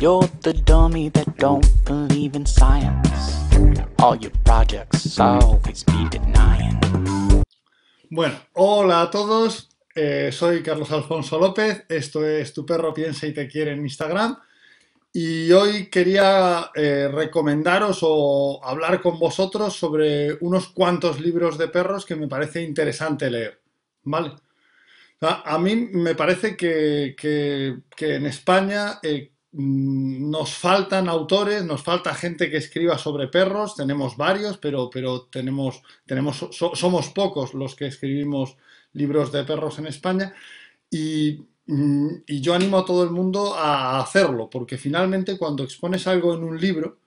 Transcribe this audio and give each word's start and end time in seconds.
You're 0.00 0.30
the 0.42 0.52
dummy 0.52 1.10
that 1.10 1.36
don't 1.38 1.66
believe 1.84 2.36
in 2.36 2.46
science. 2.46 3.42
All 3.98 4.14
your 4.14 4.30
projects 4.44 5.18
always 5.18 5.82
be 5.82 6.08
denying. 6.08 6.78
Bueno, 8.08 8.36
hola 8.54 9.02
a 9.02 9.10
todos. 9.10 9.68
Eh, 9.92 10.30
soy 10.30 10.62
Carlos 10.62 10.92
Alfonso 10.92 11.36
López. 11.40 11.84
Esto 11.88 12.24
es 12.24 12.52
Tu 12.54 12.64
perro 12.64 12.94
piensa 12.94 13.26
y 13.26 13.34
te 13.34 13.48
quiere 13.48 13.72
en 13.72 13.80
Instagram. 13.80 14.38
Y 15.12 15.50
hoy 15.50 15.90
quería 15.90 16.70
eh, 16.76 17.08
recomendaros 17.12 17.98
o 18.02 18.60
hablar 18.62 19.02
con 19.02 19.18
vosotros 19.18 19.74
sobre 19.74 20.34
unos 20.42 20.68
cuantos 20.68 21.18
libros 21.18 21.58
de 21.58 21.66
perros 21.66 22.06
que 22.06 22.14
me 22.14 22.28
parece 22.28 22.62
interesante 22.62 23.28
leer. 23.28 23.60
¿Vale? 24.04 24.30
A 25.20 25.58
mí 25.58 25.74
me 25.74 26.14
parece 26.14 26.56
que, 26.56 27.16
en 27.98 28.26
España 28.26 29.00
eh, 29.02 29.32
nos 29.52 30.52
faltan 30.52 31.08
autores, 31.08 31.64
nos 31.64 31.82
falta 31.82 32.14
gente 32.14 32.50
que 32.50 32.58
escriba 32.58 32.98
sobre 32.98 33.28
perros, 33.28 33.76
tenemos 33.76 34.16
varios, 34.16 34.58
pero, 34.58 34.90
pero 34.90 35.22
tenemos, 35.22 35.82
tenemos, 36.06 36.46
somos 36.52 37.08
pocos 37.08 37.54
los 37.54 37.74
que 37.74 37.86
escribimos 37.86 38.56
libros 38.92 39.32
de 39.32 39.44
perros 39.44 39.78
en 39.78 39.86
España 39.86 40.34
y, 40.90 41.46
mm, 41.66 42.24
yo 42.26 42.54
animo 42.54 42.78
a 42.78 42.84
todo 42.84 43.04
el 43.04 43.10
mundo 43.10 43.54
a 43.54 44.00
hacerlo, 44.00 44.50
porque 44.50 44.76
finalmente 44.76 45.38
cuando 45.38 45.64
expones 45.64 46.06
algo 46.06 46.34
en 46.34 46.44
un 46.44 46.60
libro, 46.60 46.98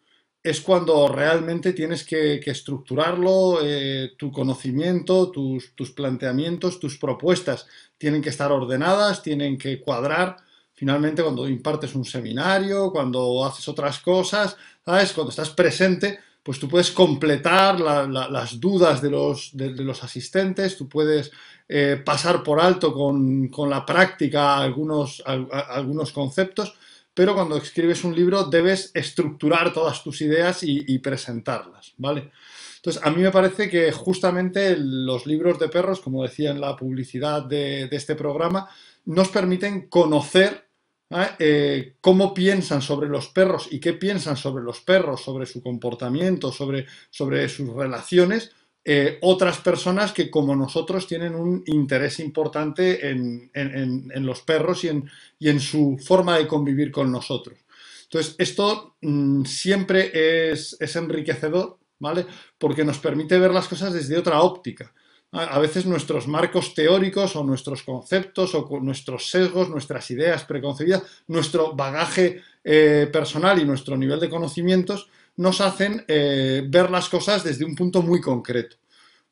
es 0.44 0.62
cuando 0.62 1.08
realmente 1.08 1.74
tienes 1.74 2.04
que, 2.04 2.42
estructurarlo, 2.44 3.60
eh, 3.64 4.14
tu 4.18 4.32
conocimiento, 4.32 5.30
tus, 5.32 5.92
planteamientos, 5.96 6.80
tus 6.80 6.98
propuestas 6.98 7.68
tienen 7.98 8.22
que 8.22 8.30
estar 8.30 8.52
ordenadas, 8.52 9.22
tienen 9.22 9.58
que 9.58 9.80
cuadrar. 9.80 10.38
Finalmente, 10.82 11.22
cuando 11.22 11.48
impartes 11.48 11.94
un 11.94 12.04
seminario, 12.04 12.92
cuando 12.92 13.46
haces 13.46 13.68
otras 13.68 14.00
cosas, 14.00 14.58
¿sabes? 14.84 15.14
Cuando 15.14 15.30
estás 15.30 15.52
presente, 15.52 16.18
pues 16.42 16.58
tú 16.58 16.68
puedes 16.68 16.90
completar 16.90 17.80
las 17.80 18.60
dudas 18.60 19.00
de 19.00 19.12
los, 19.12 19.54
los, 19.54 20.04
asistentes, 20.04 20.76
tú 20.76 20.90
puedes 20.90 21.30
eh, 21.70 22.02
pasar 22.04 22.42
por 22.42 22.60
alto 22.60 22.92
con, 22.92 23.52
la 23.70 23.86
práctica 23.86 24.58
algunos, 24.58 25.22
algunos 25.24 26.12
conceptos 26.12 26.74
pero 27.14 27.36
cuando 27.36 27.58
escribes 27.58 28.04
un 28.04 28.16
libro 28.16 28.46
debes 28.46 28.92
estructurar 28.94 29.74
todas 29.74 30.02
tus 30.04 30.22
ideas 30.22 30.60
y, 30.64 30.98
presentarlas, 31.00 31.94
¿vale? 31.98 32.32
Entonces, 32.78 33.04
a 33.04 33.12
mí 33.12 33.22
me 33.22 33.32
parece 33.32 33.70
que 33.70 33.92
justamente 33.92 34.76
los 34.78 35.26
libros 35.26 35.60
de 35.60 35.68
perros, 35.68 36.00
como 36.00 36.24
decía 36.24 36.52
en 36.52 36.62
la 36.62 36.76
publicidad 36.76 37.44
de, 37.44 37.90
este 37.92 38.16
programa, 38.16 38.70
nos 39.06 39.28
permiten 39.30 39.88
conocer 39.88 40.71
¿eh? 41.12 41.96
Cómo 42.00 42.34
piensan 42.34 42.82
sobre 42.82 43.10
los 43.10 43.28
perros 43.30 43.68
y 43.72 43.80
qué 43.80 43.94
piensan 43.94 44.38
sobre 44.38 44.64
los 44.64 44.82
perros, 44.82 45.22
sobre 45.22 45.46
su 45.46 45.62
comportamiento, 45.62 46.52
sobre, 46.52 46.86
sus 47.10 47.74
relaciones, 47.74 48.52
eh, 48.84 49.20
otras 49.22 49.60
personas 49.60 50.12
que 50.12 50.32
como 50.32 50.56
nosotros 50.56 51.06
tienen 51.06 51.36
un 51.36 51.64
interés 51.68 52.20
importante 52.20 53.10
en, 53.10 53.52
los 54.26 54.42
perros 54.42 54.84
y 54.84 54.90
en, 55.50 55.60
su 55.60 55.98
forma 56.04 56.38
de 56.38 56.48
convivir 56.48 56.92
con 56.92 57.12
nosotros. 57.12 57.60
Entonces, 58.04 58.36
esto 58.40 58.96
mm, 59.02 59.46
siempre 59.46 60.52
es, 60.52 60.78
enriquecedor, 60.96 61.78
¿vale? 62.00 62.26
Porque 62.58 62.84
nos 62.84 62.98
permite 62.98 63.40
ver 63.40 63.52
las 63.52 63.68
cosas 63.68 63.94
desde 63.94 64.18
otra 64.18 64.42
óptica. 64.42 64.94
A 65.34 65.60
veces 65.60 65.86
nuestros 65.86 66.28
marcos 66.28 66.74
teóricos 66.74 67.38
o 67.38 67.44
nuestros 67.46 67.84
conceptos 67.84 68.54
o 68.54 68.68
nuestros 68.82 69.30
sesgos, 69.30 69.70
nuestras 69.70 70.12
ideas 70.12 70.44
preconcebidas, 70.44 71.04
nuestro 71.28 71.74
bagaje 71.74 72.42
eh, 72.66 73.10
personal 73.12 73.58
y 73.58 73.64
nuestro 73.64 73.96
nivel 73.96 74.20
de 74.20 74.30
conocimientos 74.30 75.10
nos 75.38 75.62
hacen 75.62 76.04
eh, 76.10 76.64
ver 76.68 76.92
las 76.92 77.08
cosas 77.08 77.46
desde 77.46 77.64
un 77.64 77.76
punto 77.76 78.02
muy 78.02 78.20
concreto. 78.20 78.76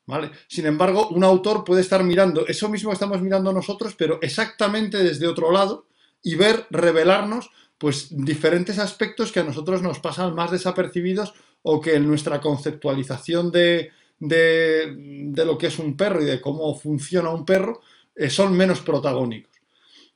¿vale? 0.06 0.30
Sin 0.48 0.64
embargo, 0.64 1.08
un 1.08 1.22
autor 1.22 1.64
puede 1.64 1.82
estar 1.82 2.02
mirando 2.02 2.46
eso 2.46 2.70
mismo 2.70 2.88
que 2.88 2.94
estamos 2.94 3.20
mirando 3.20 3.52
nosotros, 3.52 3.94
pero 3.94 4.18
exactamente 4.22 5.04
desde 5.04 5.28
otro 5.28 5.52
lado 5.52 5.86
y 6.22 6.34
ver, 6.34 6.66
revelarnos, 6.70 7.50
pues 7.76 8.08
diferentes 8.10 8.78
aspectos 8.78 9.32
que 9.32 9.40
a 9.40 9.44
nosotros 9.44 9.82
nos 9.82 10.00
pasan 10.00 10.34
más 10.34 10.50
desapercibidos 10.50 11.34
o 11.62 11.78
que 11.78 11.94
en 11.94 12.08
nuestra 12.08 12.40
conceptualización 12.40 13.52
de, 13.52 13.90
lo 14.20 15.58
que 15.58 15.66
es 15.66 15.78
un 15.78 15.96
perro 15.96 16.22
y 16.22 16.26
de 16.26 16.40
cómo 16.40 16.74
funciona 16.74 17.30
un 17.30 17.44
perro 17.44 17.80
eh, 18.14 18.28
son 18.28 18.56
menos 18.56 18.80
protagónicos. 18.80 19.50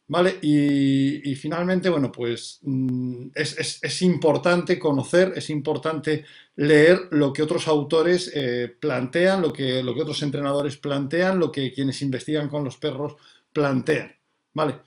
¿Vale? 0.07 0.39
Y, 0.43 1.35
finalmente, 1.37 1.89
bueno, 1.89 2.13
pues 2.13 2.59
mm, 2.63 3.29
es, 3.35 4.03
importante 4.03 4.79
conocer, 4.79 5.33
es 5.35 5.49
importante 5.49 6.27
leer 6.57 7.09
lo 7.13 7.33
que 7.33 7.43
otros 7.43 7.67
autores 7.69 8.31
eh, 8.35 8.77
plantean, 8.79 9.41
lo 9.41 9.51
que, 9.51 9.83
lo 9.83 9.95
que 9.95 10.03
otros 10.03 10.23
entrenadores 10.23 10.77
plantean, 10.77 11.39
lo 11.39 11.51
que 11.51 11.73
quienes 11.73 12.03
investigan 12.03 12.51
con 12.51 12.65
los 12.65 12.77
perros 12.77 13.17
plantean. 13.51 14.15
¿Vale? 14.53 14.81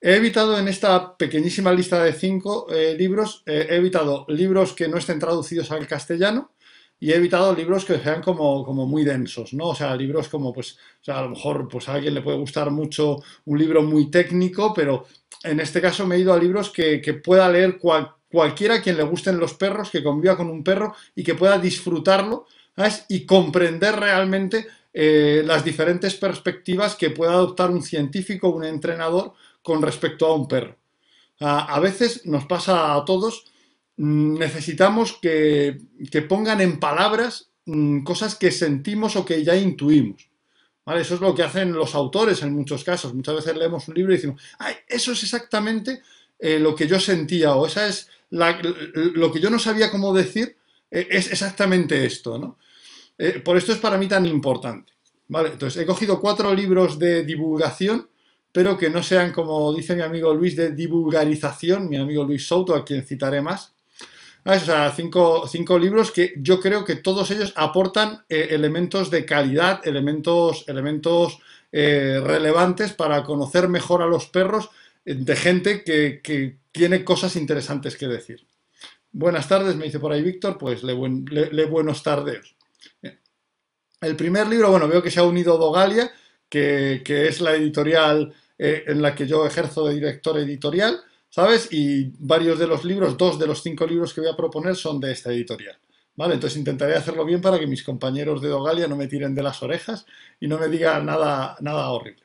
He 0.00 0.14
evitado 0.16 0.58
en 0.58 0.68
esta 0.68 1.18
pequeñísima 1.18 1.72
lista 1.72 2.02
de 2.02 2.14
cinco 2.14 2.66
eh, 2.70 2.94
libros, 2.98 3.42
he 3.44 3.76
evitado 3.76 4.24
libros 4.28 4.72
que 4.72 4.88
no 4.88 4.96
estén 4.96 5.18
traducidos 5.18 5.70
al 5.70 5.86
castellano, 5.86 6.53
y 7.04 7.12
he 7.12 7.16
evitado 7.16 7.54
libros 7.54 7.84
que 7.84 7.98
sean 7.98 8.22
como, 8.22 8.64
como 8.64 8.86
muy 8.86 9.04
densos, 9.04 9.52
¿no? 9.52 9.66
O 9.66 9.74
sea, 9.74 9.94
libros 9.94 10.30
como, 10.30 10.54
pues, 10.54 10.72
o 10.72 11.04
sea, 11.04 11.18
a 11.18 11.22
lo 11.24 11.28
mejor 11.28 11.68
pues 11.68 11.86
a 11.86 11.92
alguien 11.92 12.14
le 12.14 12.22
puede 12.22 12.38
gustar 12.38 12.70
mucho 12.70 13.18
un 13.44 13.58
libro 13.58 13.82
muy 13.82 14.10
técnico, 14.10 14.72
pero 14.72 15.04
en 15.42 15.60
este 15.60 15.82
caso 15.82 16.06
me 16.06 16.16
he 16.16 16.20
ido 16.20 16.32
a 16.32 16.38
libros 16.38 16.70
que, 16.70 17.02
pueda 17.22 17.46
leer 17.50 17.78
cualquiera 17.78 18.76
a 18.76 18.80
quien 18.80 18.96
le 18.96 19.02
gusten 19.02 19.38
los 19.38 19.52
perros, 19.52 19.90
que 19.90 20.02
conviva 20.02 20.34
con 20.34 20.48
un 20.48 20.64
perro 20.64 20.94
y 21.14 21.22
que 21.22 21.34
pueda 21.34 21.58
disfrutarlo. 21.58 22.46
Y 23.10 23.26
comprender 23.26 23.96
realmente 23.96 24.66
eh, 24.94 25.42
las 25.44 25.62
diferentes 25.62 26.14
perspectivas 26.14 26.96
que 26.96 27.10
pueda 27.10 27.32
adoptar 27.32 27.70
un 27.70 27.82
científico, 27.82 28.48
un 28.48 28.64
entrenador 28.64 29.34
con 29.60 29.82
respecto 29.82 30.24
a 30.24 30.34
un 30.34 30.48
perro. 30.48 30.78
a 31.40 31.78
veces 31.80 32.24
nos 32.24 32.46
pasa 32.46 32.94
a 32.94 33.04
todos 33.04 33.44
necesitamos 33.96 35.18
que, 35.20 35.78
pongan 36.28 36.60
en 36.60 36.80
palabras 36.80 37.50
mm, 37.66 38.02
cosas 38.02 38.34
que 38.34 38.50
sentimos 38.50 39.16
o 39.16 39.24
que 39.24 39.42
ya 39.44 39.56
intuimos. 39.56 40.28
¿Vale? 40.84 41.00
Eso 41.00 41.14
es 41.14 41.20
lo 41.20 41.34
que 41.34 41.42
hacen 41.42 41.72
los 41.72 41.94
autores 41.94 42.42
en 42.42 42.52
muchos 42.52 42.84
casos. 42.84 43.14
Muchas 43.14 43.36
veces 43.36 43.56
leemos 43.56 43.88
un 43.88 43.94
libro 43.94 44.12
y 44.12 44.16
decimos, 44.16 44.42
Ay, 44.58 44.74
eso 44.86 45.12
es 45.12 45.22
exactamente 45.22 46.02
eh, 46.38 46.58
lo 46.58 46.74
que 46.74 46.86
yo 46.86 47.00
sentía 47.00 47.54
o 47.54 47.66
esa 47.66 47.86
es 47.86 48.08
lo 48.30 49.32
que 49.32 49.40
yo 49.40 49.48
no 49.48 49.58
sabía 49.58 49.90
cómo 49.90 50.12
decir, 50.12 50.56
eh, 50.90 51.06
es 51.10 51.30
exactamente 51.30 52.04
esto. 52.04 52.38
¿no? 52.38 52.58
Eh, 53.16 53.40
por 53.44 53.56
esto 53.56 53.72
es 53.72 53.78
para 53.78 53.96
mí 53.96 54.08
tan 54.08 54.26
importante. 54.26 54.92
¿Vale? 55.26 55.50
Entonces, 55.50 55.82
he 55.82 55.86
cogido 55.86 56.20
cuatro 56.20 56.54
libros 56.54 56.98
de 56.98 57.24
divulgación, 57.24 58.08
pero 58.52 58.76
que 58.76 58.90
no 58.90 59.02
sean, 59.02 59.32
como 59.32 59.72
dice 59.72 59.96
mi 59.96 60.02
amigo 60.02 60.34
Luis, 60.34 60.54
de 60.54 60.72
divulgarización, 60.72 61.88
mi 61.88 61.96
amigo 61.96 62.24
Luis 62.24 62.46
Souto, 62.46 62.74
a 62.74 62.84
quien 62.84 63.06
citaré 63.06 63.40
más, 63.40 63.72
o 64.44 64.58
sea, 64.58 64.92
cinco, 64.94 65.78
libros 65.78 66.10
que 66.10 66.34
yo 66.36 66.60
creo 66.60 66.84
que 66.84 66.96
todos 66.96 67.30
ellos 67.30 67.52
aportan 67.56 68.24
eh, 68.28 68.48
elementos 68.50 69.10
de 69.10 69.24
calidad, 69.24 69.80
elementos, 69.86 70.66
eh, 71.72 72.20
relevantes 72.22 72.92
para 72.92 73.24
conocer 73.24 73.68
mejor 73.68 74.02
a 74.02 74.06
los 74.06 74.26
perros 74.26 74.68
eh, 75.04 75.14
de 75.14 75.36
gente 75.36 75.82
que, 75.82 76.58
tiene 76.72 77.04
cosas 77.04 77.36
interesantes 77.36 77.96
que 77.96 78.08
decir. 78.08 78.44
Buenas 79.12 79.46
tardes, 79.46 79.76
me 79.76 79.84
dice 79.84 80.00
por 80.00 80.12
ahí 80.12 80.22
Víctor, 80.22 80.58
pues 80.58 80.82
le, 80.82 80.92
buenos 81.66 82.02
tardes. 82.02 82.56
El 84.00 84.16
primer 84.16 84.48
libro, 84.48 84.72
bueno, 84.72 84.88
veo 84.88 85.00
que 85.00 85.12
se 85.12 85.20
ha 85.20 85.22
unido 85.22 85.56
Dogalia, 85.56 86.10
que 86.48 87.00
es 87.06 87.40
la 87.40 87.54
editorial 87.54 88.34
en 88.58 89.00
la 89.00 89.14
que 89.14 89.28
yo 89.28 89.46
ejerzo 89.46 89.86
de 89.86 89.94
director 89.94 90.36
editorial. 90.36 91.00
¿Sabes? 91.34 91.66
Y 91.72 92.12
varios 92.20 92.60
de 92.60 92.68
los 92.68 92.84
libros, 92.84 93.18
dos 93.18 93.40
de 93.40 93.48
los 93.48 93.60
cinco 93.60 93.84
libros 93.84 94.14
que 94.14 94.20
voy 94.20 94.30
a 94.30 94.36
proponer 94.36 94.76
son 94.76 95.00
de 95.00 95.10
esta 95.10 95.32
editorial. 95.32 95.76
¿Vale? 96.14 96.34
Entonces 96.34 96.56
intentaré 96.56 96.94
hacerlo 96.94 97.24
bien 97.24 97.40
para 97.40 97.58
que 97.58 97.66
mis 97.66 97.82
compañeros 97.82 98.40
de 98.40 98.50
Dogalia 98.50 98.86
no 98.86 98.94
me 98.94 99.08
tiren 99.08 99.34
de 99.34 99.42
las 99.42 99.60
orejas 99.60 100.06
y 100.38 100.46
no 100.46 100.58
me 100.58 100.68
digan 100.68 101.04
nada, 101.04 101.56
nada 101.60 101.88
horrible. 101.88 102.22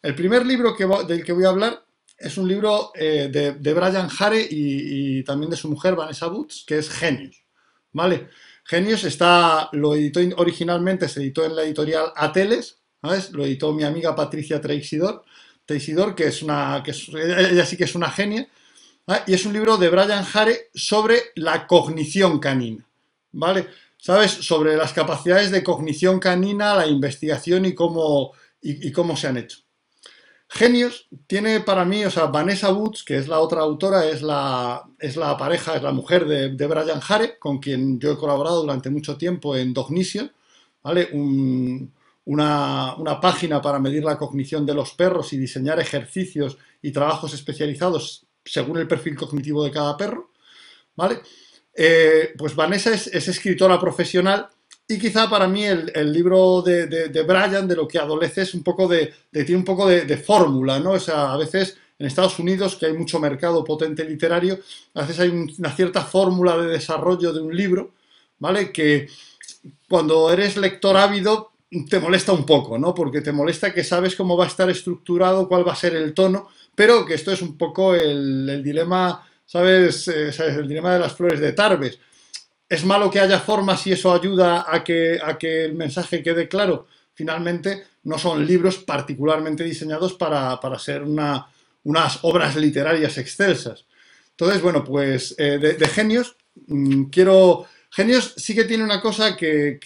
El 0.00 0.14
primer 0.14 0.46
libro 0.46 0.74
del 1.06 1.22
que 1.22 1.32
voy 1.34 1.44
a 1.44 1.50
hablar 1.50 1.84
es 2.16 2.38
un 2.38 2.48
libro 2.48 2.90
eh, 2.94 3.28
de, 3.30 3.74
Brian 3.74 4.08
Hare 4.18 4.48
y, 4.50 5.22
también 5.24 5.50
de 5.50 5.56
su 5.56 5.68
mujer 5.68 5.94
Vanessa 5.94 6.28
Boots, 6.28 6.64
que 6.66 6.78
es 6.78 6.88
Genius. 6.88 7.44
¿Vale? 7.92 8.28
Genius 8.64 9.04
está, 9.04 9.68
lo 9.72 9.94
editó 9.94 10.20
originalmente, 10.38 11.06
se 11.06 11.20
editó 11.20 11.44
en 11.44 11.54
la 11.54 11.64
editorial 11.64 12.12
Ateles. 12.16 12.78
Lo 13.02 13.44
editó 13.44 13.74
mi 13.74 13.84
amiga 13.84 14.16
Patricia 14.16 14.58
Treixidor 14.58 15.22
Teisidor, 15.68 16.14
que 16.14 16.28
es 16.28 16.42
una, 16.42 16.82
que 16.82 16.94
sí 16.94 17.76
que 17.76 17.84
es 17.84 17.94
genia, 18.14 18.48
y 19.26 19.34
es 19.34 19.44
un 19.44 19.52
libro 19.52 19.76
de 19.76 19.90
Brian 19.90 20.24
Hare 20.32 20.70
sobre 20.74 21.24
la 21.34 21.66
cognición 21.66 22.38
canina, 22.38 22.88
¿vale? 23.32 23.66
¿Sabes? 23.98 24.30
Sobre 24.30 24.76
las 24.78 24.94
capacidades 24.94 25.50
de 25.50 25.62
cognición 25.62 26.20
canina, 26.20 26.74
la 26.74 26.86
investigación 26.86 27.66
y 27.66 27.74
cómo, 27.74 28.32
y, 28.62 28.90
cómo 28.92 29.14
se 29.14 29.26
han 29.26 29.36
hecho. 29.36 29.58
Genios 30.48 31.06
tiene 31.26 31.60
para 31.60 31.84
mí, 31.84 32.02
o 32.02 32.10
sea, 32.10 32.26
Vanessa 32.26 32.72
Woods, 32.72 33.04
que 33.04 33.18
es 33.18 33.28
la 33.28 33.40
otra 33.40 33.60
autora, 33.60 34.06
es 34.08 34.22
la, 34.22 34.82
es 34.98 35.16
la 35.16 35.36
pareja, 35.36 35.76
es 35.76 35.82
la 35.82 35.92
mujer 35.92 36.24
de, 36.26 36.66
Brian 36.66 37.02
Hare, 37.06 37.38
con 37.38 37.58
quien 37.58 38.00
yo 38.00 38.12
he 38.12 38.16
colaborado 38.16 38.62
durante 38.62 38.88
mucho 38.88 39.18
tiempo 39.18 39.54
en 39.54 39.74
Dognition, 39.74 40.32
¿vale? 40.82 41.10
Una, 42.28 42.94
una, 42.96 43.18
página 43.20 43.60
para 43.60 43.78
medir 43.78 44.04
la 44.04 44.18
cognición 44.18 44.66
de 44.66 44.74
los 44.74 44.92
perros 44.92 45.32
y 45.32 45.38
diseñar 45.38 45.80
ejercicios 45.80 46.58
y 46.82 46.92
trabajos 46.92 47.32
especializados 47.32 48.26
según 48.44 48.78
el 48.78 48.86
perfil 48.86 49.16
cognitivo 49.16 49.64
de 49.64 49.70
cada 49.70 49.96
perro, 49.96 50.30
¿vale? 50.94 51.20
Eh, 51.74 52.34
pues 52.36 52.54
Vanessa 52.54 52.92
es, 52.92 53.28
escritora 53.28 53.80
profesional 53.80 54.46
y 54.86 54.98
quizá 54.98 55.30
para 55.30 55.48
mí 55.48 55.64
el, 55.64 56.12
libro 56.12 56.60
de, 56.60 56.86
de, 56.86 57.22
Brian 57.22 57.66
de 57.66 57.76
lo 57.76 57.88
que 57.88 57.98
adolece 57.98 58.42
es 58.42 58.52
un 58.52 58.62
poco 58.62 58.86
de, 58.86 59.14
tiene 59.32 59.56
un 59.56 59.64
poco 59.64 59.86
de, 59.86 60.16
fórmula, 60.18 60.78
¿no? 60.78 60.92
O 60.92 61.00
sea, 61.00 61.32
a 61.32 61.36
veces 61.38 61.78
en 61.98 62.06
Estados 62.06 62.38
Unidos, 62.38 62.76
que 62.76 62.86
hay 62.86 62.92
mucho 62.92 63.18
mercado 63.20 63.64
potente 63.64 64.04
literario, 64.04 64.60
a 64.94 65.00
veces 65.00 65.20
hay 65.20 65.30
una 65.30 65.74
cierta 65.74 66.02
fórmula 66.04 66.58
de 66.58 66.68
desarrollo 66.68 67.32
de 67.32 67.40
un 67.40 67.56
libro, 67.56 67.92
¿vale? 68.38 68.70
Que 68.70 69.08
cuando 69.88 70.30
eres 70.30 70.58
lector 70.58 70.96
ávido 70.96 71.52
te 71.88 72.00
molesta 72.00 72.32
un 72.32 72.46
poco, 72.46 72.78
¿no? 72.78 72.94
Porque 72.94 73.20
te 73.20 73.32
molesta 73.32 73.72
que 73.72 73.84
sabes 73.84 74.16
cómo 74.16 74.36
va 74.36 74.44
a 74.44 74.48
estar 74.48 74.70
estructurado, 74.70 75.48
cuál 75.48 75.66
va 75.66 75.72
a 75.72 75.76
ser 75.76 75.94
el 75.94 76.14
tono, 76.14 76.48
pero 76.74 77.04
que 77.04 77.14
esto 77.14 77.32
es 77.32 77.42
un 77.42 77.58
poco 77.58 77.94
el, 77.94 78.62
dilema, 78.62 79.26
¿sabes? 79.44 80.08
Eh, 80.08 80.32
¿sabes? 80.32 80.56
El 80.56 80.68
dilema 80.68 80.94
de 80.94 81.00
las 81.00 81.14
flores 81.14 81.40
de 81.40 81.52
Tarbes. 81.52 81.98
¿Es 82.68 82.84
malo 82.84 83.10
que 83.10 83.20
haya 83.20 83.40
formas 83.40 83.86
y 83.86 83.92
eso 83.92 84.12
ayuda 84.12 84.66
a 84.68 84.84
que, 84.84 85.18
a 85.22 85.38
que 85.38 85.64
el 85.64 85.74
mensaje 85.74 86.22
quede 86.22 86.48
claro? 86.48 86.86
Finalmente, 87.14 87.84
no 88.04 88.18
son 88.18 88.46
libros 88.46 88.78
particularmente 88.78 89.64
diseñados 89.64 90.14
para, 90.14 90.78
ser 90.78 91.02
unas 91.02 92.18
obras 92.22 92.56
literarias 92.56 93.18
excelsas. 93.18 93.86
Entonces, 94.30 94.62
bueno, 94.62 94.84
pues 94.84 95.34
eh, 95.36 95.58
de, 95.58 95.88
genios, 95.88 96.36
mm, 96.66 97.04
quiero... 97.04 97.66
Genios 97.90 98.34
sí 98.36 98.54
que 98.54 98.64
tiene 98.64 98.84
una 98.84 99.00
cosa 99.00 99.34
que, 99.34 99.80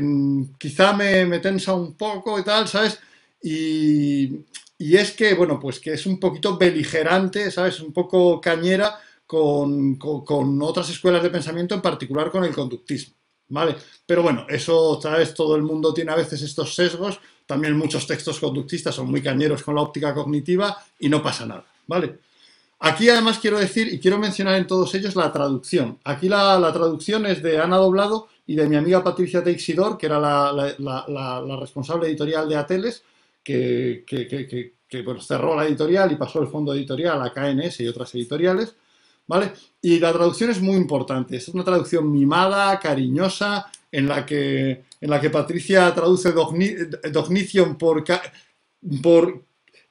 mm, 0.00 0.54
quizá 0.58 0.92
me, 0.92 1.38
tensa 1.38 1.74
un 1.74 1.94
poco 1.94 2.38
y 2.38 2.44
tal, 2.44 2.68
¿sabes? 2.68 2.98
Y, 3.42 4.44
y 4.78 4.96
es 4.96 5.12
que, 5.12 5.34
bueno, 5.34 5.58
pues 5.58 5.80
que 5.80 5.94
es 5.94 6.06
un 6.06 6.18
poquito 6.18 6.56
beligerante, 6.58 7.50
¿sabes? 7.50 7.80
Un 7.80 7.92
poco 7.92 8.40
cañera 8.40 8.98
con, 9.30 10.60
otras 10.60 10.90
escuelas 10.90 11.22
de 11.22 11.30
pensamiento, 11.30 11.76
en 11.76 11.80
particular 11.80 12.32
con 12.32 12.44
el 12.44 12.52
conductismo, 12.52 13.14
¿vale? 13.48 13.76
Pero 14.04 14.24
bueno, 14.24 14.44
eso, 14.48 15.00
¿sabes? 15.00 15.34
Todo 15.34 15.54
el 15.54 15.62
mundo 15.62 15.94
tiene 15.94 16.10
a 16.10 16.16
veces 16.16 16.42
estos 16.42 16.74
sesgos, 16.74 17.20
también 17.46 17.76
muchos 17.76 18.08
textos 18.08 18.40
conductistas 18.40 18.92
son 18.92 19.08
muy 19.08 19.22
cañeros 19.22 19.62
con 19.62 19.76
la 19.76 19.82
óptica 19.82 20.12
cognitiva 20.12 20.76
y 20.98 21.08
no 21.08 21.22
pasa 21.22 21.46
nada, 21.46 21.64
¿vale? 21.86 22.18
Aquí 22.80 23.08
además 23.08 23.38
quiero 23.38 23.60
decir 23.60 23.92
y 23.92 24.00
quiero 24.00 24.18
mencionar 24.18 24.56
en 24.56 24.66
todos 24.66 24.92
ellos 24.96 25.14
la 25.14 25.30
traducción. 25.30 26.00
Aquí 26.02 26.28
la, 26.28 26.72
traducción 26.72 27.24
es 27.26 27.40
de 27.40 27.60
Ana 27.60 27.76
Doblado 27.76 28.26
y 28.50 28.56
de 28.56 28.68
mi 28.68 28.74
amiga 28.74 29.04
Patricia 29.04 29.44
Teixidor, 29.44 29.96
que 29.96 30.06
era 30.06 30.18
la, 30.18 30.74
la 30.76 31.56
responsable 31.56 32.08
editorial 32.08 32.48
de 32.48 32.56
Ateles, 32.56 33.04
que, 33.44 34.04
cerró 35.20 35.54
la 35.54 35.68
editorial 35.68 36.10
y 36.10 36.16
pasó 36.16 36.42
el 36.42 36.48
fondo 36.48 36.74
editorial 36.74 37.22
a 37.22 37.32
KNS 37.32 37.78
y 37.78 37.86
otras 37.86 38.12
editoriales, 38.16 38.74
¿vale? 39.28 39.52
Y 39.80 40.00
la 40.00 40.12
traducción 40.12 40.50
es 40.50 40.60
muy 40.60 40.74
importante, 40.74 41.36
es 41.36 41.46
una 41.46 41.62
traducción 41.62 42.10
mimada, 42.10 42.76
cariñosa, 42.80 43.70
en 43.92 44.08
la 44.08 44.26
que, 44.26 44.82
en 45.00 45.10
la 45.10 45.20
que 45.20 45.30
Patricia 45.30 45.94
traduce 45.94 46.32
Dognition 46.32 47.78
por, 47.78 48.02
por 49.00 49.44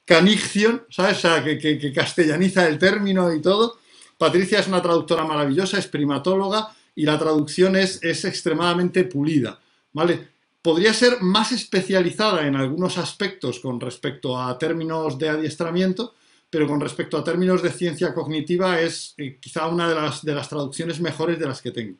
Caniction, 0.04 0.82
¿sabes? 0.90 1.16
O 1.16 1.20
sea, 1.20 1.42
que, 1.42 1.92
castellaniza 1.94 2.68
el 2.68 2.78
término 2.78 3.32
y 3.32 3.40
todo. 3.40 3.78
Patricia 4.18 4.58
es 4.58 4.68
una 4.68 4.82
traductora 4.82 5.24
maravillosa, 5.24 5.78
es 5.78 5.86
primatóloga 5.86 6.76
y 6.94 7.04
la 7.04 7.18
traducción 7.18 7.76
es, 7.76 8.02
extremadamente 8.02 9.04
pulida, 9.04 9.58
¿vale? 9.92 10.28
podría 10.62 10.92
ser 10.92 11.22
más 11.22 11.52
especializada 11.52 12.46
en 12.46 12.54
algunos 12.54 12.98
aspectos 12.98 13.60
con 13.60 13.80
respecto 13.80 14.38
a 14.38 14.58
términos 14.58 15.18
de 15.18 15.30
adiestramiento, 15.30 16.14
pero 16.50 16.66
con 16.66 16.80
respecto 16.80 17.16
a 17.16 17.24
términos 17.24 17.62
de 17.62 17.70
ciencia 17.70 18.12
cognitiva 18.12 18.80
es 18.80 19.14
eh, 19.16 19.38
quizá 19.40 19.68
una 19.68 19.88
de 19.88 19.94
las, 19.94 20.22
de 20.22 20.34
las 20.34 20.48
traducciones 20.48 21.00
mejores 21.00 21.38
de 21.38 21.46
las 21.46 21.62
que 21.62 21.70
tengo. 21.70 21.96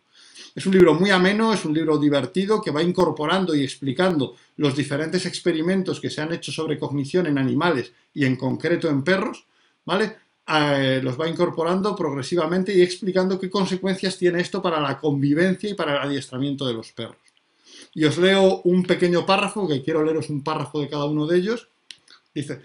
Es 0.55 0.67
un 0.67 0.73
libro 0.73 0.95
muy 0.95 1.11
ameno, 1.11 1.53
es 1.55 1.65
un 1.65 1.73
libro 1.73 1.97
divertido 1.97 2.61
que 2.61 2.73
va 2.73 2.83
incorporando 2.83 3.55
y 3.55 3.63
explicando 3.63 4.35
los 4.57 4.77
diferentes 4.77 5.25
experimentos 5.25 6.01
que 6.01 6.11
se 6.11 6.21
han 6.21 6.33
hecho 6.33 6.51
sobre 6.51 6.79
cognición 6.79 7.27
en 7.27 7.39
animales 7.39 7.93
y 8.13 8.25
en 8.25 8.37
concreto 8.37 8.89
en 8.89 9.05
perros, 9.05 9.47
¿vale? 9.85 10.17
Eh, 10.47 11.01
los 11.03 11.21
va 11.21 11.29
incorporando 11.29 11.95
progresivamente 11.95 12.75
y 12.75 12.83
explicando 12.83 13.39
qué 13.39 13.49
consecuencias 13.49 14.19
tiene 14.19 14.41
esto 14.41 14.61
para 14.61 14.81
la 14.81 14.99
convivencia 14.99 15.71
y 15.71 15.75
para 15.75 15.93
el 15.93 16.09
adiestramiento 16.09 16.67
de 16.67 16.75
los 16.75 16.91
perros. 16.93 17.19
Y 17.95 18.05
os 18.05 18.19
leo 18.19 18.61
un 18.65 18.83
pequeño 18.83 19.25
párrafo, 19.25 19.69
que 19.69 19.83
quiero 19.83 20.03
leeros 20.03 20.29
un 20.29 20.43
párrafo 20.43 20.81
de 20.81 20.89
cada 20.89 21.05
uno 21.05 21.27
de 21.27 21.39
ellos. 21.39 21.69
Dice, 22.35 22.63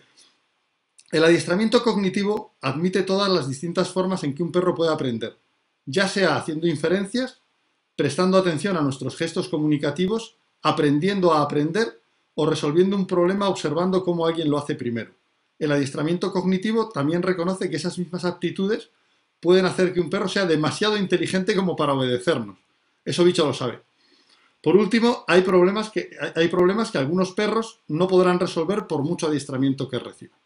el 1.11 1.23
adiestramiento 1.23 1.83
cognitivo 1.83 2.55
admite 2.61 3.03
todas 3.03 3.31
las 3.31 3.47
distintas 3.47 3.89
formas 3.89 4.23
en 4.23 4.33
que 4.33 4.43
un 4.43 4.51
perro 4.51 4.73
puede 4.75 4.91
aprender, 4.91 5.37
ya 5.85 6.07
sea 6.07 6.35
haciendo 6.35 6.67
inferencias, 6.67 7.41
prestando 7.95 8.37
atención 8.37 8.77
a 8.77 8.81
nuestros 8.81 9.15
gestos 9.15 9.47
comunicativos, 9.47 10.35
aprendiendo 10.61 11.33
a 11.33 11.41
aprender 11.41 12.01
o 12.33 12.45
resolviendo 12.45 12.95
un 12.95 13.07
problema 13.07 13.47
observando 13.47 14.03
cómo 14.03 14.25
alguien 14.25 14.49
lo 14.49 14.57
hace 14.57 14.75
primero. 14.75 15.11
El 15.59 15.71
adiestramiento 15.71 16.31
cognitivo 16.31 16.89
también 16.89 17.21
reconoce 17.21 17.69
que 17.69 17.77
esas 17.77 17.97
mismas 17.97 18.25
aptitudes 18.25 18.89
pueden 19.39 19.65
hacer 19.65 19.93
que 19.93 20.01
un 20.01 20.09
perro 20.09 20.27
sea 20.27 20.45
demasiado 20.45 20.97
inteligente 20.97 21.55
como 21.55 21.75
para 21.75 21.93
obedecernos. 21.93 22.57
Eso 23.03 23.23
bicho 23.23 23.45
lo 23.45 23.53
sabe. 23.53 23.81
Por 24.61 24.75
último, 24.75 25.23
hay 25.27 25.41
problemas, 25.41 25.91
que, 25.91 26.09
hay 26.35 26.47
problemas 26.47 26.89
que 26.89 26.97
algunos 26.97 27.33
perros 27.33 27.81
no 27.87 28.07
podrán 28.07 28.39
resolver 28.39 28.87
por 28.87 29.03
mucho 29.03 29.27
adiestramiento 29.27 29.87
que 29.87 29.99
reciban. 29.99 30.39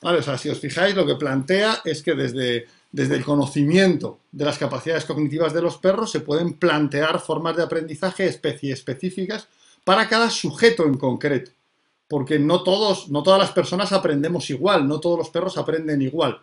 o 0.00 0.22
sea, 0.22 0.38
si 0.38 0.48
os 0.48 0.60
fijáis, 0.60 0.94
lo 0.94 1.04
que 1.04 1.16
plantea 1.16 1.80
es 1.84 2.02
que 2.04 2.14
desde, 2.14 2.66
desde 2.92 3.16
el 3.16 3.24
conocimiento 3.24 4.20
de 4.30 4.44
las 4.44 4.58
capacidades 4.58 5.04
cognitivas 5.04 5.52
de 5.52 5.62
los 5.62 5.76
perros 5.78 6.12
se 6.12 6.20
pueden 6.20 6.52
plantear 6.52 7.18
formas 7.18 7.56
de 7.56 7.64
aprendizaje 7.64 8.26
especie 8.26 8.72
específicas 8.72 9.48
para 9.82 10.08
cada 10.08 10.30
sujeto 10.30 10.84
en 10.84 10.94
concreto. 10.94 11.50
Porque 12.08 12.38
no, 12.38 12.62
todos, 12.62 13.10
no 13.10 13.22
todas 13.22 13.38
las 13.38 13.52
personas 13.52 13.92
aprendemos 13.92 14.48
igual, 14.50 14.88
no 14.88 14.98
todos 14.98 15.18
los 15.18 15.30
perros 15.30 15.58
aprenden 15.58 16.00
igual. 16.00 16.40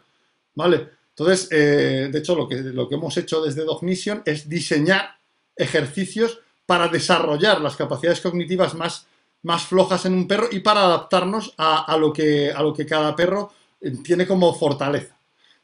¿Vale? 0.53 0.89
Entonces, 1.17 1.47
eh, 1.51 2.09
de 2.11 2.19
hecho, 2.19 2.35
lo 2.35 2.47
que, 2.47 2.57
lo 2.57 2.89
que 2.89 2.95
hemos 2.95 3.15
hecho 3.17 3.41
desde 3.41 3.63
Dognition 3.63 4.21
es 4.25 4.49
diseñar 4.49 5.17
ejercicios 5.55 6.39
para 6.65 6.89
desarrollar 6.89 7.61
las 7.61 7.77
capacidades 7.77 8.19
cognitivas 8.19 8.75
más, 8.75 9.07
más 9.43 9.63
flojas 9.63 10.05
en 10.05 10.13
un 10.13 10.27
perro 10.27 10.49
y 10.51 10.59
para 10.59 10.83
adaptarnos 10.83 11.53
a, 11.57 11.95
lo, 11.97 12.11
que, 12.11 12.51
a 12.51 12.61
lo 12.61 12.73
que 12.73 12.85
cada 12.85 13.15
perro 13.15 13.53
eh, 13.79 13.91
tiene 14.03 14.27
como 14.27 14.53
fortaleza. 14.53 15.17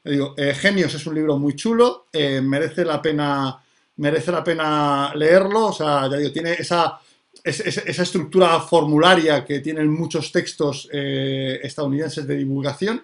Digo, 0.04 0.34
eh, 0.38 0.56
Genios 0.56 0.94
es 0.96 1.06
un 1.06 1.16
libro 1.16 1.38
muy 1.38 1.56
chulo, 1.56 2.08
merece, 2.14 2.84
la 2.84 3.02
pena, 3.02 3.62
merece 3.98 4.32
la 4.32 4.44
pena 4.44 5.14
leerlo, 5.14 5.68
o 5.68 5.74
sea, 5.74 6.10
ya 6.10 6.18
digo, 6.18 6.32
tiene 6.32 6.54
esa, 6.54 7.00
esa, 7.44 8.04
estructura 8.04 8.60
formularia 8.60 9.44
que 9.46 9.60
tienen 9.60 9.90
muchos 9.90 10.32
textos 10.32 10.88
estadounidenses 10.92 12.28
de 12.28 12.38
divulgación, 12.38 13.04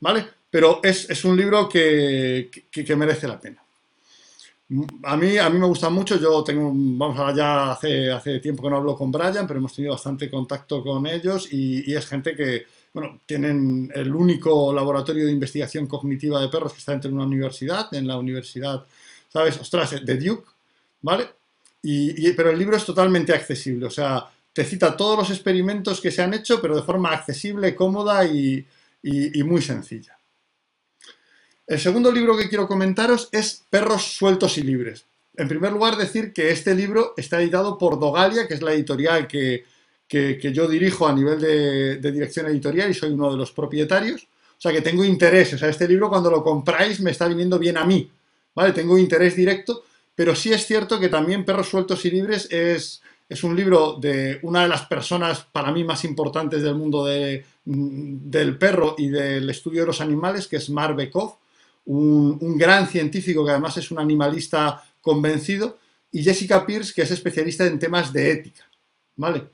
¿vale? 0.00 0.26
Pero 0.50 0.80
es, 0.82 1.24
un 1.24 1.36
libro 1.36 1.68
que 1.68 2.50
merece 2.96 3.28
la 3.28 3.40
pena. 3.40 3.62
A 5.02 5.16
mí, 5.16 5.36
a 5.36 5.50
mí 5.50 5.58
me 5.58 5.66
gusta 5.66 5.90
mucho, 5.90 6.16
yo 6.16 6.44
tengo, 6.44 6.70
vamos 6.72 7.18
a 7.18 7.34
ya 7.34 7.72
hace, 7.72 8.12
hace 8.12 8.38
tiempo 8.38 8.62
que 8.62 8.70
no 8.70 8.76
hablo 8.76 8.96
con 8.96 9.10
Brian, 9.10 9.44
pero 9.44 9.58
hemos 9.58 9.74
tenido 9.74 9.94
bastante 9.94 10.30
contacto 10.30 10.80
con 10.80 11.08
ellos 11.08 11.52
y, 11.52 11.92
es 11.92 12.06
gente 12.06 12.36
que, 12.36 12.66
bueno, 12.94 13.18
tienen 13.26 13.90
el 13.92 14.14
único 14.14 14.72
laboratorio 14.72 15.26
de 15.26 15.32
investigación 15.32 15.88
cognitiva 15.88 16.40
de 16.40 16.48
perros 16.48 16.72
que 16.72 16.78
está 16.78 16.92
dentro 16.92 17.10
de 17.10 17.16
una 17.16 17.26
universidad, 17.26 17.92
en 17.92 18.06
la 18.06 18.16
universidad, 18.16 18.84
¿sabes? 19.28 19.58
Ostras, 19.58 20.06
de 20.06 20.16
Duke, 20.16 20.48
¿vale? 21.02 21.28
Y, 21.82 22.32
pero 22.32 22.50
el 22.50 22.58
libro 22.58 22.76
es 22.76 22.84
totalmente 22.84 23.32
accesible, 23.32 23.86
o 23.86 23.90
sea, 23.90 24.28
te 24.52 24.64
cita 24.64 24.96
todos 24.96 25.18
los 25.18 25.30
experimentos 25.30 26.00
que 26.00 26.10
se 26.10 26.22
han 26.22 26.34
hecho, 26.34 26.60
pero 26.60 26.76
de 26.76 26.82
forma 26.82 27.10
accesible, 27.10 27.74
cómoda 27.74 28.24
y 28.26 28.66
muy 29.44 29.62
sencilla. 29.62 30.20
El 31.70 31.78
segundo 31.78 32.10
libro 32.10 32.36
que 32.36 32.48
quiero 32.48 32.66
comentaros 32.66 33.28
es 33.30 33.62
Perros 33.70 34.02
sueltos 34.02 34.58
y 34.58 34.62
libres. 34.64 35.04
En 35.36 35.46
primer 35.46 35.70
lugar, 35.70 35.96
decir 35.96 36.32
que 36.32 36.50
este 36.50 36.74
libro 36.74 37.14
está 37.16 37.40
editado 37.40 37.78
por 37.78 38.00
Dogalia, 38.00 38.48
que 38.48 38.54
es 38.54 38.60
la 38.60 38.72
editorial 38.72 39.28
que, 39.28 39.64
yo 40.52 40.66
dirijo 40.66 41.06
a 41.06 41.14
nivel 41.14 41.40
de, 41.40 42.10
dirección 42.10 42.46
editorial 42.46 42.90
y 42.90 42.94
soy 42.94 43.12
uno 43.12 43.30
de 43.30 43.36
los 43.36 43.52
propietarios. 43.52 44.24
O 44.24 44.60
sea 44.60 44.72
que 44.72 44.82
tengo 44.82 45.04
interés. 45.04 45.54
O 45.54 45.58
sea, 45.58 45.68
este 45.68 45.86
libro 45.86 46.08
cuando 46.08 46.28
lo 46.28 46.42
compráis 46.42 46.98
me 46.98 47.12
está 47.12 47.28
viniendo 47.28 47.56
bien 47.56 47.76
a 47.76 47.84
mí. 47.84 48.10
¿Vale? 48.52 48.72
Tengo 48.72 48.98
interés 48.98 49.36
directo, 49.36 49.84
pero 50.20 50.36
sí 50.36 50.52
es 50.52 50.66
cierto 50.66 51.00
que 51.00 51.08
también 51.08 51.46
Perros 51.46 51.70
sueltos 51.70 52.04
y 52.04 52.10
libres 52.10 52.46
es, 52.50 53.00
Es 53.26 53.42
un 53.42 53.56
libro 53.56 53.94
de 53.98 54.38
una 54.42 54.60
de 54.60 54.68
las 54.68 54.84
personas 54.84 55.46
para 55.50 55.72
mí 55.72 55.82
más 55.82 56.04
importantes 56.04 56.62
del 56.62 56.74
mundo 56.74 57.06
del 57.06 58.58
perro 58.58 58.96
y 58.98 59.08
del 59.08 59.48
estudio 59.48 59.80
de 59.80 59.86
los 59.86 60.02
animales, 60.02 60.46
que 60.46 60.56
es 60.56 60.68
Mark 60.68 60.94
Bekov, 60.94 61.38
un, 61.86 62.36
un 62.38 62.58
gran 62.58 62.86
científico 62.86 63.46
que 63.46 63.52
además 63.52 63.78
es 63.78 63.90
un 63.90 63.98
animalista 63.98 64.84
convencido, 65.00 65.78
y 66.12 66.22
Jessica 66.22 66.66
Pierce, 66.66 66.92
que 66.92 67.00
es 67.00 67.10
especialista 67.12 67.64
en 67.64 67.78
temas 67.78 68.12
de 68.12 68.30
ética. 68.30 68.68
¿Vale? 69.16 69.44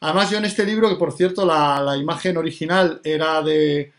Además, 0.00 0.30
yo 0.30 0.38
en 0.38 0.46
este 0.46 0.64
libro, 0.64 0.88
que 0.88 0.96
por 0.96 1.12
cierto 1.12 1.44
la, 1.44 1.98
imagen 1.98 2.38
original 2.38 2.98
era 3.04 3.42
de, 3.42 3.92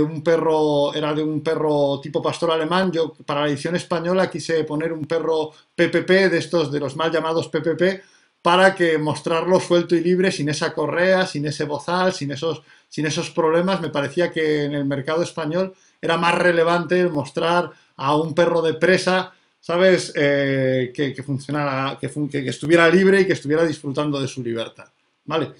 un 0.00 0.22
perro, 0.22 0.94
era 0.94 1.14
de 1.14 1.22
un 1.22 1.42
perro 1.42 2.00
tipo 2.00 2.22
pastor 2.22 2.50
alemán, 2.50 2.92
yo 2.92 3.14
para 3.26 3.42
la 3.42 3.48
edición 3.48 3.76
española 3.76 4.30
quise 4.30 4.64
poner 4.64 4.92
un 4.92 5.06
perro 5.06 5.52
PPP, 5.74 6.30
de 6.30 6.38
estos, 6.38 6.70
de 6.70 6.80
los 6.80 6.96
mal 6.96 7.10
llamados 7.10 7.48
PPP, 7.48 8.02
para 8.42 8.74
que 8.74 8.98
mostrarlo 8.98 9.60
suelto 9.60 9.94
y 9.94 10.00
libre, 10.00 10.30
sin 10.30 10.48
esa 10.48 10.72
correa, 10.72 11.26
sin 11.26 11.46
ese 11.46 11.64
bozal, 11.64 12.12
sin 12.12 12.30
esos, 12.30 12.62
sin 12.88 13.06
esos 13.06 13.30
problemas. 13.30 13.80
Me 13.80 13.90
parecía 13.90 14.30
que 14.30 14.64
en 14.64 14.74
el 14.74 14.84
mercado 14.84 15.22
español 15.22 15.74
era 16.00 16.16
más 16.16 16.34
relevante 16.34 17.08
mostrar 17.08 17.70
a 17.96 18.16
un 18.16 18.34
perro 18.34 18.62
de 18.62 18.74
presa 18.74 19.32
¿sabes? 19.60 20.12
Eh, 20.14 20.92
que, 20.94 21.22
funcionara, 21.22 21.98
que, 22.00 22.08
estuviera 22.48 22.88
libre 22.88 23.20
y 23.20 23.26
que 23.26 23.34
estuviera 23.34 23.66
disfrutando 23.66 24.20
de 24.20 24.28
su 24.28 24.42
libertad, 24.42 24.88
¿vale? 25.24 25.52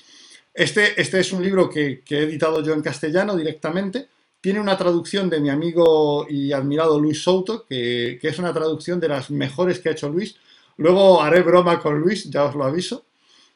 Este, 0.59 1.01
este 1.01 1.21
es 1.21 1.33
un 1.33 1.41
libro 1.41 1.71
que, 1.71 2.03
he 2.11 2.19
editado 2.19 2.61
yo 2.65 2.73
en 2.75 2.83
castellano 2.83 3.37
directamente. 3.37 4.09
Tiene 4.41 4.59
una 4.59 4.77
traducción 4.77 5.31
de 5.31 5.39
mi 5.39 5.51
amigo 5.51 6.27
y 6.29 6.53
admirado 6.53 6.99
Luis 6.99 7.23
Souto, 7.23 7.65
que, 7.65 8.19
es 8.21 8.39
una 8.41 8.53
traducción 8.53 8.99
de 8.99 9.07
las 9.07 9.31
mejores 9.31 9.79
que 9.79 9.89
ha 9.89 9.93
hecho 9.93 10.09
Luis. 10.09 10.35
Luego 10.77 11.23
haré 11.23 11.43
broma 11.43 11.79
con 11.79 12.01
Luis, 12.01 12.29
ya 12.29 12.43
os 12.45 12.57
lo 12.57 12.65
aviso, 12.65 13.05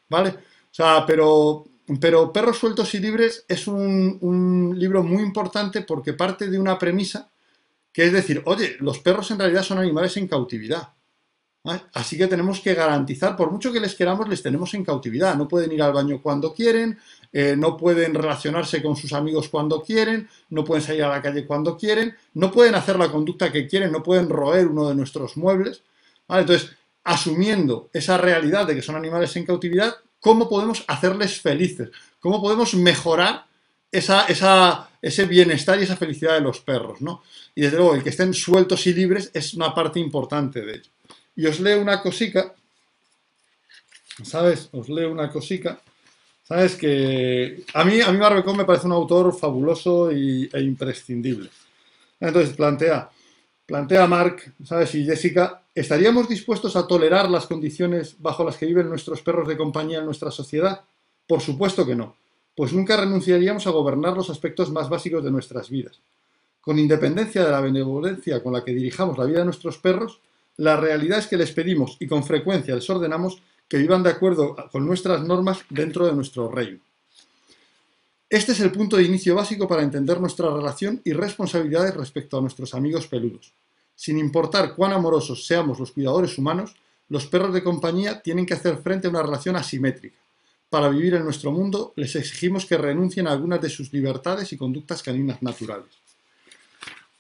¿vale? 0.09 0.29
O 0.31 0.75
sea, 0.75 1.05
pero, 1.05 1.65
pero 2.01 2.33
Perros 2.33 2.59
Sueltos 2.59 2.95
y 2.95 3.01
Libres 3.01 3.47
es 3.49 3.67
un, 3.67 4.19
un 4.21 4.79
libro 4.79 5.03
muy 5.03 5.25
importante 5.25 5.83
porque 5.83 6.13
parte 6.13 6.47
de 6.47 6.59
una 6.61 6.79
premisa 6.79 7.29
que 7.93 8.07
es 8.07 8.13
decir, 8.13 8.43
oye, 8.45 8.77
los 8.79 9.01
perros 9.01 9.29
en 9.33 9.41
realidad 9.41 9.65
son 9.65 9.79
animales 9.79 10.17
en 10.19 10.29
cautividad. 10.29 10.91
Así 11.93 12.19
que 12.19 12.27
tenemos 12.27 12.59
que 12.59 12.75
garantizar, 12.75 13.37
por 13.37 13.53
mucho 13.53 13.73
que 13.73 13.79
les 13.79 13.95
queramos, 13.95 14.29
les 14.29 14.43
tenemos 14.43 14.75
en 14.75 14.85
cautividad. 14.85 15.37
No 15.37 15.47
pueden 15.47 15.71
ir 15.71 15.81
al 15.83 15.93
baño 15.93 16.21
cuando 16.21 16.53
quieren, 16.53 16.99
eh, 17.33 17.55
no 17.57 17.77
pueden 17.77 18.15
relacionarse 18.15 18.83
con 18.83 18.97
sus 18.97 19.13
amigos 19.13 19.49
cuando 19.49 19.81
quieren, 19.81 20.29
no 20.51 20.65
pueden 20.65 20.83
salir 20.83 21.05
a 21.05 21.09
la 21.09 21.23
calle 21.23 21.47
cuando 21.47 21.77
quieren, 21.77 22.17
no 22.35 22.51
pueden 22.51 22.75
hacer 22.75 22.99
la 22.99 23.13
conducta 23.13 23.53
que 23.53 23.69
quieren, 23.69 23.93
no 23.93 24.03
pueden 24.03 24.29
roer 24.29 24.67
uno 24.67 24.89
de 24.89 24.97
nuestros 24.97 25.37
muebles. 25.37 25.83
Entonces, 26.29 26.73
asumiendo 27.05 27.91
esa 27.93 28.19
realidad 28.19 28.67
de 28.67 28.75
que 28.75 28.83
son 28.83 28.97
animales 28.97 29.37
en 29.37 29.47
cautividad, 29.47 29.95
¿cómo 30.19 30.49
podemos 30.49 30.85
hacerles 30.89 31.41
felices? 31.41 31.91
¿Cómo 32.19 32.43
podemos 32.43 32.75
mejorar 32.75 33.47
ese 33.93 35.27
bienestar 35.27 35.79
y 35.79 35.83
esa 35.83 35.97
felicidad 35.97 36.35
de 36.35 36.41
los 36.41 36.61
perros, 36.61 37.01
¿no? 37.03 37.23
Y 37.55 37.61
desde 37.61 37.77
luego, 37.77 37.95
el 37.95 38.03
que 38.03 38.09
estén 38.09 38.35
sueltos 38.35 38.87
y 38.87 38.95
libres 38.95 39.31
es 39.33 39.55
una 39.55 39.75
parte 39.75 40.01
importante 40.01 40.63
de 40.63 40.75
ello. 40.77 40.91
Y 41.37 41.47
os 41.47 41.61
leo 41.61 41.81
una 41.81 42.03
cosica, 42.03 42.55
¿sabes? 44.23 44.69
Os 44.73 44.89
leo 44.89 45.11
una 45.11 45.31
cosica, 45.31 45.81
¿sabes? 46.43 46.77
Que 46.77 47.65
a 47.75 47.85
mí, 47.85 48.01
a 48.01 48.13
mí 48.13 48.19
Barbecón 48.19 48.57
me 48.57 48.65
parece 48.65 48.87
un 48.87 48.93
autor 48.93 49.37
fabuloso 49.37 50.11
e 50.11 50.49
imprescindible. 50.61 51.49
Entonces, 52.21 52.55
plantea, 52.55 53.11
plantea 53.67 54.07
Mark, 54.07 54.55
¿sabes? 54.65 54.95
Y 54.95 55.05
Jessica, 55.05 55.63
¿estaríamos 55.75 56.29
dispuestos 56.29 56.77
a 56.77 56.87
tolerar 56.87 57.31
las 57.31 57.47
condiciones 57.47 58.17
bajo 58.19 58.45
las 58.45 58.57
que 58.57 58.67
viven 58.67 58.89
nuestros 58.89 59.23
perros 59.23 59.49
de 59.49 59.57
compañía 59.57 59.99
en 59.99 60.05
nuestra 60.05 60.31
sociedad? 60.31 60.83
Por 61.27 61.41
supuesto 61.41 61.87
que 61.87 61.97
no 61.97 62.17
pues 62.55 62.73
nunca 62.73 62.97
renunciaríamos 62.97 63.67
a 63.67 63.71
gobernar 63.71 64.17
los 64.17 64.31
aspectos 64.31 64.71
más 64.71 64.89
básicos 64.89 65.25
de 65.25 65.31
nuestras 65.31 65.71
vidas. 65.71 66.01
Con 66.61 66.79
independencia 66.79 67.45
de 67.45 67.51
la 67.51 67.61
benevolencia 67.61 68.43
con 68.43 68.53
la 68.53 68.65
que 68.65 68.73
dirijamos 68.75 69.19
la 69.19 69.25
vida 69.25 69.39
de 69.39 69.47
nuestros 69.47 69.79
perros, 69.79 70.21
la 70.57 70.77
realidad 70.77 71.19
es 71.19 71.27
que 71.27 71.37
les 71.37 71.53
pedimos 71.53 71.97
y 72.01 72.07
con 72.07 72.25
frecuencia 72.25 72.75
les 72.75 72.89
ordenamos 72.91 73.43
que 73.69 73.79
vivan 73.79 74.03
de 74.03 74.11
acuerdo 74.11 74.57
con 74.71 74.87
nuestras 74.87 75.23
normas 75.23 75.61
dentro 75.71 76.07
de 76.07 76.13
nuestro 76.13 76.51
reino. 76.51 76.81
Este 78.29 78.53
es 78.53 78.61
el 78.61 78.73
punto 78.73 78.97
de 78.97 79.05
inicio 79.05 79.35
básico 79.35 79.69
para 79.69 79.83
entender 79.83 80.21
nuestra 80.21 80.55
relación 80.55 81.01
y 81.05 81.13
responsabilidades 81.13 81.95
respecto 81.95 82.39
a 82.39 82.41
nuestros 82.41 82.75
amigos 82.75 83.07
peludos. 83.07 83.53
Sin 83.95 84.19
importar 84.19 84.75
cuán 84.75 84.93
amorosos 84.93 85.47
seamos 85.47 85.79
los 85.79 85.93
cuidadores 85.93 86.39
humanos, 86.39 86.75
los 87.09 87.27
perros 87.27 87.53
de 87.53 87.63
compañía 87.63 88.23
tienen 88.23 88.47
que 88.47 88.55
hacer 88.55 88.79
frente 88.79 89.07
a 89.07 89.11
una 89.11 89.23
relación 89.23 89.57
asimétrica 89.57 90.23
para 90.73 90.89
vivir 90.89 91.13
en 91.13 91.25
nuestro 91.25 91.53
mundo, 91.53 91.93
les 91.97 92.17
exigimos 92.17 92.65
que 92.65 92.79
renuncien 92.79 93.27
a 93.27 93.33
algunas 93.33 93.61
de 93.61 93.69
sus 93.69 93.93
libertades 93.93 94.55
y 94.55 94.57
conductas 94.57 95.03
caninas 95.03 95.43
naturales. 95.43 95.93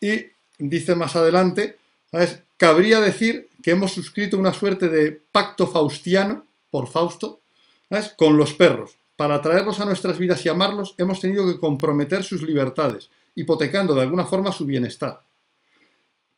Y 0.01 0.25
dice 0.59 0.95
más 0.95 1.15
adelante, 1.17 1.77
¿sabes? 2.11 2.43
Cabría 2.63 3.01
decir 3.01 3.49
que 3.61 3.73
hemos 3.73 3.91
suscrito 3.91 4.39
una 4.39 4.53
suerte 4.53 4.89
de 4.89 5.11
pacto 5.11 5.67
faustiano, 5.67 6.47
por 6.71 6.87
Fausto, 6.87 7.41
¿sabes? 7.89 8.15
con 8.17 8.37
los 8.37 8.55
perros. 8.55 8.97
Para 9.17 9.35
atraerlos 9.35 9.81
a 9.81 9.85
nuestras 9.85 10.17
vidas 10.17 10.47
y 10.47 10.49
amarlos, 10.49 10.95
hemos 10.97 11.19
tenido 11.19 11.45
que 11.45 11.59
comprometer 11.59 12.23
sus 12.23 12.41
libertades, 12.43 13.11
hipotecando 13.35 13.97
de 13.97 14.03
alguna 14.03 14.27
forma 14.27 14.53
su 14.53 14.65
bienestar. 14.65 15.23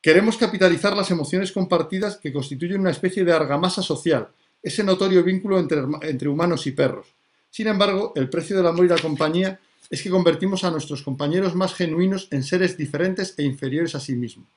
Queremos 0.00 0.38
capitalizar 0.38 0.96
las 0.96 1.10
emociones 1.10 1.52
compartidas 1.52 2.16
que 2.16 2.32
constituyen 2.32 2.80
una 2.80 2.92
especie 2.92 3.22
de 3.22 3.32
argamasa 3.34 3.82
social, 3.82 4.28
ese 4.62 4.82
notorio 4.82 5.22
vínculo 5.22 5.58
entre, 5.58 6.26
humanos 6.26 6.66
y 6.66 6.70
perros. 6.70 7.08
Sin 7.50 7.66
embargo, 7.66 8.14
el 8.16 8.30
precio 8.30 8.56
del 8.56 8.66
amor 8.66 8.86
y 8.86 8.88
la 8.88 8.96
compañía 8.96 9.60
es 9.90 10.00
que 10.00 10.08
convertimos 10.08 10.64
a 10.64 10.70
nuestros 10.70 11.02
compañeros 11.02 11.54
más 11.54 11.74
genuinos 11.74 12.28
en 12.30 12.44
seres 12.44 12.78
diferentes 12.78 13.34
e 13.36 13.42
inferiores 13.42 13.94
a 13.94 14.00
sí 14.00 14.14
mismos. 14.14 14.48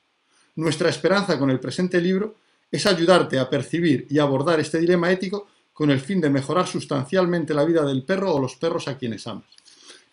Nuestra 0.58 0.90
esperanza 0.90 1.40
con 1.40 1.50
el 1.50 1.60
presente 1.60 2.00
libro 2.00 2.36
es 2.70 2.86
ayudarte 2.86 3.40
a 3.40 3.50
percibir 3.50 4.06
y 4.10 4.20
abordar 4.20 4.60
este 4.60 4.80
dilema 4.80 5.12
ético 5.12 5.48
con 5.74 5.90
el 5.90 6.00
fin 6.00 6.20
de 6.20 6.30
mejorar 6.30 6.68
sustancialmente 6.68 7.54
la 7.54 7.64
vida 7.64 7.86
del 7.86 8.04
perro 8.04 8.34
o 8.34 8.40
los 8.40 8.56
perros 8.56 8.88
a 8.88 8.98
quienes 8.98 9.26
amas. 9.26 9.46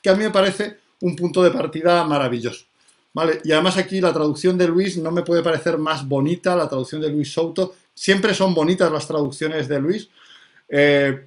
Que 0.03 0.11
a 0.11 0.15
mí 0.15 0.23
me 0.23 0.31
parece 0.31 0.79
un 1.01 1.17
punto 1.17 1.43
de 1.43 1.51
partida 1.51 2.05
maravilloso. 2.05 2.67
¿vale? 3.13 3.41
Y 3.45 3.53
además 3.53 3.77
aquí 3.77 4.01
la 4.01 4.13
traducción 4.13 4.57
de 4.57 4.69
Luis 4.69 4.97
no 4.99 5.11
me 5.11 5.23
puede 5.23 5.43
parecer 5.43 5.79
más 5.79 6.07
bonita, 6.07 6.55
la 6.55 6.69
traducción 6.69 7.01
de 7.01 7.11
Luis 7.11 7.33
Souto, 7.33 7.75
Siempre 7.95 8.35
son 8.35 8.55
bonitas 8.55 8.91
las 8.91 9.07
traducciones 9.07 9.69
de 9.69 9.81
Luis. 9.81 10.09
Eh, 10.69 11.27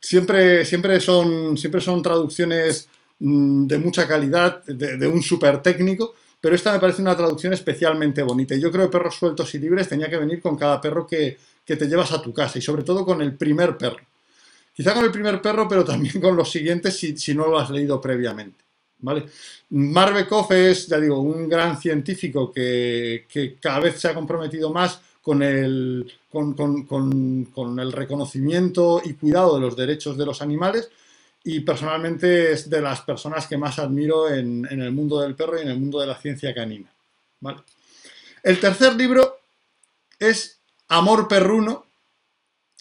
siempre, 0.00 0.64
siempre, 0.64 0.98
son, 1.00 1.56
siempre 1.58 1.80
son 1.80 2.02
traducciones 2.02 2.88
mm, 3.18 3.66
de 3.66 3.78
mucha 3.78 4.08
calidad, 4.08 4.64
de, 4.64 5.06
un 5.06 5.22
súper 5.22 5.60
técnico, 5.60 6.14
pero 6.40 6.54
esta 6.54 6.72
me 6.72 6.78
parece 6.78 7.02
una 7.02 7.16
traducción 7.16 7.52
especialmente 7.52 8.22
bonita. 8.22 8.54
Y 8.54 8.60
yo 8.60 8.70
creo 8.70 8.86
que 8.86 8.98
perros 8.98 9.16
sueltos 9.16 9.54
y 9.54 9.58
libres 9.58 9.88
tenía 9.88 10.08
que 10.08 10.18
venir 10.18 10.40
con 10.40 10.56
cada 10.56 10.80
perro 10.80 11.06
que, 11.06 11.36
te 11.64 11.86
llevas 11.86 12.12
a 12.12 12.22
tu 12.22 12.32
casa 12.32 12.58
y 12.58 12.62
sobre 12.62 12.82
todo 12.82 13.04
con 13.04 13.20
el 13.20 13.36
primer 13.36 13.76
perro. 13.76 14.00
Quizá 14.72 14.94
con 14.94 15.04
el 15.04 15.10
primer 15.10 15.42
perro, 15.42 15.68
pero 15.68 15.84
también 15.84 16.20
con 16.20 16.36
los 16.36 16.50
siguientes 16.50 16.96
si, 16.96 17.34
no 17.34 17.48
lo 17.48 17.58
has 17.58 17.70
leído 17.70 18.00
previamente. 18.00 18.64
¿Vale? 19.00 19.26
Marbekoff 19.70 20.50
es, 20.52 20.88
ya 20.88 20.98
digo, 20.98 21.20
un 21.20 21.48
gran 21.48 21.80
científico 21.80 22.50
que, 22.50 23.26
que, 23.28 23.56
cada 23.56 23.80
vez 23.80 24.00
se 24.00 24.08
ha 24.08 24.14
comprometido 24.14 24.72
más 24.72 25.00
con 25.28 25.42
el, 25.42 26.10
con, 26.30 27.78
el 27.78 27.92
reconocimiento 27.92 29.02
y 29.04 29.12
cuidado 29.12 29.56
de 29.56 29.60
los 29.60 29.76
derechos 29.76 30.16
de 30.16 30.24
los 30.26 30.40
animales 30.40 30.90
y 31.50 31.60
personalmente 31.60 32.52
es 32.52 32.68
de 32.68 32.82
las 32.82 33.00
personas 33.00 33.46
que 33.46 33.56
más 33.56 33.78
admiro 33.78 34.28
en, 34.28 34.66
el 34.70 34.92
mundo 34.92 35.18
del 35.22 35.34
perro 35.34 35.58
y 35.58 35.62
en 35.62 35.68
el 35.68 35.80
mundo 35.80 35.98
de 35.98 36.06
la 36.06 36.14
ciencia 36.14 36.52
canina. 36.52 36.92
El 38.42 38.60
tercer 38.60 38.94
libro 38.94 39.40
es 40.18 40.58
Amor 40.88 41.26
Perruno, 41.26 41.86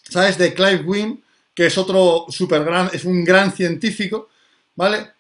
¿sabes? 0.04 0.38
De 0.38 0.54
Clive 0.54 0.84
Wynne, 0.84 1.24
que 1.56 1.68
es 1.68 1.78
otro 1.78 2.26
super 2.28 2.66
gran, 2.66 2.90
es 2.92 3.06
un 3.06 3.24
gran 3.24 3.54
científico, 3.54 4.28
¿vale? 4.76 5.12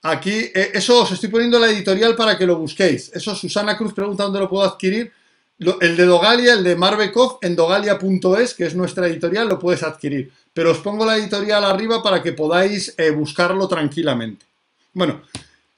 Aquí, 0.00 0.50
eh, 0.54 0.70
eso 0.72 1.02
os 1.02 1.12
estoy 1.12 1.28
poniendo 1.28 1.58
la 1.58 1.68
editorial 1.68 2.16
para 2.16 2.38
que 2.38 2.46
lo 2.46 2.56
busquéis. 2.56 3.10
Eso 3.14 3.34
Susana 3.34 3.76
Cruz 3.76 3.92
pregunta 3.92 4.22
dónde 4.22 4.40
lo 4.40 4.48
puedo 4.48 4.64
adquirir 4.64 5.12
el 5.58 5.96
de 5.96 6.04
Dogalia, 6.04 6.54
el 6.54 6.64
de 6.64 6.76
Marbekov, 6.76 7.38
en 7.42 7.54
dogalia.es, 7.54 8.54
que 8.54 8.66
es 8.66 8.74
nuestra 8.74 9.06
editorial, 9.06 9.48
lo 9.48 9.58
puedes 9.58 9.82
adquirir. 9.82 10.32
Pero 10.52 10.72
os 10.72 10.78
pongo 10.78 11.06
la 11.06 11.16
editorial 11.16 11.64
arriba 11.64 12.02
para 12.02 12.22
que 12.22 12.32
podáis 12.32 12.94
eh, 12.98 13.10
buscarlo 13.10 13.68
tranquilamente. 13.68 14.46
Bueno, 14.92 15.22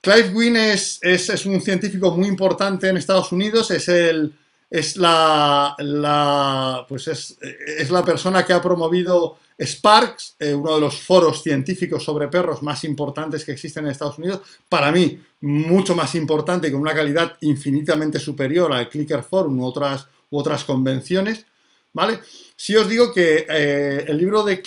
Clive 0.00 0.30
Wynne 0.30 0.72
es, 0.72 0.98
es, 1.02 1.46
un 1.46 1.60
científico 1.60 2.10
muy 2.12 2.28
importante 2.28 2.88
en 2.88 2.96
Estados 2.96 3.32
Unidos, 3.32 3.70
es 3.70 3.88
el, 3.88 4.32
es 4.68 4.96
la, 4.96 5.74
pues 6.88 7.08
es, 7.08 7.38
es, 7.40 7.90
la 7.90 8.04
persona 8.04 8.44
que 8.44 8.52
ha 8.52 8.60
promovido 8.60 9.38
Sparks, 9.58 10.36
eh, 10.38 10.52
uno 10.52 10.74
de 10.74 10.80
los 10.80 11.00
foros 11.00 11.42
científicos 11.42 12.04
sobre 12.04 12.28
perros 12.28 12.62
más 12.62 12.84
importantes 12.84 13.44
que 13.44 13.52
existen 13.52 13.84
en 13.84 13.92
Estados 13.92 14.18
Unidos, 14.18 14.40
para 14.68 14.92
mí 14.92 15.18
mucho 15.40 15.94
más 15.94 16.14
importante 16.14 16.68
y 16.68 16.72
con 16.72 16.80
una 16.80 16.94
calidad 16.94 17.36
infinitamente 17.40 18.18
superior 18.18 18.72
al 18.72 18.88
Clicker 18.88 19.22
Forum 19.22 19.60
u 19.60 19.64
otras, 19.64 20.06
u 20.30 20.38
otras 20.38 20.64
convenciones, 20.64 21.46
¿vale? 21.92 22.20
Si 22.56 22.74
os 22.74 22.88
digo 22.88 23.12
que 23.12 23.46
eh, 23.48 24.04
el 24.06 24.18
libro 24.18 24.42
de, 24.42 24.62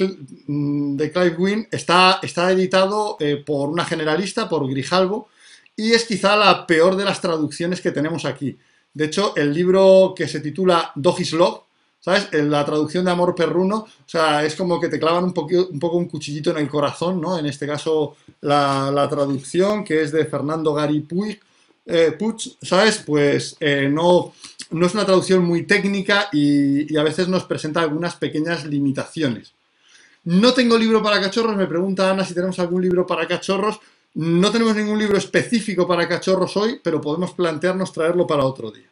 mm, 0.48 0.96
de, 0.96 1.12
Clive 1.12 1.36
Wynne 1.36 1.68
está, 1.72 2.20
está 2.22 2.51
editado 2.51 3.18
eh, 3.20 3.44
por 3.46 3.70
una 3.70 3.86
generalista, 3.86 4.48
por 4.48 4.68
Grijalvo, 4.68 5.29
y 5.75 5.94
es 5.94 6.06
quizá 6.06 6.36
la 6.36 6.65
peor 6.68 6.96
de 6.96 7.06
las 7.06 7.22
traducciones 7.22 7.82
que 7.82 7.91
tenemos 7.91 8.25
aquí. 8.25 8.58
De 8.93 9.05
hecho, 9.05 9.36
el 9.36 9.53
libro 9.53 10.13
que 10.15 10.27
se 10.27 10.39
titula 10.39 10.91
Doggy's 10.96 11.34
Love, 11.34 11.62
¿sabes? 12.00 12.29
En 12.31 12.50
la 12.50 12.65
traducción 12.65 13.05
de 13.05 13.12
Amor 13.12 13.36
Perruno, 13.36 13.77
o 13.77 13.88
sea, 14.05 14.43
es 14.43 14.55
como 14.55 14.79
que 14.79 14.89
te 14.89 15.00
clavan 15.00 15.25
un, 15.25 15.34
un 15.72 15.79
poco 15.79 15.98
un 15.98 16.08
cuchillito 16.08 16.51
en 16.51 16.58
el 16.58 16.69
corazón, 16.69 17.19
¿no? 17.22 17.38
En 17.38 17.46
este 17.46 17.67
caso, 17.67 18.15
la, 18.41 19.08
traducción, 19.10 19.84
que 19.84 20.01
es 20.01 20.12
de 20.12 20.25
Fernando 20.25 20.74
Gary 20.74 21.01
Puig, 21.01 21.39
eh, 21.86 22.17
¿sabes? 22.62 23.03
Pues 23.05 23.58
no, 23.89 24.34
no 24.72 24.86
es 24.86 24.93
una 24.93 25.05
traducción 25.05 25.43
muy 25.43 25.63
técnica 25.63 26.29
y, 26.31 26.96
a 26.96 27.03
veces 27.03 27.27
nos 27.27 27.43
presenta 27.46 27.81
algunas 27.81 28.15
pequeñas 28.15 28.65
limitaciones. 28.65 29.53
No 30.25 30.53
tengo 30.53 30.77
libro 30.77 31.01
para 31.01 31.22
cachorros, 31.22 31.55
me 31.55 31.65
pregunta 31.65 32.12
Ana 32.12 32.25
si 32.25 32.34
tenemos 32.34 32.60
algún 32.60 32.81
libro 32.81 33.08
para 33.08 33.27
cachorros. 33.27 33.79
No 34.16 34.51
tenemos 34.51 34.75
ningún 34.75 35.00
libro 35.00 35.18
específico 35.18 35.88
para 35.88 36.08
cachorros 36.08 36.58
hoy, 36.58 36.80
pero 36.84 37.00
podemos 37.00 37.32
plantearnos 37.32 37.94
traerlo 37.94 38.25
para 38.25 38.46
otro 38.46 38.72
día. 38.72 38.89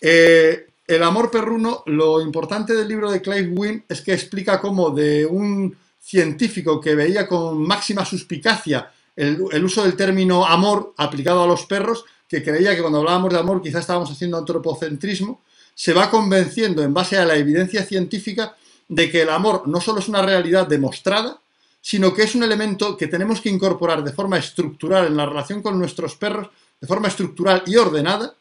Eh, 0.00 0.66
el 0.86 1.02
amor 1.02 1.30
perruno, 1.30 1.82
lo 1.86 2.20
importante 2.20 2.74
del 2.74 2.88
libro 2.88 3.10
de 3.10 3.22
Clive 3.22 3.48
Wynne 3.48 3.84
es 3.88 4.00
que 4.00 4.12
explica 4.12 4.60
cómo 4.60 4.90
de 4.90 5.26
un 5.26 5.76
científico 5.98 6.80
que 6.80 6.94
veía 6.94 7.26
con 7.26 7.62
máxima 7.62 8.04
suspicacia 8.04 8.90
el 9.16 9.64
uso 9.64 9.84
del 9.84 9.96
término 9.96 10.44
amor 10.44 10.92
aplicado 10.96 11.44
a 11.44 11.46
los 11.46 11.66
perros, 11.66 12.04
que 12.28 12.42
creía 12.42 12.74
que 12.74 12.80
cuando 12.80 12.98
hablábamos 12.98 13.32
de 13.32 13.38
amor 13.38 13.62
quizás 13.62 13.82
estábamos 13.82 14.10
haciendo 14.10 14.36
antropocentrismo, 14.36 15.42
se 15.74 15.92
va 15.92 16.10
convenciendo 16.10 16.82
en 16.82 16.94
base 16.94 17.16
a 17.16 17.24
la 17.24 17.36
evidencia 17.36 17.84
científica 17.84 18.56
de 18.88 19.10
que 19.10 19.22
el 19.22 19.30
amor 19.30 19.66
no 19.66 19.80
solo 19.80 20.00
es 20.00 20.08
una 20.08 20.22
realidad 20.22 20.66
demostrada, 20.66 21.38
sino 21.84 22.14
que 22.14 22.22
es 22.22 22.34
un 22.34 22.42
elemento 22.42 22.96
que 22.96 23.08
tenemos 23.08 23.42
que 23.42 23.50
incorporar 23.50 24.02
de 24.02 24.14
forma 24.14 24.38
estructural 24.38 25.06
en 25.06 25.18
la 25.18 25.26
relación 25.26 25.60
con 25.60 25.78
nuestros 25.78 26.16
perros, 26.16 26.48
de 26.80 26.86
forma 26.86 27.08
estructural 27.08 27.62
y 27.66 27.76
ordenada, 27.76 28.34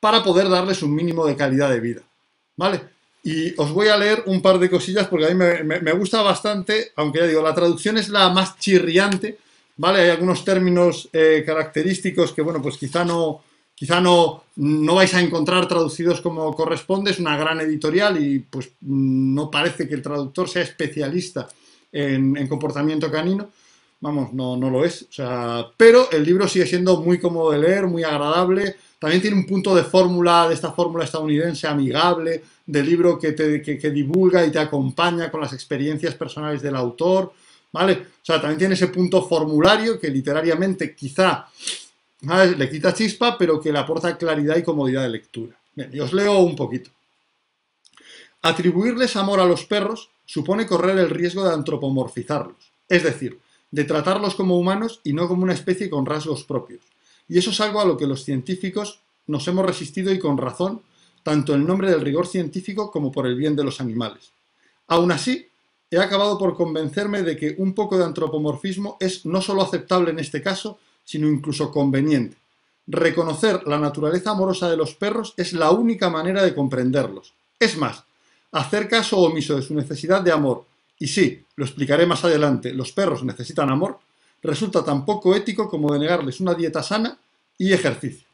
para 0.00 0.22
poder 0.22 0.48
darles 0.48 0.82
un 0.82 0.94
mínimo 0.94 1.26
de 1.26 1.36
calidad 1.36 1.68
de 1.68 1.80
vida. 1.80 2.00
¿Vale? 2.56 2.80
Y 3.22 3.52
os 3.60 3.70
voy 3.70 3.88
a 3.88 3.98
leer 3.98 4.22
un 4.24 4.40
par 4.40 4.58
de 4.58 4.70
cosillas 4.70 5.08
porque 5.08 5.26
a 5.26 5.28
mí 5.28 5.34
me, 5.34 5.92
gusta 5.92 6.22
bastante, 6.22 6.92
aunque 6.96 7.18
ya 7.18 7.26
digo, 7.26 7.42
la 7.42 7.54
traducción 7.54 7.98
es 7.98 8.08
la 8.08 8.30
más 8.30 8.58
chirriante, 8.58 9.36
¿vale? 9.76 10.00
Hay 10.00 10.08
algunos 10.08 10.42
términos 10.42 11.10
eh, 11.12 11.42
característicos 11.44 12.32
que, 12.32 12.40
bueno, 12.40 12.62
pues 12.62 12.78
quizá 12.78 13.04
no, 13.04 13.42
quizá 13.74 14.00
no, 14.00 14.44
no 14.56 14.94
vais 14.94 15.12
a 15.12 15.20
encontrar 15.20 15.68
traducidos 15.68 16.22
como 16.22 16.56
corresponde, 16.56 17.10
es 17.10 17.18
una 17.18 17.36
gran 17.36 17.60
editorial 17.60 18.18
y 18.24 18.38
pues 18.38 18.70
no 18.80 19.50
parece 19.50 19.86
que 19.86 19.96
el 19.96 20.02
traductor 20.02 20.48
sea 20.48 20.62
especialista 20.62 21.46
en, 21.92 22.46
comportamiento 22.48 23.10
canino, 23.10 23.50
vamos, 24.00 24.32
no, 24.32 24.56
no 24.56 24.70
lo 24.70 24.84
es, 24.84 25.02
o 25.02 25.12
sea, 25.12 25.66
pero 25.76 26.10
el 26.10 26.24
libro 26.24 26.46
sigue 26.48 26.66
siendo 26.66 27.00
muy 27.00 27.18
cómodo 27.18 27.52
de 27.52 27.58
leer, 27.58 27.86
muy 27.86 28.04
agradable, 28.04 28.76
también 28.98 29.22
tiene 29.22 29.36
un 29.36 29.46
punto 29.46 29.74
de 29.74 29.84
fórmula, 29.84 30.48
de 30.48 30.54
esta 30.54 30.72
fórmula 30.72 31.04
estadounidense 31.04 31.66
amigable, 31.66 32.42
de 32.66 32.82
libro 32.82 33.18
que, 33.18 33.32
te, 33.32 33.62
que 33.62 33.90
divulga 33.90 34.44
y 34.44 34.50
te 34.50 34.58
acompaña 34.58 35.30
con 35.30 35.40
las 35.40 35.52
experiencias 35.52 36.14
personales 36.14 36.62
del 36.62 36.76
autor, 36.76 37.32
¿vale? 37.72 37.92
O 37.92 38.24
sea, 38.24 38.40
también 38.40 38.58
tiene 38.58 38.74
ese 38.74 38.88
punto 38.88 39.22
formulario 39.22 40.00
que 40.00 40.08
literariamente 40.08 40.94
quizá 40.94 41.46
le 42.56 42.70
quita 42.70 42.94
chispa, 42.94 43.36
pero 43.38 43.60
que 43.60 43.72
le 43.72 43.78
aporta 43.78 44.16
claridad 44.16 44.56
y 44.56 44.62
comodidad 44.62 45.02
de 45.02 45.10
lectura. 45.10 45.56
Bien, 45.74 45.90
y 45.92 46.00
os 46.00 46.12
leo 46.12 46.38
un 46.38 46.56
poquito. 46.56 46.90
Atribuirles 48.42 49.16
amor 49.16 49.40
a 49.40 49.44
los 49.44 49.64
perros 49.64 50.10
supone 50.26 50.66
correr 50.66 50.98
el 50.98 51.10
riesgo 51.10 51.44
de 51.44 51.54
antropomorfizarlos, 51.54 52.72
es 52.88 53.02
decir, 53.02 53.38
de 53.70 53.84
tratarlos 53.84 54.34
como 54.34 54.58
humanos 54.58 55.00
y 55.04 55.12
no 55.12 55.28
como 55.28 55.42
una 55.42 55.54
especie 55.54 55.88
con 55.88 56.04
rasgos 56.04 56.44
propios. 56.44 56.82
Y 57.28 57.38
eso 57.38 57.50
es 57.50 57.60
algo 57.60 57.80
a 57.80 57.84
lo 57.84 57.96
que 57.96 58.06
los 58.06 58.24
científicos 58.24 59.00
nos 59.26 59.46
hemos 59.48 59.64
resistido 59.64 60.12
y 60.12 60.18
con 60.18 60.38
razón, 60.38 60.82
tanto 61.22 61.54
en 61.54 61.66
nombre 61.66 61.90
del 61.90 62.00
rigor 62.00 62.26
científico 62.26 62.90
como 62.90 63.10
por 63.10 63.26
el 63.26 63.34
bien 63.34 63.56
de 63.56 63.64
los 63.64 63.80
animales. 63.80 64.30
Aún 64.86 65.10
así, 65.10 65.48
he 65.90 65.98
acabado 65.98 66.38
por 66.38 66.56
convencerme 66.56 67.22
de 67.22 67.36
que 67.36 67.54
un 67.58 67.74
poco 67.74 67.98
de 67.98 68.04
antropomorfismo 68.04 68.96
es 69.00 69.26
no 69.26 69.42
solo 69.42 69.62
aceptable 69.62 70.10
en 70.10 70.18
este 70.18 70.42
caso, 70.42 70.78
sino 71.04 71.28
incluso 71.28 71.70
conveniente. 71.70 72.36
Reconocer 72.86 73.66
la 73.66 73.78
naturaleza 73.78 74.30
amorosa 74.30 74.70
de 74.70 74.76
los 74.76 74.94
perros 74.94 75.34
es 75.36 75.52
la 75.52 75.72
única 75.72 76.08
manera 76.08 76.44
de 76.44 76.54
comprenderlos. 76.54 77.32
Es 77.58 77.76
más, 77.76 78.04
hacer 78.52 78.88
caso 78.88 79.18
omiso 79.18 79.56
de 79.56 79.62
su 79.62 79.74
necesidad 79.74 80.22
de 80.22 80.32
amor, 80.32 80.64
y 80.98 81.08
sí, 81.08 81.44
lo 81.56 81.64
explicaré 81.64 82.06
más 82.06 82.24
adelante, 82.24 82.72
los 82.72 82.92
perros 82.92 83.22
necesitan 83.24 83.70
amor, 83.70 83.98
resulta 84.42 84.84
tan 84.84 85.04
poco 85.04 85.34
ético 85.34 85.68
como 85.68 85.92
denegarles 85.92 86.40
una 86.40 86.54
dieta 86.54 86.82
sana 86.82 87.18
y 87.58 87.72
ejercicio. 87.72 88.26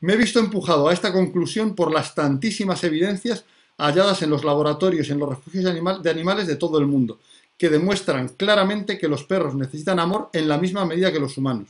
Me 0.00 0.14
he 0.14 0.16
visto 0.16 0.40
empujado 0.40 0.88
a 0.88 0.92
esta 0.92 1.12
conclusión 1.12 1.74
por 1.74 1.92
las 1.92 2.14
tantísimas 2.14 2.82
evidencias 2.84 3.44
halladas 3.76 4.22
en 4.22 4.30
los 4.30 4.44
laboratorios 4.44 5.08
y 5.08 5.12
en 5.12 5.18
los 5.18 5.28
refugios 5.28 5.64
de 5.64 6.10
animales 6.10 6.46
de 6.46 6.56
todo 6.56 6.78
el 6.78 6.86
mundo, 6.86 7.18
que 7.58 7.68
demuestran 7.68 8.30
claramente 8.30 8.96
que 8.96 9.08
los 9.08 9.24
perros 9.24 9.54
necesitan 9.54 9.98
amor 9.98 10.30
en 10.32 10.48
la 10.48 10.56
misma 10.56 10.86
medida 10.86 11.12
que 11.12 11.20
los 11.20 11.36
humanos. 11.36 11.68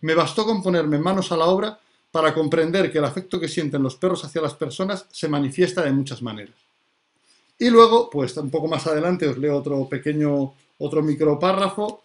Me 0.00 0.14
bastó 0.14 0.44
con 0.44 0.62
ponerme 0.62 0.98
manos 0.98 1.30
a 1.30 1.36
la 1.36 1.44
obra 1.44 1.78
para 2.10 2.34
comprender 2.34 2.90
que 2.90 2.98
el 2.98 3.04
afecto 3.04 3.38
que 3.38 3.46
sienten 3.46 3.82
los 3.82 3.94
perros 3.96 4.24
hacia 4.24 4.42
las 4.42 4.54
personas 4.54 5.06
se 5.12 5.28
manifiesta 5.28 5.82
de 5.82 5.92
muchas 5.92 6.22
maneras. 6.22 6.54
Y 7.60 7.68
luego, 7.68 8.08
pues 8.08 8.34
un 8.38 8.48
poco 8.48 8.68
más 8.68 8.86
adelante 8.86 9.28
os 9.28 9.36
leo 9.36 9.58
otro 9.58 9.86
pequeño, 9.86 10.54
otro 10.78 11.02
micropárrafo. 11.02 12.02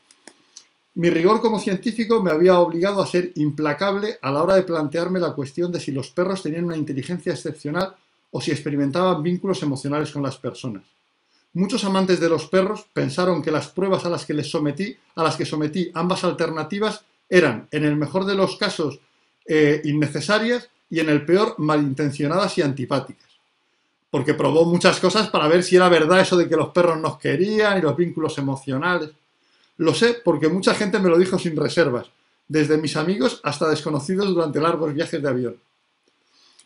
Mi 0.95 1.09
rigor 1.09 1.39
como 1.39 1.59
científico 1.59 2.21
me 2.21 2.29
había 2.29 2.59
obligado 2.59 3.01
a 3.01 3.07
ser 3.07 3.31
implacable 3.35 4.19
a 4.21 4.31
la 4.31 4.43
hora 4.43 4.55
de 4.55 4.63
plantearme 4.63 5.17
la 5.17 5.31
cuestión 5.31 5.71
de 5.71 5.79
si 5.79 5.93
los 5.93 6.11
perros 6.11 6.43
tenían 6.43 6.65
una 6.65 6.75
inteligencia 6.75 7.31
excepcional 7.31 7.95
o 8.31 8.41
si 8.41 8.51
experimentaban 8.51 9.23
vínculos 9.23 9.63
emocionales 9.63 10.11
con 10.11 10.23
las 10.23 10.35
personas. 10.35 10.83
Muchos 11.53 11.85
amantes 11.85 12.19
de 12.19 12.27
los 12.27 12.47
perros 12.47 12.85
pensaron 12.91 13.41
que 13.41 13.49
las 13.49 13.69
pruebas 13.69 14.03
a 14.03 14.09
las 14.09 14.25
que 14.25 14.33
les 14.33 14.51
sometí, 14.51 14.93
a 15.15 15.23
las 15.23 15.37
que 15.37 15.45
sometí 15.45 15.89
ambas 15.93 16.25
alternativas, 16.25 17.05
eran, 17.29 17.69
en 17.71 17.85
el 17.85 17.95
mejor 17.95 18.25
de 18.25 18.35
los 18.35 18.57
casos, 18.57 18.99
eh, 19.47 19.81
innecesarias 19.85 20.69
y 20.89 20.99
en 20.99 21.07
el 21.07 21.25
peor 21.25 21.55
malintencionadas 21.59 22.57
y 22.57 22.61
antipáticas. 22.61 23.34
Porque 24.15 24.33
probó 24.33 24.63
muchas 24.63 24.97
cosas 25.01 25.29
para 25.29 25.49
ver 25.49 25.61
si 25.61 25.75
era 25.75 25.89
verdad 25.89 26.21
eso 26.21 26.37
de 26.37 26.47
que 26.47 26.55
los 26.55 26.69
perros 26.69 26.97
nos 26.97 27.17
querían 27.17 27.77
y 27.77 27.81
los 27.81 27.97
vínculos 27.97 28.37
emocionales. 28.37 29.09
Lo 29.75 29.93
sé 29.93 30.21
porque 30.23 30.47
mucha 30.47 30.73
gente 30.73 30.99
me 30.99 31.09
lo 31.09 31.17
dijo 31.17 31.37
sin 31.37 31.53
reservas, 31.57 32.07
desde 32.47 32.77
mis 32.77 32.95
amigos 32.95 33.41
hasta 33.43 33.67
desconocidos 33.67 34.29
durante 34.29 34.61
largos 34.61 34.93
viajes 34.93 35.21
de 35.21 35.27
avión. 35.27 35.57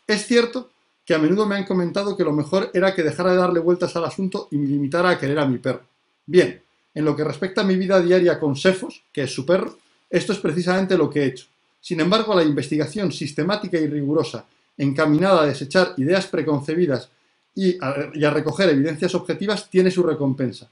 Es 0.05 0.27
cierto 0.27 0.69
que 1.03 1.15
a 1.15 1.17
menudo 1.17 1.47
me 1.47 1.55
han 1.55 1.63
comentado 1.65 2.15
que 2.15 2.23
lo 2.23 2.33
mejor 2.33 2.69
era 2.71 2.93
que 2.93 3.01
dejara 3.01 3.31
de 3.31 3.37
darle 3.37 3.59
vueltas 3.61 3.95
al 3.95 4.05
asunto 4.05 4.47
y 4.51 4.57
me 4.59 4.67
limitara 4.67 5.09
a 5.09 5.17
querer 5.17 5.39
a 5.39 5.47
mi 5.47 5.57
perro. 5.57 5.81
Bien, 6.27 6.61
en 6.93 7.03
lo 7.03 7.15
que 7.15 7.23
respecta 7.23 7.61
a 7.61 7.63
mi 7.63 7.77
vida 7.77 7.99
diaria 7.99 8.39
con 8.39 8.55
Sefos, 8.55 9.01
que 9.11 9.23
es 9.23 9.33
su 9.33 9.43
perro, 9.43 9.75
esto 10.07 10.33
es 10.33 10.37
precisamente 10.37 10.95
lo 10.95 11.09
que 11.09 11.21
he 11.21 11.25
hecho. 11.25 11.47
Sin 11.81 11.99
embargo, 11.99 12.35
la 12.35 12.43
investigación 12.43 13.11
sistemática 13.11 13.79
y 13.79 13.87
rigurosa, 13.87 14.45
encaminada 14.77 15.41
a 15.41 15.47
desechar 15.47 15.95
ideas 15.97 16.27
preconcebidas 16.27 17.09
y 17.55 17.77
a, 17.81 18.29
recoger 18.29 18.69
evidencias 18.69 19.15
objetivas, 19.15 19.69
tiene 19.69 19.91
su 19.91 20.03
recompensa. 20.03 20.69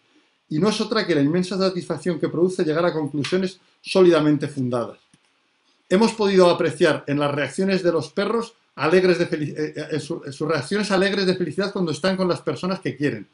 Y 0.49 0.59
no 0.59 0.69
es 0.69 0.79
otra 0.79 1.05
que 1.05 1.15
la 1.15 1.21
inmensa 1.21 1.57
satisfacción 1.57 2.19
que 2.19 2.29
produce 2.29 2.63
llegar 2.63 2.85
a 2.85 2.93
conclusiones 2.93 3.59
sólidamente 3.81 4.47
fundadas. 4.47 4.97
Hemos 5.89 6.13
podido 6.13 6.49
apreciar 6.49 7.03
en 7.07 7.19
las 7.19 7.33
reacciones 7.33 7.83
de 7.83 7.91
los 7.91 8.09
perros 8.09 8.53
alegres 8.75 9.17
de 9.19 9.25
eh, 9.31 9.73
eh, 9.91 9.99
sus 9.99 10.47
reacciones 10.47 10.91
alegres 10.91 11.25
de 11.25 11.35
felicidad 11.35 11.73
cuando 11.73 11.91
están 11.91 12.15
con 12.15 12.27
las 12.27 12.41
personas 12.41 12.79
que 12.79 12.95
quieren 12.95 13.27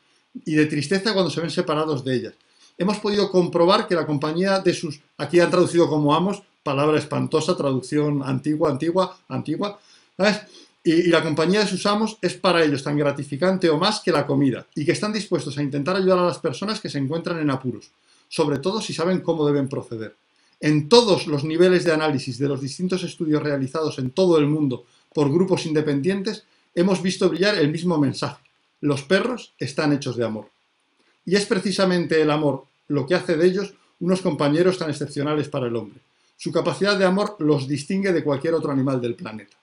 y 0.45 0.56
de 0.56 0.65
tristeza 0.65 1.13
cuando 1.13 1.29
se 1.29 1.41
ven 1.41 1.51
separados 1.51 2.03
de 2.03 2.15
ellas. 2.15 2.34
Hemos 2.77 2.97
podido 2.97 3.29
comprobar 3.29 3.88
que 3.88 3.95
la 3.95 4.06
compañía 4.06 4.60
de 4.60 4.73
sus, 4.73 4.99
aquí 5.17 5.39
han 5.39 5.51
traducido 5.51 5.88
como 5.88 6.15
amos, 6.15 6.41
palabra 6.63 6.97
espantosa, 6.97 7.56
traducción 7.56 8.23
antigua, 8.23 8.71
antigua, 8.71 9.17
antigua, 9.27 9.79
¿sabes? 10.17 10.41
Y, 10.84 11.04
la 11.04 11.24
compañía 11.24 11.62
de 11.62 11.67
sus 11.67 11.86
amos 11.86 12.17
es 12.22 12.34
para 12.34 12.63
ellos 12.63 12.84
tan 12.84 12.98
gratificante 12.98 13.69
o 13.69 13.78
más 13.78 14.02
que 14.02 14.12
la 14.12 14.28
comida, 14.28 14.67
y 14.76 14.84
que 14.84 14.91
están 14.91 15.13
dispuestos 15.13 15.58
a 15.58 15.63
intentar 15.63 15.96
ayudar 15.96 16.19
a 16.19 16.26
las 16.26 16.39
personas 16.39 16.82
que 16.82 16.89
se 16.89 16.98
encuentran 16.98 17.39
en 17.39 17.50
apuros, 17.50 17.91
sobre 18.28 18.60
todo 18.60 18.82
si 18.82 18.93
saben 18.93 19.22
cómo 19.22 19.46
deben 19.46 19.69
proceder. 19.69 20.15
En 20.60 20.89
todos 20.89 21.28
los 21.28 21.43
niveles 21.43 21.84
de 21.86 21.93
análisis 21.93 22.38
de 22.38 22.48
los 22.48 22.62
distintos 22.62 23.04
estudios 23.04 23.41
realizados 23.41 23.98
en 24.00 24.12
todo 24.12 24.38
el 24.38 24.48
mundo 24.48 24.86
por 25.13 25.32
grupos 25.32 25.65
independientes, 25.65 26.43
hemos 26.76 27.02
visto 27.02 27.30
brillar 27.30 27.58
el 27.58 27.72
mismo 27.72 27.98
mensaje. 27.98 28.41
Los 28.82 29.04
perros 29.04 29.54
están 29.60 29.93
hechos 29.93 30.17
de 30.17 30.26
amor. 30.26 30.50
Y 31.26 31.36
es 31.36 31.46
precisamente 31.46 32.22
el 32.22 32.32
amor 32.32 32.65
lo 32.88 33.06
que 33.06 33.15
hace 33.15 33.38
de 33.38 33.48
ellos 33.48 33.74
unos 34.00 34.22
compañeros 34.22 34.78
tan 34.78 34.89
excepcionales 34.89 35.48
para 35.48 35.67
el 35.67 35.76
hombre. 35.76 36.00
Su 36.36 36.52
capacidad 36.52 36.98
de 36.98 37.06
amor 37.06 37.38
los 37.39 37.67
distingue 37.67 38.12
de 38.12 38.24
cualquier 38.24 38.54
otro 38.54 38.72
animal 38.72 39.00
del 39.00 39.15
planeta. 39.15 39.56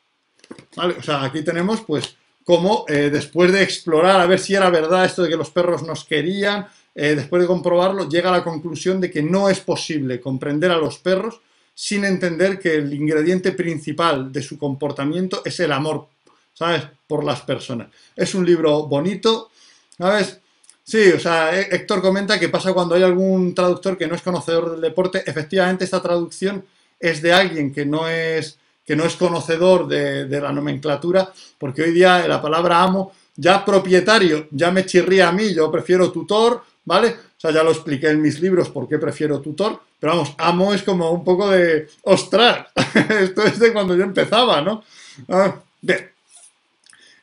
O 0.76 1.02
sea, 1.02 1.24
aquí 1.24 1.42
tenemos 1.42 1.82
pues 1.82 2.16
cómo 2.44 2.84
eh, 2.88 3.10
después 3.10 3.52
de 3.52 3.62
explorar 3.62 4.20
a 4.20 4.26
ver 4.26 4.38
si 4.38 4.54
era 4.54 4.70
verdad 4.70 5.04
esto 5.04 5.22
de 5.22 5.28
que 5.28 5.36
los 5.36 5.50
perros 5.50 5.82
nos 5.82 6.04
querían, 6.04 6.66
eh, 6.94 7.14
después 7.14 7.42
de 7.42 7.48
comprobarlo, 7.48 8.08
llega 8.08 8.30
a 8.30 8.38
la 8.38 8.44
conclusión 8.44 9.00
de 9.00 9.10
que 9.10 9.22
no 9.22 9.48
es 9.48 9.60
posible 9.60 10.20
comprender 10.20 10.70
a 10.70 10.78
los 10.78 10.98
perros 10.98 11.40
sin 11.74 12.04
entender 12.04 12.58
que 12.58 12.74
el 12.74 12.92
ingrediente 12.92 13.52
principal 13.52 14.30
de 14.30 14.42
su 14.42 14.58
comportamiento 14.58 15.42
es 15.44 15.60
el 15.60 15.72
amor, 15.72 16.08
¿sabes?, 16.52 16.82
por 17.06 17.24
las 17.24 17.40
personas. 17.40 17.88
Es 18.14 18.34
un 18.34 18.44
libro 18.44 18.86
bonito, 18.86 19.50
¿sabes? 19.96 20.40
Sí, 20.84 21.10
o 21.10 21.20
sea, 21.20 21.58
Héctor 21.58 22.02
comenta 22.02 22.38
que 22.38 22.48
pasa 22.48 22.72
cuando 22.72 22.94
hay 22.94 23.02
algún 23.02 23.54
traductor 23.54 23.96
que 23.96 24.06
no 24.06 24.14
es 24.14 24.22
conocedor 24.22 24.72
del 24.72 24.80
deporte. 24.80 25.22
Efectivamente, 25.24 25.84
esta 25.84 26.02
traducción 26.02 26.64
es 26.98 27.22
de 27.22 27.32
alguien 27.32 27.72
que 27.72 27.86
no 27.86 28.08
es, 28.08 28.58
que 28.90 28.96
no 28.96 29.04
es 29.04 29.14
conocedor 29.14 29.86
de, 29.86 30.26
la 30.40 30.50
nomenclatura, 30.50 31.32
porque 31.58 31.82
hoy 31.82 31.92
día 31.92 32.26
la 32.26 32.42
palabra 32.42 32.82
amo, 32.82 33.12
ya 33.36 33.64
propietario, 33.64 34.48
ya 34.50 34.72
me 34.72 34.84
chirría 34.84 35.28
a 35.28 35.32
mí, 35.32 35.54
yo 35.54 35.70
prefiero 35.70 36.10
tutor, 36.10 36.64
¿vale? 36.86 37.10
O 37.10 37.40
sea, 37.40 37.52
ya 37.52 37.62
lo 37.62 37.70
expliqué 37.70 38.08
en 38.08 38.20
mis 38.20 38.40
libros 38.40 38.68
por 38.68 38.88
qué 38.88 38.98
prefiero 38.98 39.40
tutor, 39.40 39.80
pero 40.00 40.14
vamos, 40.14 40.34
amo 40.38 40.74
es 40.74 40.82
como 40.82 41.08
un 41.12 41.22
poco 41.22 41.48
de, 41.50 41.88
ostras, 42.02 42.66
esto 43.20 43.44
es 43.44 43.60
de 43.60 43.72
cuando 43.72 43.94
yo 43.94 44.02
empezaba, 44.02 44.60
¿no? 44.60 44.82
Ah, 45.28 45.54
bien. 45.80 46.10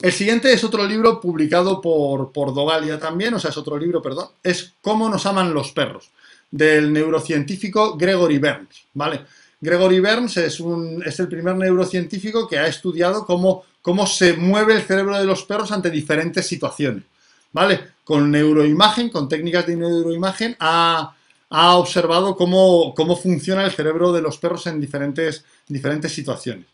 El 0.01 0.13
siguiente 0.13 0.53
es 0.53 0.63
otro 0.63 0.85
libro 0.85 1.19
publicado 1.19 1.81
por, 1.81 2.31
por 2.31 2.53
Dogalia 2.53 2.97
también, 2.97 3.33
o 3.33 3.39
sea, 3.39 3.49
es 3.49 3.57
otro 3.57 3.77
libro, 3.77 4.01
perdón, 4.01 4.29
es 4.41 4.71
Cómo 4.81 5.09
nos 5.09 5.25
aman 5.25 5.53
los 5.53 5.73
perros, 5.73 6.11
del 6.49 6.93
neurocientífico 6.93 7.97
Gregory 7.97 8.37
Burns, 8.37 8.85
¿vale? 8.93 9.25
Gregory 9.59 9.99
Burns 9.99 10.37
es, 10.37 10.59
el 11.19 11.27
primer 11.27 11.55
neurocientífico 11.55 12.47
que 12.47 12.59
ha 12.59 12.67
estudiado 12.67 13.25
cómo, 13.25 14.07
se 14.07 14.33
mueve 14.33 14.75
el 14.75 14.83
cerebro 14.83 15.17
de 15.17 15.25
los 15.25 15.43
perros 15.43 15.71
ante 15.71 15.89
diferentes 15.89 16.45
situaciones. 16.47 17.03
Con 18.03 18.29
neuroimagen, 18.29 19.09
con 19.09 19.27
técnicas 19.27 19.65
de 19.65 19.75
neuroimagen, 19.75 20.55
ha, 20.59 21.13
observado 21.49 22.35
cómo, 22.35 22.93
funciona 23.21 23.65
el 23.65 23.71
cerebro 23.71 24.13
de 24.13 24.21
los 24.21 24.37
perros 24.37 24.67
en 24.67 24.79
diferentes, 24.79 25.43
diferentes 25.67 26.13
situaciones. 26.13 26.65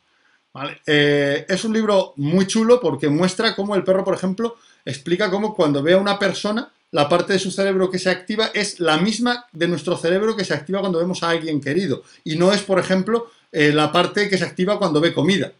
Eh, 0.85 1.45
es 1.47 1.63
un 1.63 1.73
libro 1.73 2.13
muy 2.17 2.45
chulo 2.45 2.79
porque 2.79 3.09
muestra 3.09 3.55
cómo 3.55 3.75
el 3.75 3.83
perro, 3.83 4.03
por 4.03 4.13
ejemplo, 4.13 4.57
explica 4.85 5.31
cómo 5.31 5.55
cuando 5.55 5.81
ve 5.81 5.93
a 5.93 5.97
una 5.97 6.19
persona, 6.19 6.71
la 6.93 7.09
parte 7.09 7.33
de 7.33 7.39
su 7.39 7.49
cerebro 7.49 7.89
que 7.89 7.97
se 7.97 8.11
activa 8.11 8.51
es 8.53 8.79
la 8.79 8.97
misma 8.97 9.47
de 9.51 9.67
nuestro 9.67 9.97
cerebro 9.97 10.35
que 10.35 10.45
se 10.45 10.53
activa 10.53 10.79
cuando 10.79 10.99
vemos 10.99 11.23
a 11.23 11.29
alguien 11.31 11.59
querido. 11.59 12.03
Y 12.23 12.35
no 12.35 12.53
es, 12.53 12.61
por 12.61 12.79
ejemplo, 12.79 13.31
eh, 13.51 13.71
la 13.73 13.91
parte 13.91 14.29
que 14.29 14.37
se 14.37 14.45
activa 14.45 14.77
cuando 14.77 15.01
ve 15.01 15.11
comida. 15.11 15.51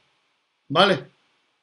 ¿Vale? 0.69 0.99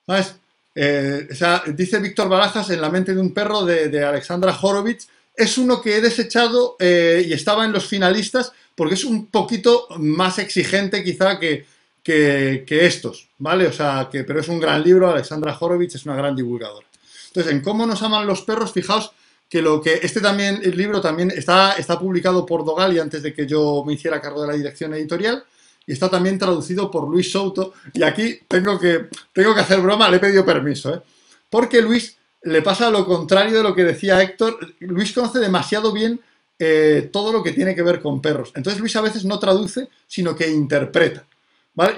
¿Sabes? 0.04 0.34
Eh, 0.74 1.28
dice 1.68 2.00
Víctor 2.00 2.28
Barajas 2.28 2.68
en 2.70 2.80
La 2.80 2.90
mente 2.90 3.14
de 3.14 3.20
un 3.20 3.32
perro 3.32 3.64
de, 3.64 4.04
Alexandra 4.04 4.58
Horowitz, 4.60 5.06
es 5.36 5.56
uno 5.56 5.80
que 5.80 5.96
he 5.96 6.00
desechado 6.00 6.76
y 6.80 7.32
estaba 7.32 7.64
en 7.64 7.72
los 7.72 7.86
finalistas 7.86 8.52
porque 8.74 8.94
es 8.94 9.04
un 9.04 9.26
poquito 9.26 9.86
más 9.98 10.38
exigente 10.40 11.04
quizá 11.04 11.38
que, 11.38 11.64
que, 12.02 12.64
estos, 12.68 13.28
¿vale? 13.38 13.68
O 13.68 13.72
sea, 13.72 14.08
que, 14.10 14.24
pero 14.24 14.40
es 14.40 14.48
un 14.48 14.58
gran 14.58 14.82
libro, 14.82 15.08
Alexandra 15.08 15.56
Horowitz 15.58 15.94
es 15.94 16.06
una 16.06 16.16
gran 16.16 16.34
divulgadora. 16.34 16.86
Entonces, 17.28 17.52
en 17.52 17.60
cómo 17.60 17.86
nos 17.86 18.02
aman 18.02 18.26
los 18.26 18.42
perros, 18.42 18.72
fijaos 18.72 19.12
que 19.50 19.60
lo 19.60 19.82
que 19.82 20.00
este 20.00 20.20
también, 20.20 20.60
el 20.62 20.76
libro 20.76 21.00
también 21.00 21.32
está, 21.32 21.72
está 21.72 21.98
publicado 21.98 22.46
por 22.46 22.64
Dogali 22.64 23.00
antes 23.00 23.22
de 23.22 23.34
que 23.34 23.46
yo 23.46 23.82
me 23.84 23.94
hiciera 23.94 24.20
cargo 24.20 24.42
de 24.42 24.46
la 24.46 24.54
dirección 24.54 24.94
editorial 24.94 25.44
y 25.86 25.92
está 25.92 26.08
también 26.08 26.38
traducido 26.38 26.88
por 26.88 27.08
Luis 27.08 27.32
Souto. 27.32 27.74
Y 27.92 28.04
aquí 28.04 28.38
tengo 28.46 28.78
que, 28.78 29.08
tengo 29.32 29.52
que 29.52 29.60
hacer 29.60 29.80
broma, 29.80 30.08
le 30.08 30.18
he 30.18 30.20
pedido 30.20 30.46
permiso, 30.46 30.94
¿eh? 30.94 31.02
Porque 31.50 31.82
Luis 31.82 32.16
le 32.42 32.62
pasa 32.62 32.90
lo 32.90 33.04
contrario 33.04 33.56
de 33.56 33.64
lo 33.64 33.74
que 33.74 33.82
decía 33.82 34.22
Héctor. 34.22 34.56
Luis 34.78 35.12
conoce 35.12 35.40
demasiado 35.40 35.92
bien 35.92 36.20
eh, 36.56 37.10
todo 37.12 37.32
lo 37.32 37.42
que 37.42 37.50
tiene 37.50 37.74
que 37.74 37.82
ver 37.82 38.00
con 38.00 38.22
perros. 38.22 38.52
Entonces 38.54 38.80
Luis 38.80 38.94
a 38.94 39.00
veces 39.00 39.24
no 39.24 39.40
traduce, 39.40 39.88
sino 40.06 40.36
que 40.36 40.48
interpreta 40.48 41.26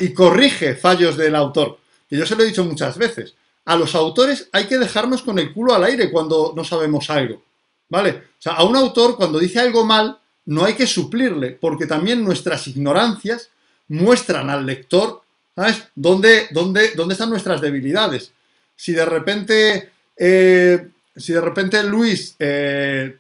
y 0.01 0.12
corrige 0.12 0.75
fallos 0.75 1.17
del 1.19 1.35
autor. 1.35 1.79
Y 2.09 2.17
yo 2.17 2.25
se 2.25 2.35
lo 2.37 2.43
he 2.43 2.47
dicho 2.47 2.65
muchas 2.65 2.97
veces. 2.97 3.35
A 3.64 3.77
los 3.77 3.94
autores 3.94 4.48
hay 4.53 4.66
que 4.66 4.79
dejarnos 4.79 5.22
con 5.22 5.38
el 5.38 5.53
culo 5.53 5.75
al 5.75 5.85
aire 5.85 6.11
cuando 6.11 6.53
no 6.57 6.64
sabemos 6.64 7.11
algo. 7.11 7.42
¿Vale? 7.88 8.11
O 8.11 8.42
sea, 8.42 8.55
a 8.55 8.64
un 8.64 8.75
autor 8.75 9.16
cuando 9.16 9.38
dice 9.38 9.61
algo 9.61 9.85
mal, 9.85 10.18
no 10.46 10.64
hay 10.64 10.75
que 10.75 10.87
suplirle, 10.87 11.51
porque 11.51 11.87
también 11.87 12.25
nuestras 12.25 12.66
ignorancias 12.66 13.51
muestran 13.88 14.51
al 14.51 14.66
lector, 14.66 15.22
¿sabes?, 15.55 15.85
dónde, 15.94 16.48
dónde, 16.51 16.92
están 17.11 17.31
nuestras 17.31 17.61
debilidades. 17.61 18.33
Si 18.75 18.92
de 18.92 19.05
repente, 19.05 19.90
eh, 20.16 20.88
si 21.14 21.33
de 21.33 21.40
repente 21.40 21.83
Luis 21.85 22.35
eh, 22.38 23.18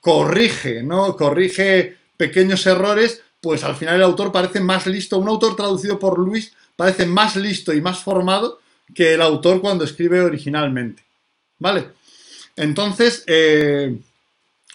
corrige, 0.00 0.82
¿no? 0.82 1.16
Corrige 1.16 1.96
pequeños 2.16 2.64
errores, 2.66 3.20
pues 3.40 3.64
al 3.64 3.76
final 3.76 3.96
el 3.96 4.02
autor 4.02 4.30
parece 4.32 4.60
más 4.60 4.86
listo, 4.86 5.18
un 5.18 5.28
autor 5.28 5.56
traducido 5.56 5.98
por 5.98 6.18
Luis 6.18 6.52
parece 6.76 7.06
más 7.06 7.36
listo 7.36 7.72
y 7.72 7.80
más 7.80 7.98
formado 7.98 8.60
que 8.94 9.14
el 9.14 9.22
autor 9.22 9.60
cuando 9.60 9.84
escribe 9.84 10.20
originalmente. 10.20 11.02
¿Vale? 11.58 11.88
Entonces, 12.56 13.24
eh, 13.26 13.96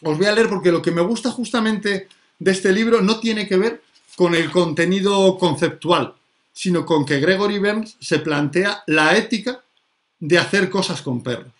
os 0.01 0.17
voy 0.17 0.25
a 0.25 0.31
leer 0.33 0.49
porque 0.49 0.71
lo 0.71 0.81
que 0.81 0.91
me 0.91 1.01
gusta 1.01 1.31
justamente 1.31 2.07
de 2.39 2.51
este 2.51 2.71
libro 2.71 3.01
no 3.01 3.19
tiene 3.19 3.47
que 3.47 3.57
ver 3.57 3.81
con 4.15 4.35
el 4.35 4.51
contenido 4.51 5.37
conceptual, 5.37 6.13
sino 6.53 6.85
con 6.85 7.05
que 7.05 7.19
Gregory 7.19 7.59
Burns 7.59 7.97
se 7.99 8.19
plantea 8.19 8.83
la 8.87 9.15
ética 9.15 9.61
de 10.19 10.37
hacer 10.37 10.69
cosas 10.69 11.01
con 11.01 11.21
perros. 11.21 11.51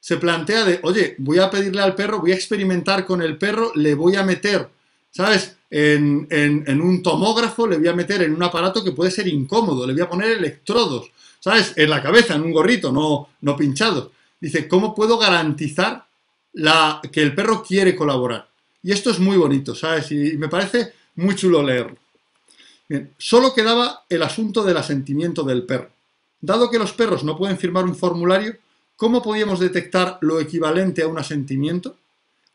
Se 0.00 0.16
plantea 0.16 0.64
de, 0.64 0.80
oye, 0.82 1.14
voy 1.18 1.38
a 1.38 1.50
pedirle 1.50 1.82
al 1.82 1.94
perro, 1.94 2.20
voy 2.20 2.32
a 2.32 2.36
experimentar 2.36 3.04
con 3.04 3.22
el 3.22 3.38
perro, 3.38 3.72
le 3.74 3.94
voy 3.94 4.16
a 4.16 4.22
meter, 4.22 4.68
¿sabes? 5.10 5.56
en, 5.70 6.80
un 6.80 7.02
tomógrafo, 7.02 7.66
le 7.66 7.78
voy 7.78 7.88
a 7.88 7.92
meter 7.92 8.22
en 8.22 8.34
un 8.34 8.42
aparato 8.42 8.84
que 8.84 8.92
puede 8.92 9.10
ser 9.10 9.26
incómodo, 9.28 9.86
le 9.86 9.92
voy 9.92 10.02
a 10.02 10.08
poner 10.08 10.30
electrodos, 10.30 11.10
¿sabes? 11.46 11.74
En 11.76 11.88
la 11.88 12.02
cabeza, 12.02 12.34
en 12.34 12.42
un 12.42 12.50
gorrito, 12.50 12.90
no, 12.90 13.28
no 13.42 13.56
pinchado. 13.56 14.10
Dice, 14.40 14.66
¿cómo 14.66 14.92
puedo 14.96 15.16
garantizar 15.16 16.04
la, 16.54 17.00
que 17.12 17.22
el 17.22 17.36
perro 17.36 17.62
quiere 17.62 17.94
colaborar? 17.94 18.48
Y 18.82 18.90
esto 18.90 19.10
es 19.10 19.20
muy 19.20 19.36
bonito, 19.36 19.72
¿sabes? 19.72 20.10
Y 20.10 20.36
me 20.38 20.48
parece 20.48 20.92
muy 21.14 21.36
chulo 21.36 21.62
leerlo. 21.62 21.98
Bien, 22.88 23.14
solo 23.16 23.54
quedaba 23.54 24.02
el 24.08 24.24
asunto 24.24 24.64
del 24.64 24.76
asentimiento 24.76 25.44
del 25.44 25.62
perro. 25.62 25.88
Dado 26.40 26.68
que 26.68 26.80
los 26.80 26.92
perros 26.92 27.22
no 27.22 27.36
pueden 27.36 27.58
firmar 27.58 27.84
un 27.84 27.94
formulario, 27.94 28.56
¿cómo 28.96 29.22
podíamos 29.22 29.60
detectar 29.60 30.18
lo 30.22 30.40
equivalente 30.40 31.02
a 31.02 31.06
un 31.06 31.18
asentimiento? 31.18 31.96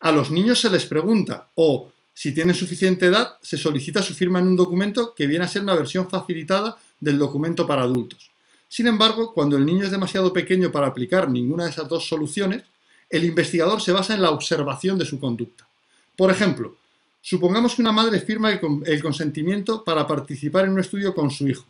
A 0.02 0.12
los 0.12 0.32
niños 0.32 0.60
se 0.60 0.70
les 0.70 0.86
pregunta, 0.86 1.48
o 1.56 1.90
si 2.14 2.34
tienen 2.34 2.56
suficiente 2.56 3.06
edad, 3.06 3.38
se 3.42 3.56
solicita 3.56 4.04
su 4.04 4.14
firma 4.14 4.40
en 4.40 4.48
un 4.48 4.58
documento 4.58 5.16
que 5.16 5.28
viene 5.28 5.46
a 5.46 5.48
ser 5.48 5.62
una 5.62 5.76
versión 5.76 6.10
facilitada 6.10 6.78
del 7.00 7.18
documento 7.18 7.66
para 7.66 7.84
adultos. 7.84 8.31
Sin 8.72 8.88
embargo, 8.88 9.34
cuando 9.34 9.58
el 9.58 9.66
niño 9.66 9.84
es 9.84 9.92
demasiado 9.92 10.32
pequeño 10.32 10.72
para 10.72 10.88
aplicar 10.88 11.30
ninguna 11.30 11.66
de 11.66 11.72
esas 11.72 11.90
dos 11.90 12.08
soluciones, 12.08 12.64
el 13.10 13.26
investigador 13.26 13.82
se 13.82 13.92
basa 13.92 14.14
en 14.14 14.22
la 14.22 14.32
observación 14.32 14.98
de 14.98 15.04
su 15.04 15.20
conducta. 15.20 15.68
Por 16.16 16.32
ejemplo, 16.32 16.78
supongamos 17.22 17.76
que 17.76 17.82
una 17.82 17.92
madre 17.92 18.22
firma 18.22 18.50
el, 18.50 19.02
consentimiento 19.02 19.84
para 19.84 20.08
participar 20.08 20.64
en 20.64 20.72
un 20.72 20.80
estudio 20.80 21.14
con 21.14 21.32
su 21.32 21.50
hijo, 21.50 21.66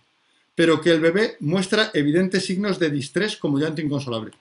pero 0.54 0.80
que 0.80 0.92
el 0.92 1.00
bebé 1.00 1.38
muestra 1.40 1.90
evidentes 1.96 2.46
signos 2.46 2.78
de 2.78 2.92
distrés 2.92 3.36
como 3.36 3.58
llanto 3.58 3.82
inconsolable. 3.82 4.34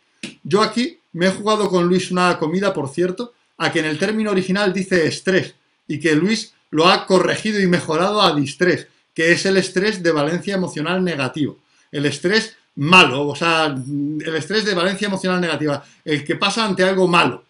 Yo 0.45 0.61
aquí 0.61 0.99
me 1.15 1.29
he 1.29 1.31
jugado 1.31 1.71
con 1.71 1.89
Luis 1.89 2.11
una 2.11 2.39
comida, 2.39 2.75
por 2.75 2.91
cierto, 2.91 3.33
a 3.57 3.73
que 3.73 3.79
en 3.79 3.87
el 3.87 3.99
término 3.99 4.33
original 4.33 4.75
dice 4.75 5.07
estrés, 5.07 5.55
y 5.89 5.99
que 5.99 6.15
Luis 6.15 6.53
lo 6.69 6.89
ha 6.89 7.07
corregido 7.07 7.59
y 7.59 7.67
mejorado 7.67 8.21
a 8.21 8.35
distrés, 8.35 8.87
que 9.15 9.33
es 9.33 9.47
el 9.47 9.57
estrés 9.57 10.03
de 10.03 10.13
valencia 10.13 10.57
emocional 10.57 11.03
negativo. 11.03 11.57
El 11.93 12.07
estrés 12.07 12.57
malo, 12.77 13.29
o 13.29 13.37
sea, 13.37 13.67
el 13.67 14.35
estrés 14.37 14.65
de 14.65 14.75
valencia 14.75 15.07
emocional 15.07 15.41
negativa, 15.41 15.85
el 16.05 16.25
que 16.25 16.37
pasa 16.37 16.65
ante 16.65 16.83
algo 16.83 17.09
malo, 17.09 17.45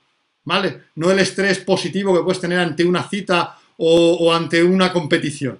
¿vale? 0.45 0.85
No 0.97 1.11
el 1.11 1.19
estrés 1.19 1.59
positivo 1.59 2.17
que 2.17 2.23
puedes 2.23 2.41
tener 2.41 2.59
ante 2.59 2.85
una 2.85 3.09
cita 3.09 3.59
o, 3.77 4.33
ante 4.33 4.63
una 4.63 4.93
competición. 4.93 5.59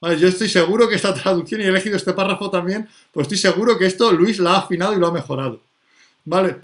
Yo 0.00 0.28
estoy 0.28 0.48
seguro 0.48 0.88
que 0.88 0.94
esta 0.94 1.12
traducción, 1.22 1.60
y 1.60 1.64
he 1.64 1.68
elegido 1.68 1.96
este 1.96 2.12
párrafo 2.12 2.50
también, 2.50 2.88
pues 3.12 3.24
estoy 3.24 3.38
seguro 3.38 3.76
que 3.76 3.86
esto 3.86 4.12
Luis 4.12 4.38
lo 4.38 4.50
ha 4.50 4.58
afinado 4.58 4.94
y 4.94 4.98
lo 4.98 5.08
ha 5.08 5.12
mejorado. 5.12 5.60
¿Vale? 6.24 6.56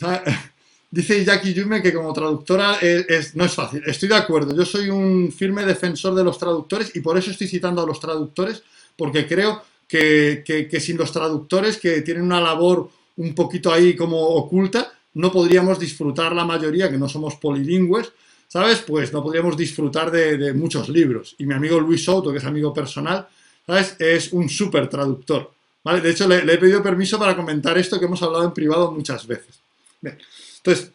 Dice 0.90 1.24
Jackie 1.24 1.54
Yume 1.54 1.80
que 1.80 1.92
como 1.92 2.12
traductora 2.12 2.76
es, 2.80 3.34
no 3.34 3.44
es 3.44 3.54
fácil. 3.54 3.82
Estoy 3.86 4.08
de 4.10 4.16
acuerdo. 4.16 4.54
Yo 4.54 4.64
soy 4.64 4.90
un 4.90 5.32
firme 5.32 5.64
defensor 5.64 6.14
de 6.14 6.24
los 6.24 6.36
traductores 6.38 6.94
y 6.94 7.00
por 7.00 7.16
eso 7.16 7.30
estoy 7.30 7.48
citando 7.48 7.82
a 7.82 7.86
los 7.86 7.98
traductores, 7.98 8.62
porque 8.96 9.26
creo 9.26 9.62
que, 9.92 10.80
sin 10.80 10.96
los 10.96 11.12
traductores, 11.12 11.76
que 11.76 12.00
tienen 12.00 12.22
una 12.22 12.40
labor 12.40 12.88
un 13.16 13.34
poquito 13.34 13.70
ahí 13.70 13.94
como 13.94 14.18
oculta, 14.18 14.90
no 15.14 15.30
podríamos 15.30 15.78
disfrutar 15.78 16.34
la 16.34 16.46
mayoría, 16.46 16.90
que 16.90 16.96
no 16.96 17.08
somos 17.08 17.34
polilingües, 17.36 18.10
¿sabes? 18.48 18.78
Pues 18.78 19.12
no 19.12 19.22
podríamos 19.22 19.54
disfrutar 19.54 20.10
de, 20.10 20.54
muchos 20.54 20.88
libros. 20.88 21.34
Y 21.38 21.44
mi 21.44 21.52
amigo 21.52 21.78
Luis 21.78 22.04
Souto, 22.04 22.32
que 22.32 22.38
es 22.38 22.44
amigo 22.44 22.72
personal, 22.72 23.28
¿sabes? 23.66 23.96
Es 23.98 24.32
un 24.32 24.48
súper 24.48 24.88
traductor. 24.88 25.52
¿Vale? 25.84 26.00
De 26.00 26.10
hecho, 26.10 26.26
le, 26.26 26.38
he 26.38 26.58
pedido 26.58 26.82
permiso 26.82 27.18
para 27.18 27.36
comentar 27.36 27.76
esto 27.76 27.98
que 27.98 28.06
hemos 28.06 28.22
hablado 28.22 28.44
en 28.44 28.52
privado 28.52 28.92
muchas 28.92 29.26
veces. 29.26 29.60
Entonces, 30.00 30.92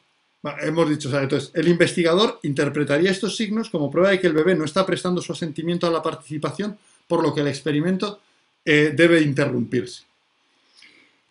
hemos 0.62 0.90
dicho, 0.90 1.10
sea, 1.12 1.22
entonces, 1.22 1.52
el 1.54 1.68
investigador 1.68 2.40
interpretaría 2.44 3.12
estos 3.12 3.36
signos 3.36 3.70
como 3.70 3.92
prueba 3.92 4.10
de 4.10 4.20
que 4.20 4.28
el 4.28 4.34
bebé 4.34 4.56
no 4.56 4.64
está 4.64 4.86
prestando 4.86 5.22
su 5.22 5.34
asentimiento 5.34 5.86
a 5.86 5.92
la 5.92 6.02
participación, 6.02 6.78
por 7.08 7.22
lo 7.22 7.34
que 7.34 7.42
el 7.42 7.48
experimento 7.48 8.22
eh, 8.70 8.92
debe 8.94 9.22
interrumpirse. 9.22 10.04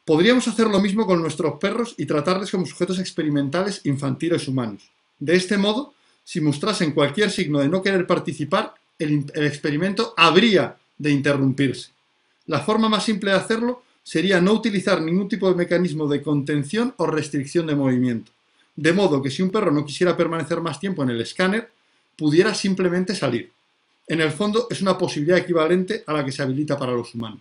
Podríamos 0.06 0.48
hacer 0.48 0.68
lo 0.68 0.80
mismo 0.80 1.04
con 1.04 1.20
nuestros 1.20 1.58
perros 1.58 1.94
y 1.98 2.06
tratarles 2.06 2.50
como 2.50 2.64
sujetos 2.64 2.98
experimentales 2.98 3.82
infantiles 3.84 4.48
humanos. 4.48 4.90
De 5.18 5.36
este 5.36 5.58
modo, 5.58 5.92
si 6.24 6.40
mostrasen 6.40 6.92
cualquier 6.92 7.30
signo 7.30 7.58
de 7.58 7.68
no 7.68 7.82
querer 7.82 8.06
participar, 8.06 8.72
el, 8.98 9.26
experimento 9.34 10.14
habría 10.16 10.78
de 10.96 11.10
interrumpirse. 11.10 11.90
La 12.46 12.60
forma 12.60 12.88
más 12.88 13.04
simple 13.04 13.32
de 13.32 13.36
hacerlo 13.36 13.82
sería 14.02 14.40
no 14.40 14.54
utilizar 14.54 15.02
ningún 15.02 15.28
tipo 15.28 15.50
de 15.50 15.56
mecanismo 15.56 16.08
de 16.08 16.22
contención 16.22 16.94
o 16.96 17.06
restricción 17.06 17.66
de 17.66 17.76
movimiento. 17.76 18.32
De 18.74 18.94
modo 18.94 19.20
que 19.20 19.30
si 19.30 19.42
un 19.42 19.50
perro 19.50 19.70
no 19.70 19.84
quisiera 19.84 20.16
permanecer 20.16 20.62
más 20.62 20.80
tiempo 20.80 21.02
en 21.02 21.10
el 21.10 21.20
escáner, 21.20 21.70
pudiera 22.16 22.54
simplemente 22.54 23.14
salir. 23.14 23.52
En 24.06 24.20
el 24.20 24.30
fondo 24.30 24.68
es 24.70 24.80
una 24.82 24.96
posibilidad 24.96 25.38
equivalente 25.38 26.04
a 26.06 26.12
la 26.12 26.24
que 26.24 26.32
se 26.32 26.42
habilita 26.42 26.78
para 26.78 26.92
los 26.92 27.14
humanos. 27.14 27.40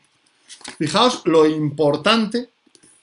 Fijaos 0.77 1.21
lo 1.25 1.45
importante, 1.45 2.49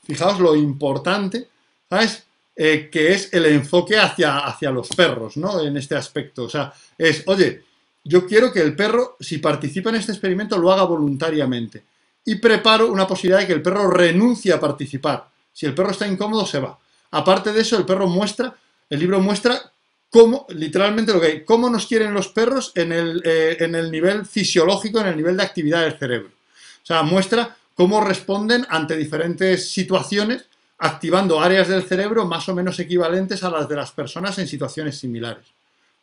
fijaos 0.04 0.40
lo 0.40 0.56
importante, 0.56 1.48
¿sabes? 1.88 2.24
Eh, 2.54 2.90
que 2.92 3.12
es 3.12 3.32
el 3.32 3.46
enfoque 3.46 3.98
hacia, 3.98 4.40
hacia 4.40 4.70
los 4.70 4.88
perros, 4.88 5.36
¿no? 5.36 5.60
En 5.60 5.76
este 5.76 5.94
aspecto. 5.94 6.44
O 6.44 6.48
sea, 6.48 6.72
es, 6.98 7.22
oye, 7.26 7.62
yo 8.04 8.26
quiero 8.26 8.52
que 8.52 8.60
el 8.60 8.76
perro, 8.76 9.16
si 9.20 9.38
participa 9.38 9.90
en 9.90 9.96
este 9.96 10.12
experimento, 10.12 10.58
lo 10.58 10.72
haga 10.72 10.82
voluntariamente. 10.84 11.84
Y 12.24 12.36
preparo 12.36 12.90
una 12.90 13.06
posibilidad 13.06 13.40
de 13.40 13.46
que 13.46 13.52
el 13.54 13.62
perro 13.62 13.90
renuncie 13.90 14.52
a 14.52 14.60
participar. 14.60 15.28
Si 15.52 15.66
el 15.66 15.74
perro 15.74 15.90
está 15.90 16.06
incómodo, 16.06 16.44
se 16.46 16.60
va. 16.60 16.78
Aparte 17.12 17.52
de 17.52 17.60
eso, 17.60 17.78
el 17.78 17.84
perro 17.84 18.06
muestra, 18.06 18.54
el 18.90 19.00
libro 19.00 19.20
muestra 19.20 19.71
cómo, 20.12 20.46
literalmente 20.50 21.12
lo 21.12 21.20
que 21.20 21.26
hay, 21.26 21.44
cómo 21.44 21.70
nos 21.70 21.86
quieren 21.86 22.12
los 22.12 22.28
perros 22.28 22.72
en 22.74 22.92
el, 22.92 23.22
eh, 23.24 23.56
en 23.60 23.74
el 23.74 23.90
nivel 23.90 24.26
fisiológico, 24.26 25.00
en 25.00 25.06
el 25.06 25.16
nivel 25.16 25.38
de 25.38 25.42
actividad 25.42 25.80
del 25.80 25.98
cerebro. 25.98 26.28
O 26.28 26.86
sea, 26.86 27.02
muestra 27.02 27.56
cómo 27.74 27.98
responden 28.02 28.66
ante 28.68 28.94
diferentes 28.94 29.72
situaciones, 29.72 30.44
activando 30.78 31.40
áreas 31.40 31.68
del 31.68 31.84
cerebro 31.84 32.26
más 32.26 32.46
o 32.50 32.54
menos 32.54 32.78
equivalentes 32.78 33.42
a 33.42 33.50
las 33.50 33.66
de 33.70 33.76
las 33.76 33.90
personas 33.92 34.38
en 34.38 34.46
situaciones 34.46 34.98
similares. 34.98 35.46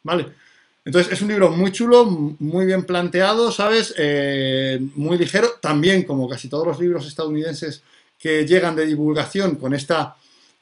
¿Vale? 0.01 0.25
Entonces 0.83 1.13
es 1.13 1.21
un 1.21 1.27
libro 1.27 1.51
muy 1.51 1.71
chulo, 1.71 2.05
muy 2.05 2.65
bien 2.65 2.85
planteado, 2.85 3.51
¿sabes? 3.51 3.93
Eh, 3.95 4.79
muy 4.95 5.19
ligero. 5.19 5.49
También, 5.61 6.01
como 6.01 6.27
casi 6.27 6.49
todos 6.49 6.65
los 6.65 6.79
libros 6.79 7.05
estadounidenses 7.05 7.83
que 8.17 8.47
llegan 8.47 8.75
de 8.75 8.87
divulgación 8.87 9.57
con 9.57 9.75
esta, 9.75 10.15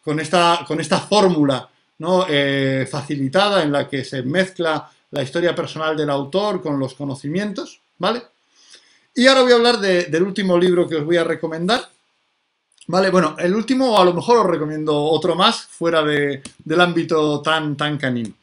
con 0.03 0.19
esta, 0.19 0.65
con 0.67 0.81
esta 0.81 0.99
fórmula 0.99 1.69
¿no? 1.99 2.25
Eh, 2.29 2.87
facilitada 2.89 3.63
en 3.63 3.71
la 3.71 3.87
que 3.87 4.03
se 4.03 4.23
mezcla 4.23 4.89
la 5.11 5.23
historia 5.23 5.55
personal 5.55 5.95
del 5.95 6.09
autor 6.09 6.61
con 6.61 6.79
los 6.79 6.93
conocimientos, 6.93 7.79
¿vale? 7.97 8.21
Y 9.15 9.25
ahora 9.25 9.41
voy 9.41 9.51
a 9.51 9.55
hablar 9.55 9.79
del 9.79 10.23
último 10.23 10.57
libro 10.59 10.87
que 10.87 10.95
os 10.95 11.03
voy 11.05 11.17
a 11.17 11.23
recomendar. 11.23 11.89
Vale, 12.87 13.09
bueno, 13.09 13.35
el 13.39 13.55
último 13.55 13.99
a 13.99 14.05
lo 14.05 14.13
mejor 14.13 14.37
os 14.37 14.45
recomiendo 14.45 14.95
otro 14.95 15.35
más 15.35 15.65
fuera 15.65 16.03
del 16.03 16.81
ámbito 16.81 17.41
tan, 17.41 17.75
tan 17.75 17.97
canino. 17.97 18.33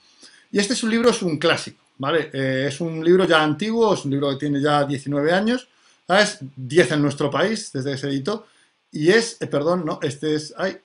Y 0.51 0.59
este 0.59 0.73
es 0.75 0.83
un 0.83 0.91
libro, 0.91 1.11
es 1.11 1.23
un 1.23 1.39
clásico, 1.39 1.81
¿vale? 1.99 2.31
Eh, 2.33 2.67
es 2.69 2.81
un 2.81 3.05
libro 3.05 3.25
ya 3.25 3.43
antiguo, 3.43 3.95
es 3.95 4.05
un 4.05 4.11
libro 4.11 4.31
que 4.31 4.37
tiene 4.37 4.61
ya 4.61 4.85
19 4.85 5.33
años, 5.33 5.69
¿sabes? 6.07 6.39
10 6.57 6.93
en 6.93 7.03
nuestro 7.03 7.31
país 7.31 7.71
desde 7.73 7.93
que 7.93 7.99
se 7.99 8.09
editó. 8.09 8.47
Y 8.91 9.11
es, 9.11 9.37
eh, 9.41 9.47
perdón, 9.47 9.85
no, 9.85 9.99
este 10.03 10.35
es, 10.35 10.55
ay, 10.57 10.77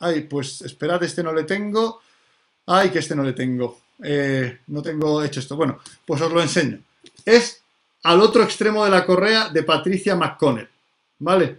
ay, 0.00 0.22
pues 0.22 0.62
esperad, 0.62 1.02
este 1.02 1.22
no 1.22 1.32
le 1.32 1.44
tengo. 1.44 2.00
Ay, 2.66 2.90
que 2.90 2.98
este 2.98 3.14
no 3.14 3.22
le 3.22 3.32
tengo. 3.32 3.80
Eh, 4.02 4.60
no 4.68 4.82
tengo 4.82 5.22
hecho 5.22 5.40
esto. 5.40 5.56
Bueno, 5.56 5.78
pues 6.04 6.20
os 6.20 6.32
lo 6.32 6.42
enseño. 6.42 6.80
Es 7.24 7.62
al 8.02 8.20
otro 8.20 8.42
extremo 8.42 8.84
de 8.84 8.90
la 8.90 9.04
correa 9.04 9.50
de 9.50 9.62
Patricia 9.62 10.16
McConnell, 10.16 10.68
¿vale? 11.18 11.58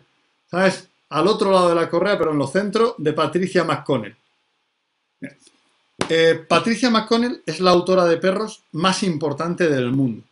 ¿Sabes? 0.49 0.87
Al 1.09 1.27
otro 1.27 1.51
lado 1.51 1.69
de 1.69 1.75
la 1.75 1.89
correa, 1.89 2.17
pero 2.17 2.31
en 2.31 2.39
lo 2.39 2.47
centro, 2.47 2.95
de 2.97 3.13
Patricia 3.13 3.63
McConnell. 3.63 4.15
Eh, 6.09 6.45
Patricia 6.47 6.89
McConnell 6.89 7.43
es 7.45 7.59
la 7.59 7.71
autora 7.71 8.05
de 8.05 8.17
perros 8.17 8.63
más 8.71 9.03
importante 9.03 9.69
del 9.69 9.91
mundo. 9.91 10.23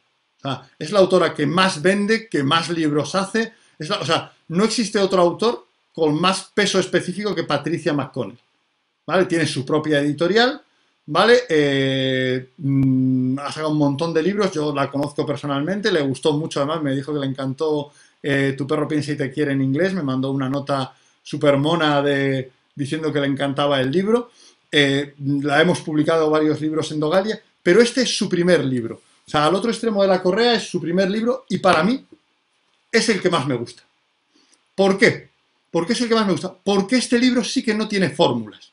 es 0.80 0.92
la 0.92 1.00
autora 1.00 1.34
que 1.34 1.46
más 1.46 1.82
vende, 1.82 2.28
que 2.28 2.44
más 2.44 2.70
libros 2.70 3.14
hace. 3.14 3.54
o 3.80 4.06
sea, 4.06 4.34
no 4.48 4.64
existe 4.64 4.98
otro 4.98 5.22
autor 5.22 5.69
con 5.94 6.20
más 6.20 6.52
peso 6.54 6.80
específico 6.80 7.36
que 7.36 7.44
Patricia 7.44 7.94
McConnell. 7.94 8.38
¿Vale? 9.06 9.26
Tiene 9.26 9.48
su 9.48 9.66
propia 9.66 10.00
editorial, 10.00 10.62
¿vale? 11.08 11.42
Eh, 11.50 12.50
mm, 12.58 13.40
ha 13.40 13.52
sacado 13.52 13.72
un 13.72 13.78
montón 13.78 14.14
de 14.14 14.22
libros, 14.22 14.52
yo 14.52 14.74
la 14.74 14.90
conozco 14.92 15.26
personalmente, 15.26 15.92
le 15.92 16.02
gustó 16.02 16.34
mucho 16.34 16.60
además, 16.60 16.84
me 16.84 16.96
dijo 16.96 17.14
que 17.14 17.20
le 17.20 17.26
encantó 17.26 17.92
eh, 18.22 18.54
Tu 18.58 18.68
perro 18.68 18.88
piensa 18.88 19.14
y 19.14 19.18
te 19.18 19.32
quiere 19.32 19.54
en 19.54 19.62
inglés, 19.62 19.94
me 19.94 20.04
mandó 20.04 20.32
una 20.32 20.50
nota 20.50 20.94
súper 21.24 21.58
mona 21.58 22.02
de, 22.02 22.52
diciendo 22.76 23.12
que 23.12 23.22
le 23.22 23.28
encantaba 23.28 23.80
el 23.80 23.92
libro. 23.92 24.30
Eh, 24.72 25.16
la 25.42 25.62
hemos 25.62 25.82
publicado 25.82 26.30
varios 26.30 26.62
libros 26.62 26.92
en 26.92 27.00
Dogalia, 27.00 27.42
pero 27.64 27.82
este 27.82 28.02
es 28.02 28.16
su 28.16 28.30
primer 28.30 28.64
libro. 28.64 29.02
O 29.26 29.30
sea, 29.30 29.46
al 29.46 29.56
otro 29.56 29.72
extremo 29.72 30.02
de 30.02 30.08
la 30.08 30.22
correa 30.22 30.56
es 30.56 30.64
su 30.64 30.82
primer 30.82 31.10
libro 31.10 31.46
y 31.50 31.60
para 31.60 31.84
mí 31.84 32.06
es 32.92 33.10
el 33.10 33.22
que 33.22 33.30
más 33.30 33.46
me 33.48 33.56
gusta. 33.56 33.84
¿Por 34.76 34.98
qué? 34.98 35.29
¿Por 35.72 35.86
qué 35.86 35.94
es 35.94 36.02
el 36.02 36.10
que 36.10 36.16
más 36.16 36.26
me 36.26 36.32
gusta? 36.32 36.54
Porque 36.64 36.98
este 36.98 37.20
libro 37.20 37.44
sí 37.44 37.64
que 37.64 37.74
no 37.74 37.88
tiene 37.88 38.10
fórmulas. 38.10 38.72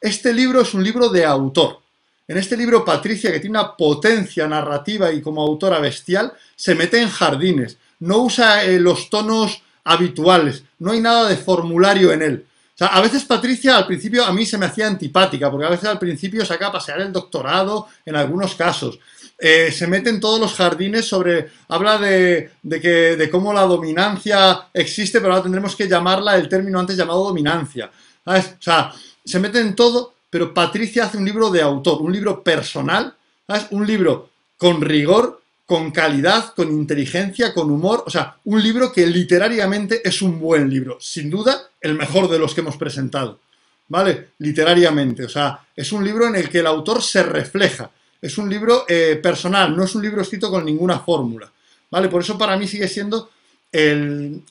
Este 0.00 0.32
libro 0.32 0.62
es 0.62 0.72
un 0.74 0.82
libro 0.82 1.08
de 1.08 1.24
autor. 1.24 1.80
En 2.26 2.38
este 2.38 2.56
libro, 2.56 2.84
Patricia, 2.84 3.32
que 3.32 3.40
tiene 3.40 3.58
una 3.58 3.76
potencia 3.76 4.46
narrativa 4.46 5.12
y 5.12 5.20
como 5.20 5.42
autora 5.42 5.80
bestial, 5.80 6.32
se 6.54 6.74
mete 6.74 7.00
en 7.00 7.08
jardines. 7.08 7.76
No 7.98 8.18
usa 8.18 8.64
eh, 8.64 8.78
los 8.78 9.10
tonos 9.10 9.62
habituales. 9.84 10.62
No 10.78 10.92
hay 10.92 11.00
nada 11.00 11.28
de 11.28 11.36
formulario 11.36 12.12
en 12.12 12.22
él 12.22 12.46
sea, 12.80 12.88
a 12.88 13.00
veces 13.02 13.24
Patricia 13.24 13.76
al 13.76 13.86
principio 13.86 14.24
a 14.24 14.32
mí 14.32 14.46
se 14.46 14.56
me 14.56 14.64
hacía 14.64 14.86
antipática, 14.86 15.50
porque 15.50 15.66
a 15.66 15.70
veces 15.70 15.86
al 15.86 15.98
principio 15.98 16.44
saca 16.46 16.68
a 16.68 16.72
pasear 16.72 17.00
el 17.02 17.12
doctorado 17.12 17.88
en 18.06 18.16
algunos 18.16 18.54
casos. 18.54 18.98
Eh, 19.42 19.72
se 19.72 19.86
mete 19.86 20.10
en 20.10 20.20
todos 20.20 20.38
los 20.38 20.52
jardines 20.52 21.06
sobre. 21.06 21.48
habla 21.68 21.96
de, 21.96 22.50
que, 22.62 23.16
de 23.16 23.30
cómo 23.30 23.54
la 23.54 23.62
dominancia 23.62 24.68
existe, 24.74 25.18
pero 25.18 25.32
ahora 25.32 25.44
tendremos 25.44 25.74
que 25.74 25.88
llamarla 25.88 26.36
el 26.36 26.48
término 26.48 26.78
antes 26.78 26.96
llamado 26.96 27.24
dominancia. 27.24 27.90
O 28.24 28.34
sea, 28.58 28.92
se 29.24 29.40
mete 29.40 29.60
en 29.60 29.74
todo, 29.74 30.12
pero 30.28 30.52
Patricia 30.52 31.06
hace 31.06 31.16
un 31.16 31.24
libro 31.24 31.48
de 31.48 31.62
autor, 31.62 32.02
un 32.02 32.12
libro 32.12 32.42
personal, 32.44 33.14
¿sabes? 33.46 33.66
Un 33.70 33.86
libro 33.86 34.28
con 34.58 34.82
rigor, 34.82 35.40
con 35.64 35.90
calidad, 35.90 36.52
con 36.54 36.68
inteligencia, 36.70 37.54
con 37.54 37.70
humor. 37.70 38.04
O 38.06 38.10
sea, 38.10 38.36
un 38.44 38.62
libro 38.62 38.92
que 38.92 39.06
literariamente 39.06 40.06
es 40.06 40.20
un 40.20 40.38
buen 40.38 40.68
libro. 40.68 40.98
Sin 41.00 41.30
duda, 41.30 41.62
el 41.80 41.94
mejor 41.94 42.28
de 42.28 42.38
los 42.38 42.54
que 42.54 42.60
hemos 42.60 42.76
presentado. 42.76 43.40
¿Vale? 43.88 44.28
Literariamente. 44.38 45.24
O 45.24 45.28
sea, 45.30 45.60
es 45.74 45.92
un 45.92 46.04
libro 46.04 46.26
en 46.26 46.36
el 46.36 46.50
que 46.50 46.58
el 46.58 46.66
autor 46.66 47.02
se 47.02 47.22
refleja. 47.22 47.90
Es 48.20 48.38
un 48.38 48.50
libro 48.50 48.84
eh, 48.88 49.18
personal, 49.22 49.76
no 49.76 49.84
es 49.84 49.94
un 49.94 50.02
libro 50.02 50.22
escrito 50.22 50.50
con 50.50 50.64
ninguna 50.64 50.98
fórmula. 51.00 51.50
¿Vale? 51.90 52.08
Por 52.08 52.22
eso 52.22 52.38
para 52.38 52.56
mí 52.56 52.68
sigue 52.68 52.86
siendo 52.86 53.30
el, 53.72 54.42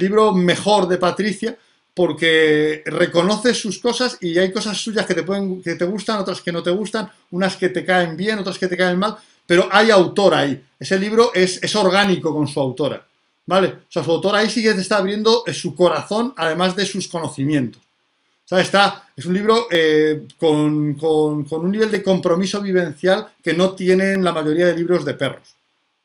libro 0.00 0.32
mejor 0.32 0.88
de 0.88 0.98
Patricia, 0.98 1.56
porque 1.94 2.82
reconoce 2.86 3.54
sus 3.54 3.78
cosas 3.78 4.16
y 4.20 4.38
hay 4.38 4.50
cosas 4.50 4.78
suyas 4.78 5.06
que 5.06 5.14
te, 5.14 5.22
pueden, 5.22 5.62
que 5.62 5.74
te 5.74 5.84
gustan, 5.84 6.18
otras 6.18 6.40
que 6.40 6.52
no 6.52 6.62
te 6.62 6.70
gustan, 6.70 7.10
unas 7.30 7.56
que 7.56 7.68
te 7.68 7.84
caen 7.84 8.16
bien, 8.16 8.38
otras 8.38 8.58
que 8.58 8.68
te 8.68 8.76
caen 8.76 8.98
mal, 8.98 9.16
pero 9.46 9.68
hay 9.70 9.90
autor 9.90 10.34
ahí. 10.34 10.62
Ese 10.78 10.98
libro 10.98 11.32
es, 11.34 11.62
es 11.62 11.76
orgánico 11.76 12.32
con 12.32 12.48
su 12.48 12.60
autora. 12.60 13.04
¿Vale? 13.44 13.68
O 13.68 13.90
sea, 13.92 14.04
su 14.04 14.10
autora 14.12 14.38
ahí 14.38 14.48
sí 14.48 14.62
que 14.62 14.72
te 14.72 14.80
está 14.80 14.98
abriendo 14.98 15.42
eh, 15.46 15.52
su 15.52 15.74
corazón, 15.74 16.32
además 16.36 16.76
de 16.76 16.86
sus 16.86 17.08
conocimientos. 17.08 17.82
Está, 18.60 19.08
es 19.16 19.24
un 19.24 19.34
libro 19.34 19.66
eh, 19.70 20.26
con, 20.38 20.96
un 21.00 21.70
nivel 21.70 21.90
de 21.90 22.02
compromiso 22.02 22.60
vivencial 22.60 23.28
que 23.42 23.54
no 23.54 23.72
tienen 23.72 24.22
la 24.22 24.32
mayoría 24.32 24.66
de 24.66 24.76
libros 24.76 25.04
de 25.04 25.14
perros. 25.14 25.54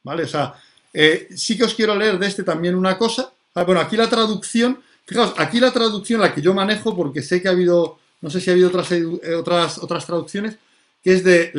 ¿Vale? 0.04 0.24
O 0.24 0.28
sea, 0.28 0.54
eh, 0.94 1.28
sí 1.36 1.58
que 1.58 1.66
os 1.66 1.74
quiero 1.74 1.96
leer 1.96 2.18
de 2.18 2.28
este 2.28 2.44
también 2.44 2.76
una 2.76 2.98
cosa. 2.98 3.32
Ah, 3.56 3.64
bueno, 3.64 3.82
aquí 3.82 3.98
la 3.98 4.10
traducción, 4.10 4.80
fijaos, 5.06 5.34
aquí 5.38 5.60
la 5.60 5.72
traducción, 5.72 6.22
la 6.22 6.34
que 6.34 6.42
yo 6.42 6.54
manejo, 6.54 6.96
porque 6.96 7.22
sé 7.22 7.42
que 7.42 7.48
ha 7.48 7.52
habido, 7.52 8.00
no 8.22 8.30
sé 8.30 8.40
si 8.40 8.50
ha 8.50 8.54
habido 8.54 8.70
otras, 8.70 8.90
otras, 9.38 9.78
otras 9.80 10.06
traducciones, 10.06 10.58
que 11.04 11.14
es 11.14 11.24
de, 11.24 11.52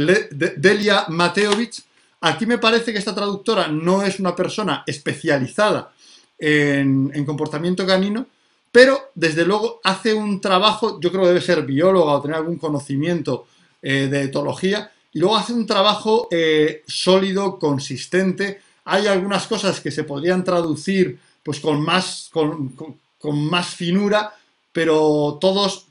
Delia 0.57 1.07
Mateovich. 1.09 1.83
Aquí 2.21 2.47
me 2.47 2.59
parece 2.59 2.93
que 2.93 2.99
esta 2.99 3.15
traductora 3.15 3.69
no 3.69 4.03
es 4.03 4.19
una 4.19 4.35
persona 4.35 4.83
especializada 4.87 5.93
en, 6.39 7.25
comportamiento 7.25 7.87
canino, 7.87 8.27
pero 8.71 9.11
desde 9.15 9.45
luego 9.45 9.81
hace 9.85 10.15
un 10.15 10.41
trabajo, 10.41 11.01
yo 11.01 11.11
creo 11.11 11.23
que 11.23 11.29
debe 11.29 11.41
ser 11.41 11.63
bióloga 11.65 12.13
o 12.13 12.21
tener 12.21 12.37
algún 12.37 12.59
conocimiento 12.59 13.47
eh, 13.83 14.09
de 14.11 14.23
etología, 14.25 14.91
y 15.13 15.21
luego 15.21 15.37
hace 15.37 15.53
un 15.53 15.67
trabajo 15.67 16.29
eh, 16.31 16.83
sólido, 16.87 17.59
consistente. 17.59 18.61
Hay 18.85 19.07
algunas 19.07 19.47
cosas 19.47 19.81
que 19.81 19.91
se 19.91 20.05
podrían 20.05 20.45
traducir 20.45 21.19
pues 21.43 21.61
con 21.61 21.81
más, 21.81 22.31
con, 22.31 22.75
más 23.51 23.69
finura, 23.69 24.35
pero 24.71 25.39
todos, 25.41 25.87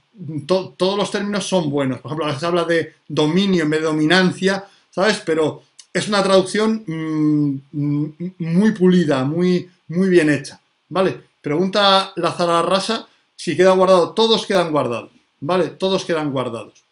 todos 0.46 0.98
los 0.98 1.10
términos 1.10 1.48
son 1.48 1.70
buenos. 1.70 2.00
Por 2.00 2.10
ejemplo, 2.10 2.26
a 2.26 2.30
veces 2.30 2.44
habla 2.44 2.64
de 2.64 2.94
dominio 3.08 3.64
en 3.64 3.70
vez 3.72 3.80
de 3.82 3.88
dominancia, 3.88 4.66
¿sabes? 4.92 5.22
Pero 5.26 5.64
es 5.92 6.08
una 6.08 6.22
traducción 6.22 6.84
mm, 6.86 8.10
muy 8.38 8.72
pulida, 8.72 9.24
muy, 9.24 9.68
muy 9.88 10.10
bien 10.10 10.30
hecha, 10.30 10.60
¿vale? 10.90 11.27
Pregunta 11.48 12.12
Lázaro 12.18 12.62
Rasa 12.62 13.08
si 13.34 13.56
queda 13.56 13.72
guardado. 13.72 14.14
Todos 14.14 14.46
quedan 14.46 14.70
guardados, 14.70 15.12
¿vale? 15.40 15.70
Todos 15.70 16.04
quedan 16.04 16.34
guardados. 16.34 16.84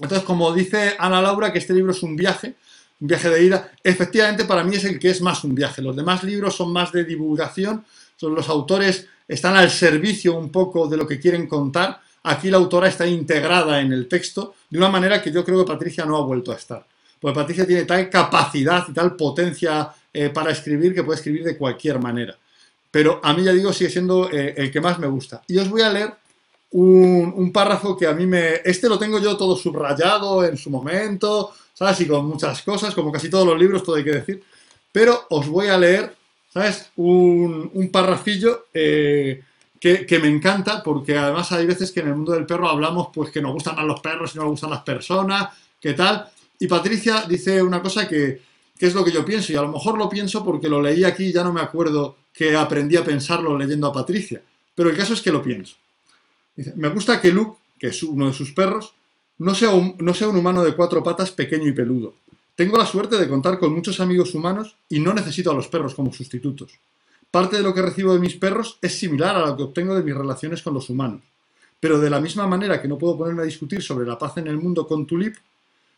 Entonces, 0.00 0.26
como 0.26 0.52
dice 0.52 0.96
Ana 0.98 1.22
Laura, 1.22 1.52
que 1.52 1.60
este 1.60 1.72
libro 1.72 1.92
es 1.92 2.02
un 2.02 2.16
viaje, 2.16 2.56
un 3.00 3.06
viaje 3.06 3.28
de 3.28 3.44
ida, 3.44 3.70
efectivamente 3.84 4.46
para 4.46 4.64
mí 4.64 4.74
es 4.74 4.84
el 4.84 4.98
que 4.98 5.10
es 5.10 5.20
más 5.20 5.44
un 5.44 5.54
viaje. 5.54 5.80
Los 5.80 5.94
demás 5.94 6.24
libros 6.24 6.56
son 6.56 6.72
más 6.72 6.90
de 6.90 7.04
divulgación, 7.04 7.84
son 8.16 8.34
los 8.34 8.48
autores 8.48 9.06
están 9.28 9.54
al 9.54 9.70
servicio 9.70 10.36
un 10.36 10.50
poco 10.50 10.88
de 10.88 10.96
lo 10.96 11.06
que 11.06 11.20
quieren 11.20 11.46
contar. 11.46 12.00
Aquí 12.24 12.50
la 12.50 12.56
autora 12.56 12.88
está 12.88 13.06
integrada 13.06 13.80
en 13.80 13.92
el 13.92 14.08
texto 14.08 14.56
de 14.68 14.78
una 14.78 14.88
manera 14.88 15.22
que 15.22 15.30
yo 15.30 15.44
creo 15.44 15.64
que 15.64 15.72
Patricia 15.72 16.04
no 16.04 16.16
ha 16.16 16.22
vuelto 16.22 16.50
a 16.50 16.56
estar. 16.56 16.84
Porque 17.20 17.38
Patricia 17.38 17.64
tiene 17.64 17.84
tal 17.84 18.10
capacidad 18.10 18.84
y 18.88 18.92
tal 18.92 19.14
potencia 19.14 19.88
eh, 20.12 20.30
para 20.30 20.50
escribir 20.50 20.92
que 20.92 21.04
puede 21.04 21.18
escribir 21.18 21.44
de 21.44 21.56
cualquier 21.56 22.00
manera. 22.00 22.36
Pero 22.92 23.20
a 23.24 23.32
mí, 23.32 23.42
ya 23.42 23.52
digo, 23.52 23.72
sigue 23.72 23.90
siendo 23.90 24.30
eh, 24.30 24.54
el 24.56 24.70
que 24.70 24.80
más 24.80 24.98
me 24.98 25.06
gusta. 25.06 25.42
Y 25.48 25.56
os 25.56 25.68
voy 25.68 25.80
a 25.80 25.90
leer 25.90 26.12
un, 26.72 27.50
párrafo 27.52 27.96
que 27.96 28.06
a 28.06 28.12
mí 28.12 28.26
me... 28.26 28.60
Este 28.64 28.88
lo 28.88 28.98
tengo 28.98 29.18
yo 29.18 29.36
todo 29.36 29.56
subrayado 29.56 30.44
en 30.44 30.58
su 30.58 30.68
momento, 30.68 31.52
¿sabes? 31.72 32.00
Y 32.02 32.06
con 32.06 32.26
muchas 32.26 32.62
cosas, 32.62 32.94
como 32.94 33.10
casi 33.10 33.30
todos 33.30 33.46
los 33.46 33.58
libros, 33.58 33.82
todo 33.82 33.96
hay 33.96 34.04
que 34.04 34.12
decir. 34.12 34.44
Pero 34.92 35.26
os 35.30 35.48
voy 35.48 35.68
a 35.68 35.78
leer, 35.78 36.14
¿sabes? 36.52 36.90
Un, 36.96 37.70
un 37.72 37.90
párrafillo 37.90 38.66
eh, 38.74 39.42
que, 39.80 40.20
me 40.20 40.28
encanta, 40.28 40.82
porque 40.82 41.16
además 41.16 41.50
hay 41.50 41.66
veces 41.66 41.90
que 41.90 42.00
en 42.00 42.08
el 42.08 42.14
mundo 42.14 42.32
del 42.32 42.46
perro 42.46 42.68
hablamos 42.68 43.08
pues 43.12 43.30
que 43.30 43.42
nos 43.42 43.52
gustan 43.52 43.74
más 43.74 43.84
los 43.84 44.00
perros 44.00 44.32
y 44.32 44.38
no 44.38 44.44
nos 44.44 44.52
gustan 44.52 44.70
las 44.70 44.82
personas, 44.82 45.48
¿qué 45.80 45.94
tal? 45.94 46.28
Y 46.60 46.68
Patricia 46.68 47.24
dice 47.28 47.60
una 47.60 47.82
cosa 47.82 48.06
que, 48.06 48.40
que 48.78 48.86
es 48.86 48.94
lo 48.94 49.04
que 49.04 49.10
yo 49.10 49.24
pienso, 49.24 49.52
y 49.52 49.56
a 49.56 49.62
lo 49.62 49.72
mejor 49.72 49.98
lo 49.98 50.08
pienso 50.08 50.44
porque 50.44 50.68
lo 50.68 50.80
leí 50.80 51.02
aquí 51.02 51.24
y 51.24 51.32
ya 51.32 51.42
no 51.42 51.52
me 51.52 51.60
acuerdo 51.60 52.16
que 52.32 52.56
aprendí 52.56 52.96
a 52.96 53.04
pensarlo 53.04 53.56
leyendo 53.56 53.86
a 53.86 53.92
Patricia. 53.92 54.42
Pero 54.74 54.90
el 54.90 54.96
caso 54.96 55.14
es 55.14 55.20
que 55.20 55.32
lo 55.32 55.42
pienso. 55.42 55.76
me 56.76 56.88
gusta 56.88 57.20
que 57.20 57.30
Luke, 57.30 57.58
que 57.78 57.88
es 57.88 58.02
uno 58.02 58.26
de 58.28 58.32
sus 58.32 58.52
perros, 58.52 58.94
no 59.38 59.54
sea, 59.54 59.70
un, 59.70 59.96
no 59.98 60.14
sea 60.14 60.28
un 60.28 60.36
humano 60.36 60.62
de 60.62 60.74
cuatro 60.74 61.02
patas 61.02 61.30
pequeño 61.30 61.68
y 61.68 61.72
peludo. 61.72 62.14
Tengo 62.54 62.76
la 62.76 62.86
suerte 62.86 63.16
de 63.16 63.28
contar 63.28 63.58
con 63.58 63.74
muchos 63.74 63.98
amigos 64.00 64.34
humanos 64.34 64.76
y 64.88 65.00
no 65.00 65.12
necesito 65.14 65.50
a 65.50 65.54
los 65.54 65.68
perros 65.68 65.94
como 65.94 66.12
sustitutos. 66.12 66.78
Parte 67.30 67.56
de 67.56 67.62
lo 67.62 67.72
que 67.72 67.82
recibo 67.82 68.12
de 68.12 68.20
mis 68.20 68.36
perros 68.36 68.78
es 68.82 68.98
similar 68.98 69.36
a 69.36 69.46
lo 69.46 69.56
que 69.56 69.62
obtengo 69.62 69.94
de 69.94 70.02
mis 70.02 70.14
relaciones 70.14 70.62
con 70.62 70.74
los 70.74 70.90
humanos. 70.90 71.22
Pero 71.80 71.98
de 71.98 72.10
la 72.10 72.20
misma 72.20 72.46
manera 72.46 72.80
que 72.80 72.88
no 72.88 72.98
puedo 72.98 73.16
ponerme 73.16 73.42
a 73.42 73.46
discutir 73.46 73.82
sobre 73.82 74.06
la 74.06 74.18
paz 74.18 74.36
en 74.36 74.46
el 74.46 74.58
mundo 74.58 74.86
con 74.86 75.06
Tulip, 75.06 75.36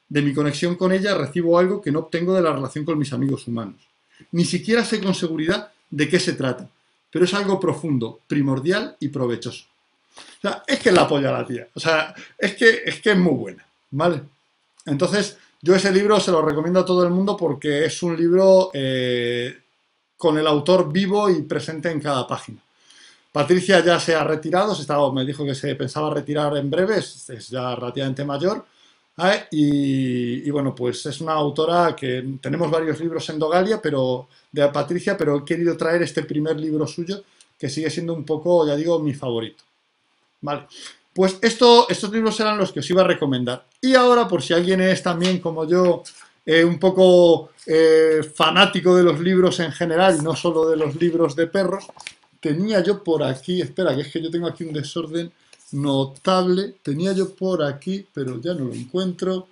de 0.09 0.23
mi 0.23 0.33
conexión 0.33 0.77
con 0.77 0.93
ella 0.93 1.17
recibo 1.17 1.59
algo 1.59 1.83
que 1.83 1.91
no 1.91 2.01
obtengo 2.01 2.35
de 2.35 2.43
la 2.43 2.53
relación 2.53 2.85
con 2.85 2.99
mis 2.99 3.13
amigos 3.13 3.49
humanos. 3.49 3.89
Ni 4.33 4.45
siquiera 4.45 4.85
sé 4.85 5.01
con 5.01 5.15
seguridad 5.15 5.73
de 5.95 6.09
qué 6.09 6.19
se 6.19 6.33
trata, 6.33 6.69
pero 7.11 7.25
es 7.25 7.35
algo 7.35 7.61
profundo, 7.61 8.21
primordial 8.27 8.97
y 8.99 9.09
provechoso. 9.09 9.65
Es 10.67 10.81
que 10.81 10.93
la 10.93 11.03
apoya 11.03 11.31
la 11.31 11.47
tía. 11.47 11.69
O 11.75 11.81
sea, 11.81 12.15
es 12.37 12.55
que, 12.55 12.83
es 12.85 13.01
que 13.01 13.13
es 13.13 13.17
muy 13.17 13.35
buena, 13.35 13.65
¿vale? 13.93 14.23
Entonces, 14.87 15.39
yo 15.63 15.75
ese 15.75 15.93
libro 15.93 16.19
se 16.19 16.33
lo 16.33 16.43
recomiendo 16.43 16.81
a 16.81 16.85
todo 16.85 17.05
el 17.05 17.11
mundo 17.11 17.37
porque 17.37 17.85
es 17.85 18.03
un 18.03 18.17
libro 18.17 18.71
eh, 18.75 19.57
con 20.17 20.37
el 20.37 20.47
autor 20.47 20.93
vivo 20.93 21.31
y 21.31 21.43
presente 21.43 21.91
en 21.91 22.01
cada 22.01 22.27
página. 22.27 22.61
Patricia 23.33 23.85
ya 23.85 23.99
se 23.99 24.15
ha 24.15 24.25
retirado, 24.25 24.75
se 24.75 24.83
estaba, 24.83 25.13
me 25.13 25.25
dijo 25.25 25.45
que 25.45 25.55
se 25.55 25.75
pensaba 25.77 26.13
retirar 26.13 26.57
en 26.57 26.71
breve, 26.71 26.99
es 26.99 27.49
ya 27.49 27.75
relativamente 27.75 28.25
mayor, 28.25 28.65
y, 29.51 30.51
bueno, 30.51 30.75
pues 30.75 31.07
es 31.07 31.21
una 31.21 31.33
autora 31.33 31.95
que 31.95 32.39
tenemos 32.41 32.71
varios 32.71 32.99
libros 33.01 33.29
en 33.31 33.39
Dogalia, 33.39 33.81
pero 33.81 34.29
de 34.51 34.67
Patricia, 34.69 35.17
pero 35.17 35.39
he 35.39 35.45
querido 35.45 35.77
traer 35.77 36.03
este 36.03 36.23
primer 36.23 36.59
libro 36.59 36.87
suyo, 36.87 37.23
que 37.59 37.69
sigue 37.69 37.91
siendo 37.91 38.13
un 38.13 38.25
poco, 38.25 38.67
ya 38.67 38.75
digo, 38.75 38.99
mi 38.99 39.15
favorito. 39.15 39.63
Vale. 40.41 40.67
Pues 41.13 41.39
esto, 41.43 41.87
estos 41.89 42.11
libros 42.11 42.39
eran 42.41 42.59
los 42.59 42.73
que 42.73 42.81
os 42.81 42.91
iba 42.91 43.03
a 43.03 43.07
recomendar. 43.07 43.65
Y 43.81 43.95
ahora, 43.95 44.27
por 44.27 44.43
si 44.43 44.53
alguien 44.53 44.81
es 44.81 45.01
también 45.01 45.39
como 45.39 45.65
yo, 45.65 46.03
eh, 46.45 46.65
un 46.65 46.79
poco 46.81 47.51
eh, 47.67 48.21
fanático 48.35 48.97
de 48.97 49.05
los 49.05 49.21
libros 49.21 49.61
en 49.61 49.73
general 49.73 50.23
no 50.23 50.37
solo 50.37 50.69
de 50.69 50.77
los 50.77 50.97
libros 50.97 51.37
de 51.37 51.47
perros, 51.47 51.87
tenía 52.41 52.83
yo 52.83 53.03
por 53.03 53.23
aquí, 53.23 53.63
espera, 53.63 53.95
que 53.95 54.03
es 54.03 54.13
que 54.13 54.21
yo 54.21 54.31
tengo 54.31 54.49
aquí 54.49 54.65
un 54.65 54.73
desorden 54.73 55.33
notable. 55.75 56.77
Tenía 56.83 57.13
yo 57.13 57.35
por 57.35 57.63
aquí, 57.63 58.07
pero 58.13 58.41
ya 58.41 58.55
no 58.55 58.67
lo 58.67 58.75
encuentro. 58.75 59.49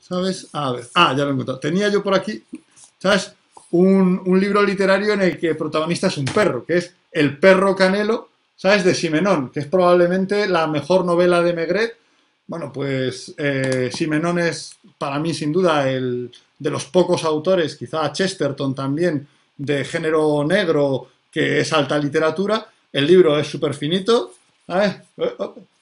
¿Sabes? 0.00 0.48
A 0.52 0.72
ver. 0.72 0.88
Ah, 0.94 1.14
ya 1.16 1.24
lo 1.24 1.30
he 1.30 1.32
encontrado. 1.32 1.60
Tenía 1.60 1.88
yo 1.88 2.02
por 2.02 2.14
aquí, 2.14 2.42
¿sabes? 2.98 3.32
Un, 3.72 4.22
libro 4.38 4.62
literario 4.62 5.14
en 5.14 5.22
el 5.22 5.38
que 5.38 5.50
el 5.50 5.56
protagonista 5.56 6.08
es 6.08 6.16
un 6.18 6.26
perro, 6.26 6.64
que 6.64 6.78
es 6.78 6.94
El 7.10 7.38
perro 7.38 7.74
canelo, 7.74 8.28
¿sabes? 8.56 8.84
De 8.84 8.94
Simenón, 8.94 9.50
que 9.50 9.60
es 9.60 9.66
probablemente 9.66 10.48
la 10.48 10.66
mejor 10.66 11.04
novela 11.04 11.42
de 11.42 11.52
Megret. 11.52 11.96
Bueno, 12.46 12.72
pues 12.72 13.34
eh, 13.38 13.90
Simenón 13.92 14.38
es 14.38 14.76
para 14.98 15.18
mí 15.18 15.32
sin 15.34 15.52
duda 15.52 15.90
el 15.90 16.30
de 16.58 16.70
los 16.70 16.84
pocos 16.84 17.24
autores, 17.24 17.76
quizá 17.76 18.12
Chesterton 18.12 18.74
también, 18.74 19.26
de 19.56 19.84
género 19.84 20.44
negro, 20.44 21.08
que 21.30 21.60
es 21.60 21.72
alta 21.72 21.98
literatura. 21.98 22.66
El 22.92 23.06
libro 23.06 23.38
es 23.38 23.48
súper 23.48 23.74
finito, 23.74 24.34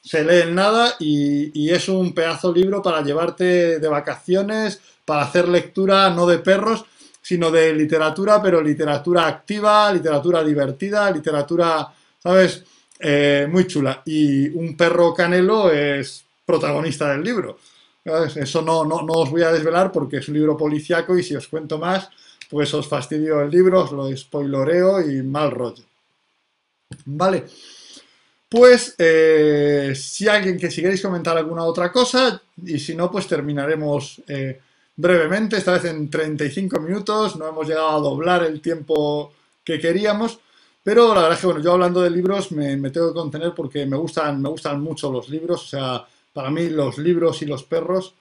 se 0.02 0.24
lee 0.24 0.48
en 0.48 0.54
nada 0.54 0.96
y, 0.98 1.70
es 1.70 1.88
un 1.88 2.12
pedazo 2.12 2.52
libro 2.52 2.82
para 2.82 3.02
llevarte 3.02 3.78
de 3.78 3.88
vacaciones, 3.88 4.80
para 5.04 5.22
hacer 5.22 5.48
lectura 5.48 6.10
no 6.10 6.26
de 6.26 6.38
perros, 6.38 6.84
sino 7.22 7.50
de 7.50 7.74
literatura, 7.74 8.40
pero 8.42 8.62
literatura 8.62 9.26
activa, 9.26 9.92
literatura 9.92 10.42
divertida, 10.42 11.10
literatura, 11.10 11.92
¿sabes? 12.18 12.64
Eh, 12.98 13.46
muy 13.50 13.66
chula. 13.66 14.02
Y 14.04 14.48
un 14.48 14.76
perro 14.76 15.14
canelo 15.14 15.70
es 15.70 16.24
protagonista 16.44 17.12
del 17.12 17.22
libro. 17.22 17.58
Eso 18.04 18.62
no, 18.62 18.84
no, 18.84 19.02
no, 19.02 19.12
os 19.12 19.30
voy 19.30 19.42
a 19.42 19.52
desvelar 19.52 19.92
porque 19.92 20.16
es 20.18 20.28
un 20.28 20.34
libro 20.34 20.56
policiaco 20.56 21.16
y 21.16 21.22
si 21.22 21.36
os 21.36 21.48
cuento 21.48 21.78
más, 21.78 22.08
pues 22.48 22.72
os 22.74 22.88
fastidio 22.88 23.42
el 23.42 23.50
libro, 23.50 23.84
os 23.84 23.92
lo 23.92 24.16
spoiloreo 24.16 25.00
y 25.02 25.22
mal 25.22 25.50
rollo. 25.50 25.84
Vale. 27.04 27.44
Pues 28.50 28.96
eh, 28.98 29.92
si 29.94 30.26
alguien 30.26 30.58
que 30.58 30.72
si 30.72 30.82
queréis 30.82 31.00
comentar 31.00 31.38
alguna 31.38 31.62
otra 31.62 31.92
cosa 31.92 32.42
y 32.66 32.80
si 32.80 32.96
no, 32.96 33.08
pues 33.08 33.28
terminaremos 33.28 34.20
eh, 34.26 34.60
brevemente, 34.96 35.56
esta 35.56 35.74
vez 35.74 35.84
en 35.84 36.10
35 36.10 36.80
minutos, 36.80 37.36
no 37.36 37.46
hemos 37.48 37.68
llegado 37.68 37.90
a 37.90 38.00
doblar 38.00 38.42
el 38.42 38.60
tiempo 38.60 39.32
que 39.62 39.78
queríamos, 39.78 40.40
pero 40.82 41.14
la 41.14 41.20
verdad 41.22 41.34
es 41.34 41.38
que 41.38 41.46
bueno, 41.46 41.62
yo 41.62 41.72
hablando 41.74 42.00
de 42.00 42.10
libros 42.10 42.50
me, 42.50 42.76
tengo 42.90 43.10
que 43.10 43.20
contener 43.20 43.54
porque 43.54 43.86
me 43.86 43.96
gustan, 43.96 44.42
me 44.42 44.48
gustan 44.48 44.80
mucho 44.80 45.12
los 45.12 45.28
libros, 45.28 45.62
o 45.62 45.68
sea, 45.68 46.04
para 46.32 46.50
mí 46.50 46.70
los 46.70 46.98
libros 46.98 47.42
y 47.42 47.46
los 47.46 47.62
perros, 47.62 48.14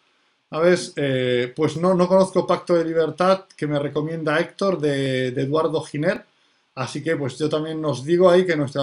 a 0.52 0.60
ver, 0.60 0.78
eh, 0.96 1.52
pues 1.56 1.76
no, 1.76 1.96
no 1.96 2.08
conozco 2.08 2.46
Pacto 2.46 2.76
de 2.76 2.86
Libertad 2.86 3.46
que 3.58 3.66
me 3.66 3.80
recomienda 3.80 4.40
Héctor 4.40 4.80
de, 4.80 5.32
de 5.32 5.42
Eduardo 5.42 5.82
Giner, 5.82 6.24
Así 6.80 7.04
que 7.04 7.18
pues 7.18 7.38
yo 7.38 7.50
también 7.50 7.84
os 7.84 8.06
digo 8.06 8.30
ahí 8.30 8.46
que 8.46 8.56
nuestra, 8.56 8.82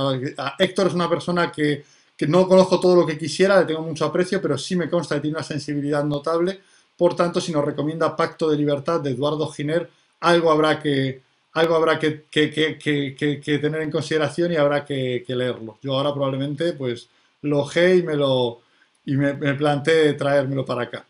Héctor 0.59 0.89
es 0.89 0.93
una 0.93 1.09
persona 1.09 1.51
que, 1.51 1.83
no 2.29 2.47
conozco 2.47 2.79
todo 2.79 2.95
lo 2.95 3.07
que 3.07 3.17
quisiera, 3.17 3.59
le 3.61 3.65
tengo 3.65 3.81
mucho 3.81 4.05
aprecio, 4.05 4.41
pero 4.43 4.59
sí 4.59 4.77
me 4.77 4.91
consta 4.91 5.15
que 5.15 5.23
tiene 5.23 5.39
una 5.39 5.43
sensibilidad 5.43 6.05
notable. 6.05 6.61
Por 6.95 7.17
tanto, 7.17 7.41
si 7.41 7.53
nos 7.53 7.65
recomienda 7.65 8.15
Pacto 8.15 8.51
de 8.51 8.59
Libertad 8.59 9.01
de 9.01 9.13
Eduardo 9.13 9.49
Giner, 9.49 9.89
algo 10.21 10.51
habrá 10.51 10.79
que, 10.79 11.23
algo 11.55 11.75
habrá 11.75 11.99
que, 11.99 12.27
tener 12.31 13.81
en 13.81 13.91
consideración 13.91 14.53
y 14.53 14.57
habrá 14.57 14.85
que, 14.85 15.25
leerlo. 15.29 15.79
Yo 15.83 15.95
ahora 15.95 16.13
probablemente 16.13 16.75
pues 16.75 17.09
lo 17.43 17.65
ge 17.65 17.97
y 17.97 18.03
me 18.03 18.15
lo 18.15 18.61
y 19.07 19.17
me, 19.17 19.33
me 19.33 19.55
planteé 19.55 20.13
traérmelo 20.13 20.67
para 20.67 20.83
acá. 20.83 21.07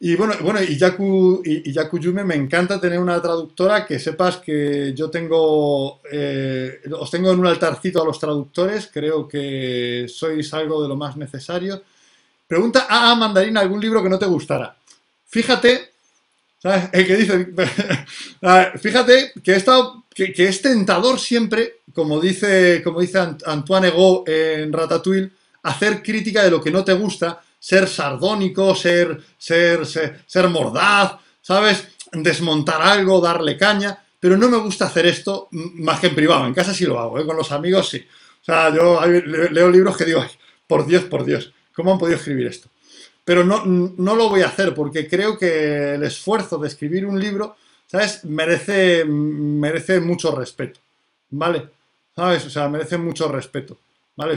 Y 0.00 0.14
bueno, 0.14 0.34
bueno 0.42 0.62
y, 0.62 0.76
Yaku, 0.76 1.42
y, 1.44 1.72
Yume, 1.72 2.22
me 2.22 2.36
encanta 2.36 2.80
tener 2.80 3.00
una 3.00 3.20
traductora 3.20 3.84
que 3.84 3.98
sepas 3.98 4.36
que 4.36 4.94
yo 4.94 5.10
tengo, 5.10 6.00
eh, 6.10 6.82
os 6.92 7.10
tengo 7.10 7.32
en 7.32 7.40
un 7.40 7.46
altarcito 7.46 8.00
a 8.00 8.04
los 8.04 8.20
traductores, 8.20 8.88
creo 8.92 9.26
que 9.26 10.06
sois 10.08 10.54
algo 10.54 10.80
de 10.82 10.88
lo 10.88 10.94
más 10.94 11.16
necesario. 11.16 11.82
Pregunta 12.46 12.86
a, 12.88 13.14
Mandarina 13.16 13.60
algún 13.60 13.80
libro 13.80 14.00
que 14.00 14.08
no 14.08 14.20
te 14.20 14.26
gustara. 14.26 14.76
Fíjate, 15.26 15.90
¿sabes? 16.62 16.90
El 16.92 17.06
que 17.06 17.16
dice, 17.16 17.48
fíjate 18.78 19.32
que, 19.42 19.56
he 19.56 20.32
que, 20.32 20.48
es 20.48 20.62
tentador 20.62 21.18
siempre, 21.18 21.80
como 21.92 22.20
dice, 22.20 22.82
como 22.84 23.00
dice 23.00 23.18
Antoine 23.44 23.88
Ego 23.88 24.22
en 24.28 24.72
Ratatouille, 24.72 25.32
hacer 25.64 26.04
crítica 26.04 26.44
de 26.44 26.52
lo 26.52 26.62
que 26.62 26.70
no 26.70 26.84
te 26.84 26.92
gusta 26.92 27.42
ser 27.58 27.88
sardónico, 27.88 28.74
ser, 28.74 29.20
ser, 29.36 29.86
ser, 29.86 30.48
mordaz, 30.48 31.16
¿sabes? 31.42 31.88
Desmontar 32.12 32.80
algo, 32.82 33.20
darle 33.20 33.56
caña. 33.56 33.98
pero 34.20 34.36
no 34.36 34.48
me 34.48 34.56
gusta 34.56 34.86
hacer 34.86 35.06
esto 35.06 35.48
más 35.50 36.00
que 36.00 36.08
en 36.08 36.14
privado. 36.14 36.46
En 36.46 36.54
casa 36.54 36.74
sí 36.74 36.84
lo 36.84 36.98
hago, 36.98 37.18
¿eh? 37.18 37.26
con 37.26 37.36
los 37.36 37.52
amigos 37.52 37.88
sí. 37.88 38.04
O 38.42 38.44
sea, 38.44 38.74
yo 38.74 39.00
leo 39.06 39.70
libros 39.70 39.96
que 39.96 40.04
digo, 40.04 40.24
por 40.66 40.86
Dios, 40.86 41.04
por 41.04 41.24
Dios, 41.24 41.52
¿cómo 41.74 41.92
han 41.92 41.98
podido 41.98 42.16
escribir 42.18 42.46
esto? 42.46 42.68
Pero 43.24 43.44
no, 43.44 43.64
no 43.66 44.14
lo 44.16 44.28
voy 44.30 44.40
a 44.40 44.46
hacer 44.46 44.74
porque 44.74 45.06
creo 45.06 45.36
que 45.38 45.94
el 45.94 46.02
esfuerzo 46.02 46.56
de 46.58 46.68
escribir 46.68 47.04
un 47.04 47.20
libro, 47.20 47.56
¿sabes? 47.86 48.24
Merece, 48.24 49.04
merece 49.04 50.00
mucho 50.00 50.34
respeto, 50.34 50.80
¿vale? 51.30 51.68
¿Sabes? 52.16 52.46
O 52.46 52.50
sea, 52.50 52.68
merece 52.68 52.96
mucho 52.96 53.28
respeto, 53.30 53.76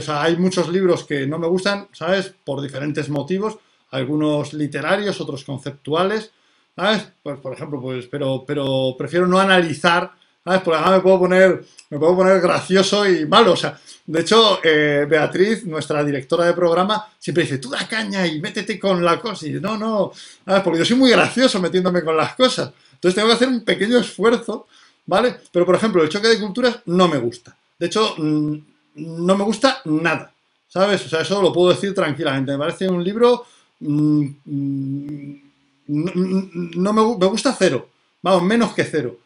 hay 0.08 0.36
muchos 0.36 0.68
libros 0.68 1.04
que 1.04 1.26
no 1.26 1.38
me 1.38 1.46
gustan, 1.46 1.88
¿sabes? 1.92 2.32
Por 2.44 2.60
diferentes 2.60 3.08
motivos, 3.08 3.58
algunos 3.90 4.52
literarios, 4.52 5.20
otros 5.20 5.44
conceptuales, 5.44 6.30
¿sabes? 6.76 7.08
Pues, 7.22 7.38
por 7.40 7.52
ejemplo, 7.52 7.80
pues, 7.80 8.06
pero, 8.06 8.44
pero 8.46 8.94
prefiero 8.96 9.26
no 9.26 9.38
analizar, 9.38 10.12
¿sabes? 10.44 10.60
Porque 10.62 10.78
además 10.78 10.96
me 10.96 11.02
puedo 11.02 11.18
poner, 11.18 11.64
me 11.90 11.98
puedo 11.98 12.16
poner 12.16 12.40
gracioso 12.40 13.08
y 13.08 13.26
malo, 13.26 13.52
o 13.52 13.56
sea, 13.56 13.78
de 14.06 14.20
hecho, 14.20 14.60
eh, 14.62 15.06
Beatriz, 15.08 15.64
nuestra 15.64 16.04
directora 16.04 16.46
de 16.46 16.54
programa, 16.54 17.08
siempre 17.18 17.44
dice, 17.44 17.58
tú 17.58 17.70
da 17.70 17.86
caña 17.86 18.26
y 18.26 18.40
métete 18.40 18.78
con 18.78 19.04
la 19.04 19.20
cosa, 19.20 19.46
y 19.46 19.52
no, 19.52 19.76
no, 19.76 20.12
¿sabes? 20.44 20.62
Porque 20.62 20.78
yo 20.78 20.84
soy 20.84 20.96
muy 20.96 21.10
gracioso 21.10 21.60
metiéndome 21.60 22.02
con 22.02 22.16
las 22.16 22.34
cosas, 22.34 22.72
entonces 22.92 23.14
tengo 23.14 23.28
que 23.28 23.34
hacer 23.34 23.48
un 23.48 23.64
pequeño 23.64 23.98
esfuerzo, 23.98 24.66
¿vale? 25.06 25.36
Pero, 25.52 25.66
por 25.66 25.74
ejemplo, 25.74 26.02
el 26.02 26.08
choque 26.08 26.28
de 26.28 26.40
culturas 26.40 26.78
no 26.86 27.08
me 27.08 27.18
gusta, 27.18 27.56
de 27.78 27.86
hecho, 27.86 28.14
mm, 28.16 28.71
no 28.96 29.36
me 29.36 29.44
gusta 29.44 29.80
nada, 29.84 30.32
¿sabes? 30.68 31.04
O 31.06 31.08
sea, 31.08 31.20
eso 31.20 31.40
lo 31.42 31.52
puedo 31.52 31.70
decir 31.70 31.94
tranquilamente, 31.94 32.52
me 32.52 32.58
parece 32.58 32.88
un 32.88 33.02
libro... 33.02 33.44
Mm, 33.80 34.26
mm, 34.44 35.42
no, 35.88 36.92
me, 36.92 37.02
gusta 37.02 37.54
cero, 37.58 37.88
vamos, 38.22 38.42
menos 38.44 38.72
que 38.72 38.84
cero. 38.84 39.18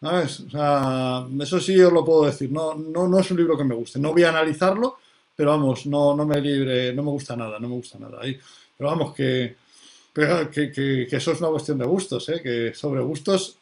¿Sabes? 0.00 0.40
O 0.40 0.50
sea, 0.50 1.26
eso 1.40 1.58
sí 1.58 1.80
os 1.80 1.92
lo 1.92 2.04
puedo 2.04 2.26
decir. 2.26 2.52
No, 2.52 2.74
no, 2.74 3.08
no 3.08 3.18
es 3.18 3.30
un 3.30 3.38
libro 3.38 3.56
que 3.56 3.64
me 3.64 3.74
guste. 3.74 3.98
No 3.98 4.12
voy 4.12 4.24
a 4.24 4.28
analizarlo, 4.28 4.98
pero 5.34 5.50
vamos, 5.50 5.86
no, 5.86 6.14
no 6.14 6.24
me 6.26 6.40
libre, 6.40 6.92
no 6.94 7.02
me 7.02 7.10
gusta 7.10 7.36
nada, 7.36 7.58
no 7.58 7.68
me 7.68 7.76
gusta 7.76 7.98
nada. 7.98 8.20
Pero 8.22 8.90
vamos, 8.90 9.14
que, 9.14 9.56
que, 10.14 11.08
eso 11.10 11.32
es 11.32 11.40
una 11.40 11.50
cuestión 11.50 11.78
de 11.78 11.84
gustos, 11.84 12.28
¿eh? 12.30 12.40
que 12.42 12.74
sobre 12.74 13.02
gustos, 13.02 13.56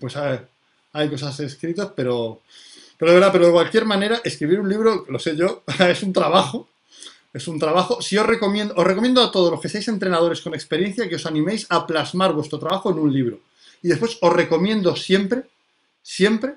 pues 0.00 0.16
hay, 0.16 1.08
cosas 1.10 1.38
escritas, 1.40 1.92
pero, 1.94 2.40
pero 3.00 3.10
de 3.10 3.18
verdad, 3.18 3.32
pero 3.32 3.46
de 3.46 3.52
cualquier 3.52 3.86
manera, 3.86 4.20
escribir 4.22 4.60
un 4.60 4.68
libro, 4.68 5.04
lo 5.08 5.18
sé 5.18 5.34
yo, 5.34 5.64
es 5.80 6.02
un 6.04 6.12
trabajo 6.12 6.68
es 7.32 7.46
un 7.46 7.58
trabajo. 7.58 8.02
Si 8.02 8.16
os 8.16 8.26
recomiendo, 8.26 8.74
os 8.76 8.84
recomiendo 8.84 9.22
a 9.22 9.30
todos 9.30 9.50
los 9.50 9.60
que 9.60 9.68
seáis 9.68 9.88
entrenadores 9.88 10.40
con 10.40 10.54
experiencia 10.54 11.08
que 11.08 11.16
os 11.16 11.26
animéis 11.26 11.66
a 11.68 11.86
plasmar 11.86 12.32
vuestro 12.32 12.58
trabajo 12.58 12.90
en 12.90 12.98
un 12.98 13.12
libro. 13.12 13.40
Y 13.82 13.88
después 13.88 14.18
os 14.20 14.32
recomiendo 14.32 14.96
siempre, 14.96 15.44
siempre, 16.02 16.54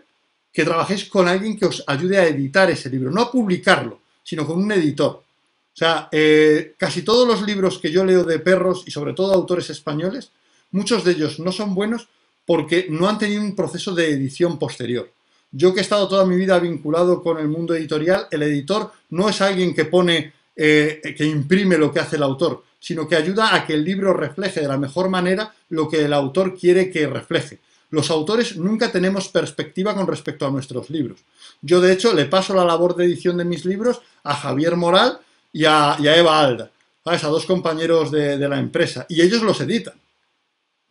que 0.51 0.65
trabajéis 0.65 1.05
con 1.05 1.27
alguien 1.27 1.57
que 1.57 1.65
os 1.65 1.83
ayude 1.87 2.17
a 2.17 2.27
editar 2.27 2.69
ese 2.69 2.89
libro. 2.89 3.11
No 3.11 3.21
a 3.21 3.31
publicarlo, 3.31 3.99
sino 4.23 4.45
con 4.45 4.59
un 4.59 4.71
editor. 4.71 5.11
O 5.11 5.75
sea, 5.75 6.09
eh, 6.11 6.73
casi 6.77 7.01
todos 7.01 7.27
los 7.27 7.41
libros 7.41 7.79
que 7.79 7.91
yo 7.91 8.05
leo 8.05 8.23
de 8.23 8.39
perros 8.39 8.83
y 8.85 8.91
sobre 8.91 9.13
todo 9.13 9.33
autores 9.33 9.69
españoles, 9.69 10.31
muchos 10.71 11.03
de 11.03 11.11
ellos 11.11 11.39
no 11.39 11.51
son 11.51 11.73
buenos 11.73 12.07
porque 12.45 12.87
no 12.89 13.07
han 13.07 13.17
tenido 13.17 13.41
un 13.41 13.55
proceso 13.55 13.93
de 13.95 14.09
edición 14.09 14.59
posterior. 14.59 15.09
Yo 15.55 15.71
que 15.71 15.81
he 15.81 15.83
estado 15.83 16.07
toda 16.07 16.25
mi 16.25 16.35
vida 16.35 16.57
vinculado 16.57 17.21
con 17.21 17.37
el 17.37 17.47
mundo 17.47 17.75
editorial, 17.75 18.27
el 18.31 18.41
editor 18.41 18.91
no 19.11 19.29
es 19.29 19.39
alguien 19.39 19.75
que 19.75 19.85
pone 19.85 20.33
eh, 20.55 21.13
que 21.15 21.25
imprime 21.25 21.77
lo 21.77 21.93
que 21.93 21.99
hace 21.99 22.15
el 22.15 22.23
autor, 22.23 22.63
sino 22.79 23.07
que 23.07 23.15
ayuda 23.15 23.53
a 23.53 23.65
que 23.65 23.75
el 23.75 23.85
libro 23.85 24.13
refleje 24.13 24.61
de 24.61 24.67
la 24.67 24.77
mejor 24.77 25.09
manera 25.09 25.53
lo 25.69 25.87
que 25.87 26.05
el 26.05 26.13
autor 26.13 26.57
quiere 26.57 26.89
que 26.89 27.05
refleje. 27.05 27.59
Los 27.91 28.09
autores 28.09 28.57
nunca 28.57 28.91
tenemos 28.91 29.29
perspectiva 29.29 29.93
con 29.93 30.07
respecto 30.07 30.47
a 30.47 30.49
nuestros 30.49 30.89
libros. 30.89 31.19
Yo, 31.61 31.79
de 31.79 31.93
hecho, 31.93 32.13
le 32.13 32.25
paso 32.25 32.55
la 32.55 32.65
labor 32.65 32.95
de 32.95 33.05
edición 33.05 33.37
de 33.37 33.45
mis 33.45 33.63
libros 33.63 34.01
a 34.23 34.33
Javier 34.33 34.75
Moral 34.75 35.19
y 35.51 35.65
a, 35.65 35.97
Eva 35.99 36.39
Alda, 36.41 36.71
a 37.05 37.17
dos 37.27 37.45
compañeros 37.45 38.09
de, 38.09 38.39
de 38.39 38.49
la 38.49 38.57
empresa, 38.57 39.05
y 39.07 39.21
ellos 39.21 39.43
los 39.43 39.61
editan. 39.61 39.93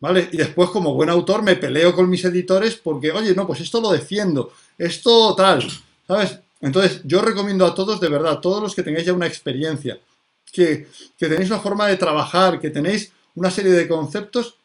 ¿Vale? 0.03 0.27
Y 0.33 0.35
después, 0.35 0.69
como 0.69 0.93
buen 0.93 1.09
autor, 1.09 1.43
me 1.43 1.55
peleo 1.55 1.95
con 1.95 2.09
mis 2.09 2.25
editores 2.25 2.75
porque, 2.75 3.09
oye, 3.13 3.33
no, 3.33 3.47
pues 3.47 3.61
esto 3.61 3.79
lo 3.79 3.89
defiendo, 3.89 4.51
esto 4.77 5.33
tal, 5.33 5.65
¿sabes? 6.05 6.39
Entonces, 6.59 6.99
yo 7.05 7.21
recomiendo 7.21 7.65
a 7.65 7.73
todos, 7.73 8.01
de 8.01 8.09
verdad, 8.09 8.41
todos 8.41 8.61
los 8.61 8.75
que 8.75 8.83
tengáis 8.83 9.05
ya 9.05 9.13
una 9.13 9.27
experiencia, 9.27 9.97
que, 10.51 10.87
tenéis 11.17 11.49
una 11.49 11.61
forma 11.61 11.87
de 11.87 11.95
trabajar, 11.95 12.59
que 12.59 12.69
tenéis 12.69 13.13
una 13.35 13.49
serie 13.49 13.71
de 13.71 13.87
conceptos, 13.87 14.57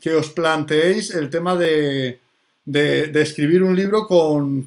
que 0.00 0.14
os 0.14 0.30
planteéis 0.30 1.10
el 1.10 1.28
tema 1.28 1.56
de, 1.56 2.18
escribir 2.64 3.62
un 3.62 3.76
libro 3.76 4.06
con, 4.06 4.66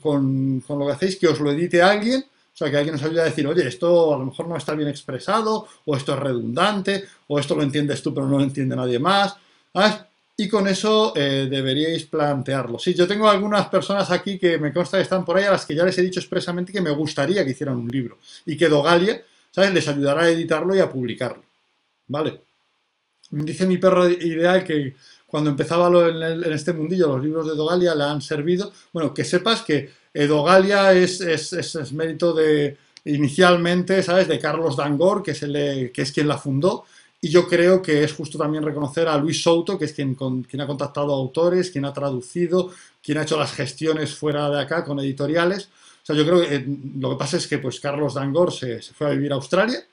lo 0.70 0.86
que 0.86 0.91
hacéis, 0.91 1.16
que 1.16 1.28
os 1.28 1.39
lo 1.39 1.49
edite 1.49 1.82
alguien, 1.82 2.22
o 2.22 2.55
sea, 2.55 2.70
que 2.70 2.78
alguien 2.78 2.93
os 2.93 3.01
ayude 3.01 3.22
a 3.22 3.26
decir, 3.26 3.47
oye, 3.47 3.68
esto 3.68 4.14
a 4.14 4.20
lo 4.20 4.26
mejor 4.26 4.47
no 4.47 4.57
está 4.57 4.76
bien 4.76 4.89
expresado, 4.89 5.68
o 5.86 5.97
esto 5.97 6.14
es 6.14 6.20
redundante, 6.20 7.03
o 7.26 7.39
esto 7.39 7.55
lo 7.55 7.64
entiendes 7.64 8.03
tú 8.03 8.14
pero 8.14 8.28
no 8.28 8.38
lo 8.38 8.43
entiende 8.43 8.76
nadie 8.76 8.99
más. 8.99 9.38
Y 10.36 10.49
con 10.49 10.67
eso 10.67 11.13
eh, 11.15 11.47
deberíais 11.49 12.05
plantearlo. 12.05 12.80
Sí, 12.80 12.93
yo 12.93 13.07
tengo 13.07 13.30
algunas 13.30 13.67
personas 13.69 14.09
aquí 14.09 14.39
que 14.39 14.57
me 14.57 14.74
consta 14.74 14.97
que 14.97 15.03
están 15.03 15.24
por 15.24 15.38
ahí 15.38 15.43
a 15.43 15.51
las 15.51 15.65
que 15.65 15.76
ya 15.76 15.86
les 15.86 15.97
he 15.97 16.01
dicho 16.01 16.19
expresamente 16.19 16.74
que 16.74 16.82
me 16.82 16.89
gustaría 16.89 17.45
que 17.45 17.51
hicieran 17.51 17.78
un 17.78 17.88
libro 17.88 18.17
y 18.45 18.57
que 18.57 18.67
Dogalia, 18.67 19.21
¿sabes?, 19.51 19.74
les 19.74 19.88
ayudará 19.88 20.24
a 20.24 20.30
editarlo 20.30 20.76
y 20.76 20.80
a 20.80 20.89
publicarlo. 20.89 21.43
¿Vale? 22.07 22.41
Dice 23.30 23.65
mi 23.67 23.78
perro 23.78 24.09
ideal 24.09 24.63
que 24.63 24.95
cuando 25.28 25.51
empezaba 25.51 25.88
en, 26.09 26.43
este 26.51 26.74
mundillo 26.74 27.07
los 27.07 27.24
libros 27.24 27.47
de 27.47 27.55
Dogalia 27.55 27.95
le 27.95 28.03
han 28.03 28.21
servido. 28.21 28.71
Bueno, 28.91 29.13
que 29.13 29.24
sepas 29.24 29.61
que 29.61 29.91
Dogalia 30.13 30.93
es, 30.93 31.21
es, 31.21 31.93
mérito 31.93 32.34
de, 32.34 32.78
inicialmente, 33.05 34.01
¿sabes?, 34.01 34.28
de 34.28 34.39
Carlos 34.39 34.78
Dangor, 34.78 35.21
que 35.21 35.32
es, 35.32 35.43
el, 35.43 35.91
que 35.93 36.01
es 36.01 36.11
quien 36.11 36.28
la 36.28 36.38
fundó 36.38 36.86
y 37.24 37.30
yo 37.30 37.47
creo 37.47 37.82
que 37.82 38.03
es 38.03 38.11
justo 38.11 38.38
también 38.38 38.65
reconocer 38.65 39.07
a 39.07 39.17
Luis 39.17 39.41
Souto, 39.41 39.80
que 39.80 39.86
es 39.86 39.93
quien, 39.93 40.13
quien 40.13 40.59
ha 40.59 40.67
contactado 40.67 41.13
a 41.13 41.15
autores, 41.15 41.71
quien 41.71 41.86
ha 41.86 41.93
traducido, 41.93 42.71
quien 43.01 43.17
ha 43.17 43.21
hecho 43.21 43.39
las 43.39 43.53
gestiones 43.53 44.13
fuera 44.13 44.49
de 44.49 44.59
acá 44.59 44.84
con 44.84 44.99
editoriales. 44.99 45.69
O 46.03 46.05
sea, 46.05 46.17
yo 46.17 46.26
creo 46.26 46.41
que 46.41 46.53
eh, 46.53 46.65
lo 46.99 47.11
que 47.11 47.15
pasa 47.15 47.38
es 47.38 47.47
que 47.47 47.59
pues 47.59 47.80
Carlos 47.80 48.15
Dangor 48.15 48.51
se, 48.51 48.82
fue 48.82 49.07
a 49.07 49.11
vivir 49.11 49.32
a 49.32 49.36
Australia 49.36 49.86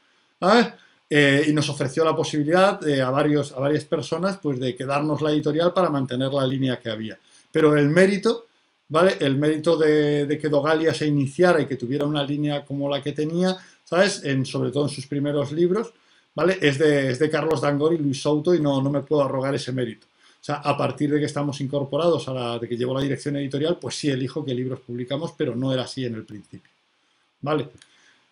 eh, 1.09 1.45
y 1.47 1.53
nos 1.53 1.69
ofreció 1.69 2.05
la 2.05 2.17
posibilidad 2.17 2.81
a, 3.01 3.11
varios, 3.11 3.53
a 3.53 3.61
varias 3.61 3.85
personas 3.85 4.39
pues, 4.43 4.59
de 4.59 4.75
quedarnos 4.75 5.23
la 5.23 5.31
editorial 5.31 5.73
para 5.73 5.89
mantener 5.89 6.33
la 6.33 6.45
línea 6.45 6.81
que 6.81 6.91
había. 6.91 7.17
Pero 7.53 7.77
el 7.77 7.91
mérito, 7.91 8.47
¿vale? 8.89 9.19
El 9.21 9.37
mérito 9.37 9.77
de, 9.77 10.27
de 10.27 10.37
que 10.37 10.49
Dogalia 10.49 10.93
se 10.93 11.07
iniciara 11.07 11.61
y 11.61 11.67
que 11.67 11.77
tuviera 11.77 12.07
una 12.07 12.25
línea 12.25 12.65
como 12.65 12.89
la 12.89 13.01
que 13.01 13.13
tenía, 13.13 13.57
¿sabes? 13.85 14.25
En, 14.25 14.45
sobre 14.45 14.73
todo 14.73 14.83
en 14.87 14.91
sus 14.91 15.07
primeros 15.07 15.53
libros, 15.53 15.93
¿vale? 16.35 16.59
Es 16.61 16.79
de, 16.79 17.31
Carlos 17.31 17.61
Dangor 17.61 17.95
y 17.95 17.99
Luis 17.99 18.23
Souto 18.23 18.55
y 18.55 18.61
no, 18.61 18.83
no 18.83 18.91
me 18.91 19.03
puedo 19.03 19.23
arrogar 19.23 19.55
ese 19.55 19.73
mérito. 19.73 20.07
O 20.41 20.45
sea, 20.45 20.57
a 20.57 20.77
partir 20.77 21.11
de 21.11 21.19
que 21.19 21.27
estamos 21.27 21.61
incorporados 21.61 22.27
a 22.29 22.33
la 22.33 22.59
de 22.59 22.67
que 22.67 22.77
llevo 22.77 22.95
la 22.95 23.03
dirección 23.03 23.37
editorial, 23.37 23.79
pues 23.79 23.97
sí 23.97 24.09
elijo 24.09 24.45
qué 24.45 24.55
libros 24.55 24.81
publicamos, 24.81 25.33
pero 25.37 25.55
no 25.55 25.73
era 25.73 25.83
así 25.83 26.05
en 26.07 26.15
el 26.15 26.25
principio. 26.25 26.71
¿Vale? 27.43 27.69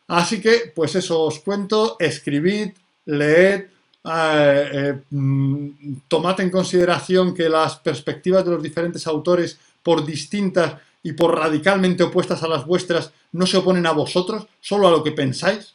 Así 0.09 0.41
que, 0.41 0.73
pues 0.75 0.95
eso 0.95 1.21
os 1.23 1.41
cuento, 1.41 1.97
escribid, 1.99 2.71
leed, 3.05 3.67
eh, 4.05 4.71
eh, 4.73 5.01
mm, 5.11 5.69
tomad 6.09 6.41
en 6.41 6.51
consideración 6.51 7.35
que 7.35 7.49
las 7.49 7.77
perspectivas 7.77 8.45
de 8.45 8.53
los 8.53 8.63
diferentes 8.63 9.07
autores, 9.07 9.59
por 9.83 10.05
distintas 10.05 10.81
y 11.03 11.13
por 11.13 11.37
radicalmente 11.37 12.03
opuestas 12.03 12.43
a 12.43 12.49
las 12.49 12.65
vuestras, 12.65 13.13
no 13.33 13.47
se 13.47 13.59
oponen 13.59 13.87
a 13.87 13.93
vosotros, 13.93 14.47
solo 14.61 14.89
a 14.89 14.91
lo 14.91 15.05
que 15.05 15.13
pensáis. 15.13 15.75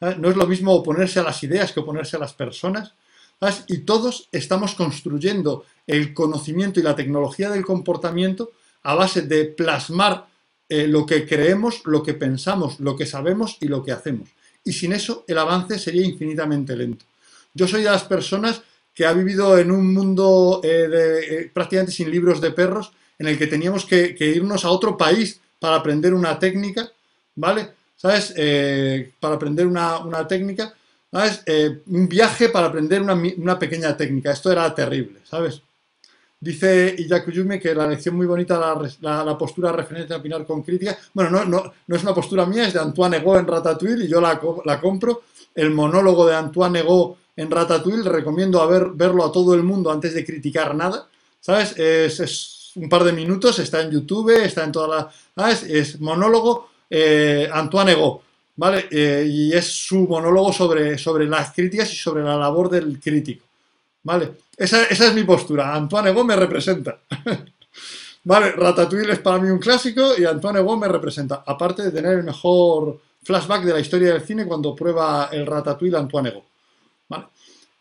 ¿Eh? 0.00 0.16
No 0.18 0.30
es 0.30 0.36
lo 0.36 0.46
mismo 0.46 0.74
oponerse 0.74 1.20
a 1.20 1.22
las 1.22 1.42
ideas 1.42 1.72
que 1.72 1.80
oponerse 1.80 2.16
a 2.16 2.20
las 2.20 2.34
personas. 2.34 2.94
Y 3.68 3.78
todos 3.78 4.28
estamos 4.32 4.74
construyendo 4.74 5.64
el 5.86 6.12
conocimiento 6.12 6.80
y 6.80 6.82
la 6.82 6.96
tecnología 6.96 7.50
del 7.50 7.64
comportamiento 7.64 8.50
a 8.82 8.94
base 8.94 9.22
de 9.22 9.44
plasmar 9.44 10.26
eh, 10.68 10.88
lo 10.88 11.06
que 11.06 11.24
creemos, 11.24 11.82
lo 11.84 12.02
que 12.02 12.14
pensamos, 12.14 12.80
lo 12.80 12.96
que 12.96 13.06
sabemos 13.06 13.56
y 13.60 13.68
lo 13.68 13.84
que 13.84 13.92
hacemos. 13.92 14.28
Y 14.64 14.72
sin 14.72 14.92
eso 14.92 15.24
el 15.28 15.38
avance 15.38 15.78
sería 15.78 16.04
infinitamente 16.04 16.76
lento. 16.76 17.04
Yo 17.54 17.68
soy 17.68 17.82
de 17.82 17.90
las 17.90 18.04
personas 18.04 18.60
que 18.92 19.06
ha 19.06 19.12
vivido 19.12 19.56
en 19.56 19.70
un 19.70 19.94
mundo 19.94 20.60
eh, 20.64 21.48
prácticamente 21.54 21.92
sin 21.92 22.10
libros 22.10 22.40
de 22.40 22.50
perros, 22.50 22.90
en 23.20 23.28
el 23.28 23.38
que 23.38 23.46
teníamos 23.46 23.84
que 23.84 24.16
irnos 24.20 24.64
a 24.64 24.70
otro 24.70 24.96
país 24.96 25.40
para 25.60 25.76
aprender 25.76 26.12
una 26.12 26.38
técnica, 26.38 26.90
¿vale? 27.36 27.77
¿Sabes? 27.98 28.32
Eh, 28.36 29.12
para 29.20 29.34
aprender 29.34 29.66
una, 29.66 30.26
técnica, 30.26 30.72
¿sabes? 31.10 31.42
Eh, 31.44 31.82
un 31.88 32.08
viaje 32.08 32.48
para 32.48 32.68
aprender 32.68 33.02
una, 33.02 33.58
pequeña 33.58 33.96
técnica. 33.96 34.32
Esto 34.32 34.50
era 34.50 34.74
terrible, 34.74 35.20
¿sabes? 35.24 35.60
Dice 36.40 36.94
Iyakuyume 36.96 37.58
que 37.58 37.74
la 37.74 37.88
lección 37.88 38.14
muy 38.14 38.26
bonita, 38.26 38.58
la, 39.00 39.24
la, 39.24 39.36
postura 39.36 39.72
referente 39.72 40.14
a 40.14 40.18
opinar 40.18 40.46
con 40.46 40.62
crítica. 40.62 40.96
Bueno, 41.12 41.30
no, 41.30 41.44
no, 41.44 41.72
no, 41.86 41.96
es 41.96 42.02
una 42.04 42.14
postura 42.14 42.46
mía, 42.46 42.68
es 42.68 42.72
de 42.72 42.80
Antoine 42.80 43.16
Ego 43.16 43.36
en 43.36 43.46
Ratatouille 43.46 44.04
y 44.04 44.08
yo 44.08 44.20
la, 44.20 44.40
la 44.64 44.80
compro. 44.80 45.24
El 45.52 45.72
monólogo 45.72 46.24
de 46.26 46.36
Antoine 46.36 46.78
Ego 46.78 47.18
en 47.34 47.50
Ratatouille, 47.50 48.08
recomiendo 48.08 48.62
a 48.62 48.66
ver, 48.66 48.90
verlo 48.94 49.24
a 49.24 49.32
todo 49.32 49.54
el 49.54 49.64
mundo 49.64 49.90
antes 49.90 50.14
de 50.14 50.24
criticar 50.24 50.76
nada. 50.76 51.08
¿Sabes? 51.40 51.76
Es, 51.76 52.72
un 52.76 52.88
par 52.88 53.02
de 53.02 53.12
minutos, 53.12 53.58
está 53.58 53.80
en 53.80 53.90
YouTube, 53.90 54.30
está 54.30 54.62
en 54.62 54.70
todas 54.70 55.12
las... 55.34 55.62
Es, 55.64 56.00
monólogo 56.00 56.68
eh, 56.90 57.48
Antoine 57.52 57.92
Ego, 57.92 58.22
¿vale? 58.56 58.86
Eh, 58.90 59.26
y 59.28 59.52
es 59.52 59.66
su 59.66 60.06
monólogo 60.06 60.52
sobre, 60.52 60.98
sobre 60.98 61.26
las 61.26 61.52
críticas 61.52 61.92
y 61.92 61.96
sobre 61.96 62.22
la 62.22 62.36
labor 62.36 62.70
del 62.70 63.00
crítico, 63.00 63.44
¿vale? 64.02 64.32
Esa, 64.56 64.84
esa 64.84 65.06
es 65.06 65.14
mi 65.14 65.24
postura, 65.24 65.74
Antoine 65.74 66.10
Ego 66.10 66.24
me 66.24 66.36
representa. 66.36 66.98
Vale, 68.24 68.52
Ratatouille 68.52 69.12
es 69.12 69.20
para 69.20 69.38
mí 69.38 69.48
un 69.48 69.58
clásico 69.58 70.12
y 70.18 70.24
Antoine 70.26 70.58
Ego 70.58 70.76
me 70.76 70.88
representa, 70.88 71.44
aparte 71.46 71.84
de 71.84 71.92
tener 71.92 72.18
el 72.18 72.24
mejor 72.24 73.00
flashback 73.22 73.62
de 73.62 73.72
la 73.72 73.80
historia 73.80 74.12
del 74.12 74.22
cine 74.22 74.44
cuando 74.44 74.74
prueba 74.74 75.30
el 75.32 75.46
Ratatouille 75.46 75.96
Antoine 75.96 76.28
Ego. 76.28 76.44
¿Vale? 77.08 77.24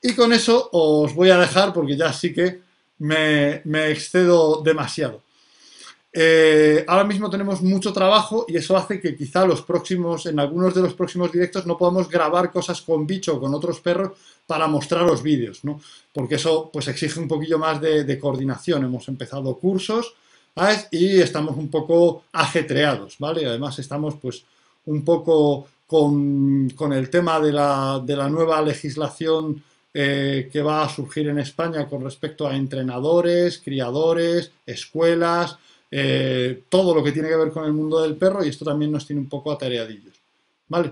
Y 0.02 0.14
con 0.14 0.32
eso 0.32 0.70
os 0.72 1.14
voy 1.14 1.32
a 1.32 1.38
dejar 1.38 1.74
porque 1.74 1.98
ya 1.98 2.14
sí 2.14 2.34
que 2.34 2.62
me, 3.00 3.62
excedo 3.92 4.62
demasiado. 4.62 5.22
Eh, 6.20 6.84
ahora 6.88 7.04
mismo 7.04 7.30
tenemos 7.30 7.62
mucho 7.62 7.94
trabajo 7.94 8.46
y 8.48 8.58
eso 8.58 8.76
hace 8.76 9.00
que 9.00 9.16
quizá 9.16 9.46
los 9.46 9.62
próximos, 9.62 10.26
en 10.26 10.40
algunos 10.40 10.74
de 10.74 10.82
los 10.82 10.96
próximos 10.96 11.32
directos 11.32 11.68
no 11.68 11.78
podamos 11.78 12.10
grabar 12.10 12.52
cosas 12.52 12.82
con 12.82 13.06
bicho 13.06 13.36
o 13.36 13.40
con 13.40 13.54
otros 13.54 13.80
perros 13.82 14.14
para 14.48 14.68
mostrar 14.68 15.04
los 15.04 15.22
vídeos, 15.22 15.64
¿no? 15.64 15.80
Porque 16.12 16.36
eso 16.36 16.72
pues 16.74 16.88
exige 16.88 17.20
un 17.20 17.28
poquillo 17.28 17.60
más 17.60 17.80
de, 17.80 18.04
de 18.04 18.18
coordinación. 18.18 18.84
Hemos 18.84 19.08
empezado 19.10 19.56
cursos 19.58 20.16
y 20.90 21.20
estamos 21.20 21.56
un 21.56 21.70
poco 21.70 22.24
ajetreados, 22.32 23.18
¿vale? 23.20 23.46
Además 23.46 23.78
estamos 23.78 24.16
pues 24.20 24.44
un 24.86 25.04
poco 25.06 25.68
con, 25.86 26.94
el 26.94 27.10
tema 27.10 27.40
de 27.40 27.52
la, 27.54 28.30
nueva 28.30 28.62
legislación 28.62 29.64
eh, 29.94 30.50
que 30.52 30.62
va 30.62 30.84
a 30.84 30.90
surgir 30.90 31.28
en 31.30 31.40
España 31.40 31.88
con 31.88 32.04
respecto 32.04 32.48
a 32.48 32.56
entrenadores, 32.56 33.62
criadores, 33.64 34.52
escuelas, 34.66 35.58
eh, 35.90 36.64
todo 36.70 36.94
lo 36.94 37.04
que 37.04 37.12
tiene 37.12 37.30
que 37.30 37.36
ver 37.36 37.52
con 37.52 37.66
el 37.66 37.74
mundo 37.74 38.02
del 38.02 38.16
perro 38.16 38.44
y 38.44 38.50
esto 38.50 38.66
también 38.66 38.92
nos 38.92 39.06
tiene 39.06 39.22
un 39.22 39.30
poco 39.30 39.52
atareadillos. 39.52 40.16
¿Vale? 40.70 40.92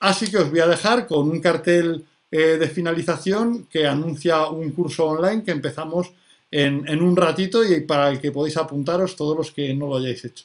Así 0.00 0.30
que 0.30 0.38
os 0.38 0.50
voy 0.50 0.60
a 0.60 0.66
dejar 0.66 1.06
con 1.06 1.28
un 1.28 1.40
cartel 1.40 2.04
eh, 2.30 2.56
de 2.58 2.68
finalización 2.68 3.66
que 3.66 3.86
anuncia 3.86 4.46
un 4.46 4.70
curso 4.70 5.06
online 5.06 5.42
que 5.44 5.50
empezamos 5.50 6.12
en, 6.50 7.02
un 7.02 7.16
ratito 7.16 7.64
y 7.64 7.80
para 7.82 8.08
el 8.08 8.20
que 8.20 8.32
podéis 8.32 8.56
apuntaros 8.56 9.14
todos 9.14 9.36
los 9.36 9.50
que 9.50 9.74
no 9.74 9.88
lo 9.88 9.96
hayáis 9.96 10.24
hecho. 10.24 10.44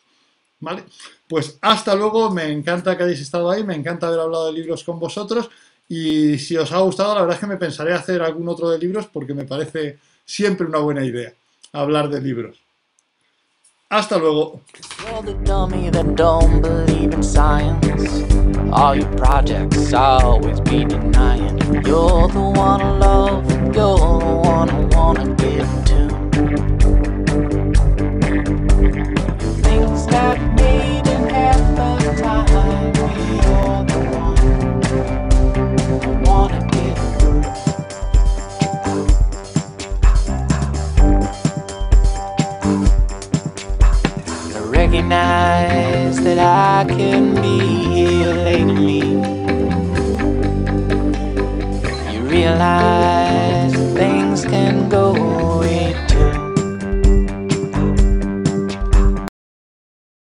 ¿Vale? 0.59 0.83
Pues 1.27 1.57
hasta 1.61 1.95
luego, 1.95 2.31
me 2.31 2.51
encanta 2.51 2.97
que 2.97 3.03
hayáis 3.03 3.21
estado 3.21 3.49
ahí, 3.49 3.63
me 3.63 3.75
encanta 3.75 4.07
haber 4.07 4.19
hablado 4.19 4.47
de 4.47 4.53
libros 4.53 4.83
con 4.83 4.99
vosotros 4.99 5.49
y 5.87 6.37
si 6.37 6.57
os 6.57 6.71
ha 6.71 6.79
gustado, 6.79 7.13
la 7.13 7.21
verdad 7.21 7.35
es 7.35 7.39
que 7.39 7.47
me 7.47 7.57
pensaré 7.57 7.93
hacer 7.93 8.21
algún 8.21 8.47
otro 8.49 8.69
de 8.69 8.79
libros 8.79 9.07
porque 9.07 9.33
me 9.33 9.45
parece 9.45 9.99
siempre 10.25 10.65
una 10.65 10.79
buena 10.79 11.05
idea 11.05 11.33
hablar 11.71 12.09
de 12.09 12.21
libros. 12.21 12.64
Hasta 13.91 14.17
luego. 14.17 14.61
All 18.73 18.95
your 18.95 19.15
projects 19.15 19.93
always 19.93 20.59
be 20.61 20.83
denying. 20.85 21.59
You're 21.85 22.27
the 22.27 22.39
one 22.55 22.81
I 22.81 22.97
love, 22.97 23.45
you're 23.75 23.97
the 23.97 24.41
one 24.43 24.69
I 24.71 24.79
wanna 24.95 25.35
give 25.35 25.69
to. 25.85 26.07
Things 29.61 30.07
that 30.07 30.39
time. 32.17 32.93
You're 32.95 33.85
the 33.85 33.99
one 34.11 34.35
I 36.01 36.19
wanna. 36.27 36.55
Recognize 44.95 46.23
that 46.23 46.39
I 46.39 46.85
can 46.87 47.35
be 47.35 47.59
here 47.93 48.33
lately. 48.33 48.99
You 52.13 52.21
realize 52.21 53.44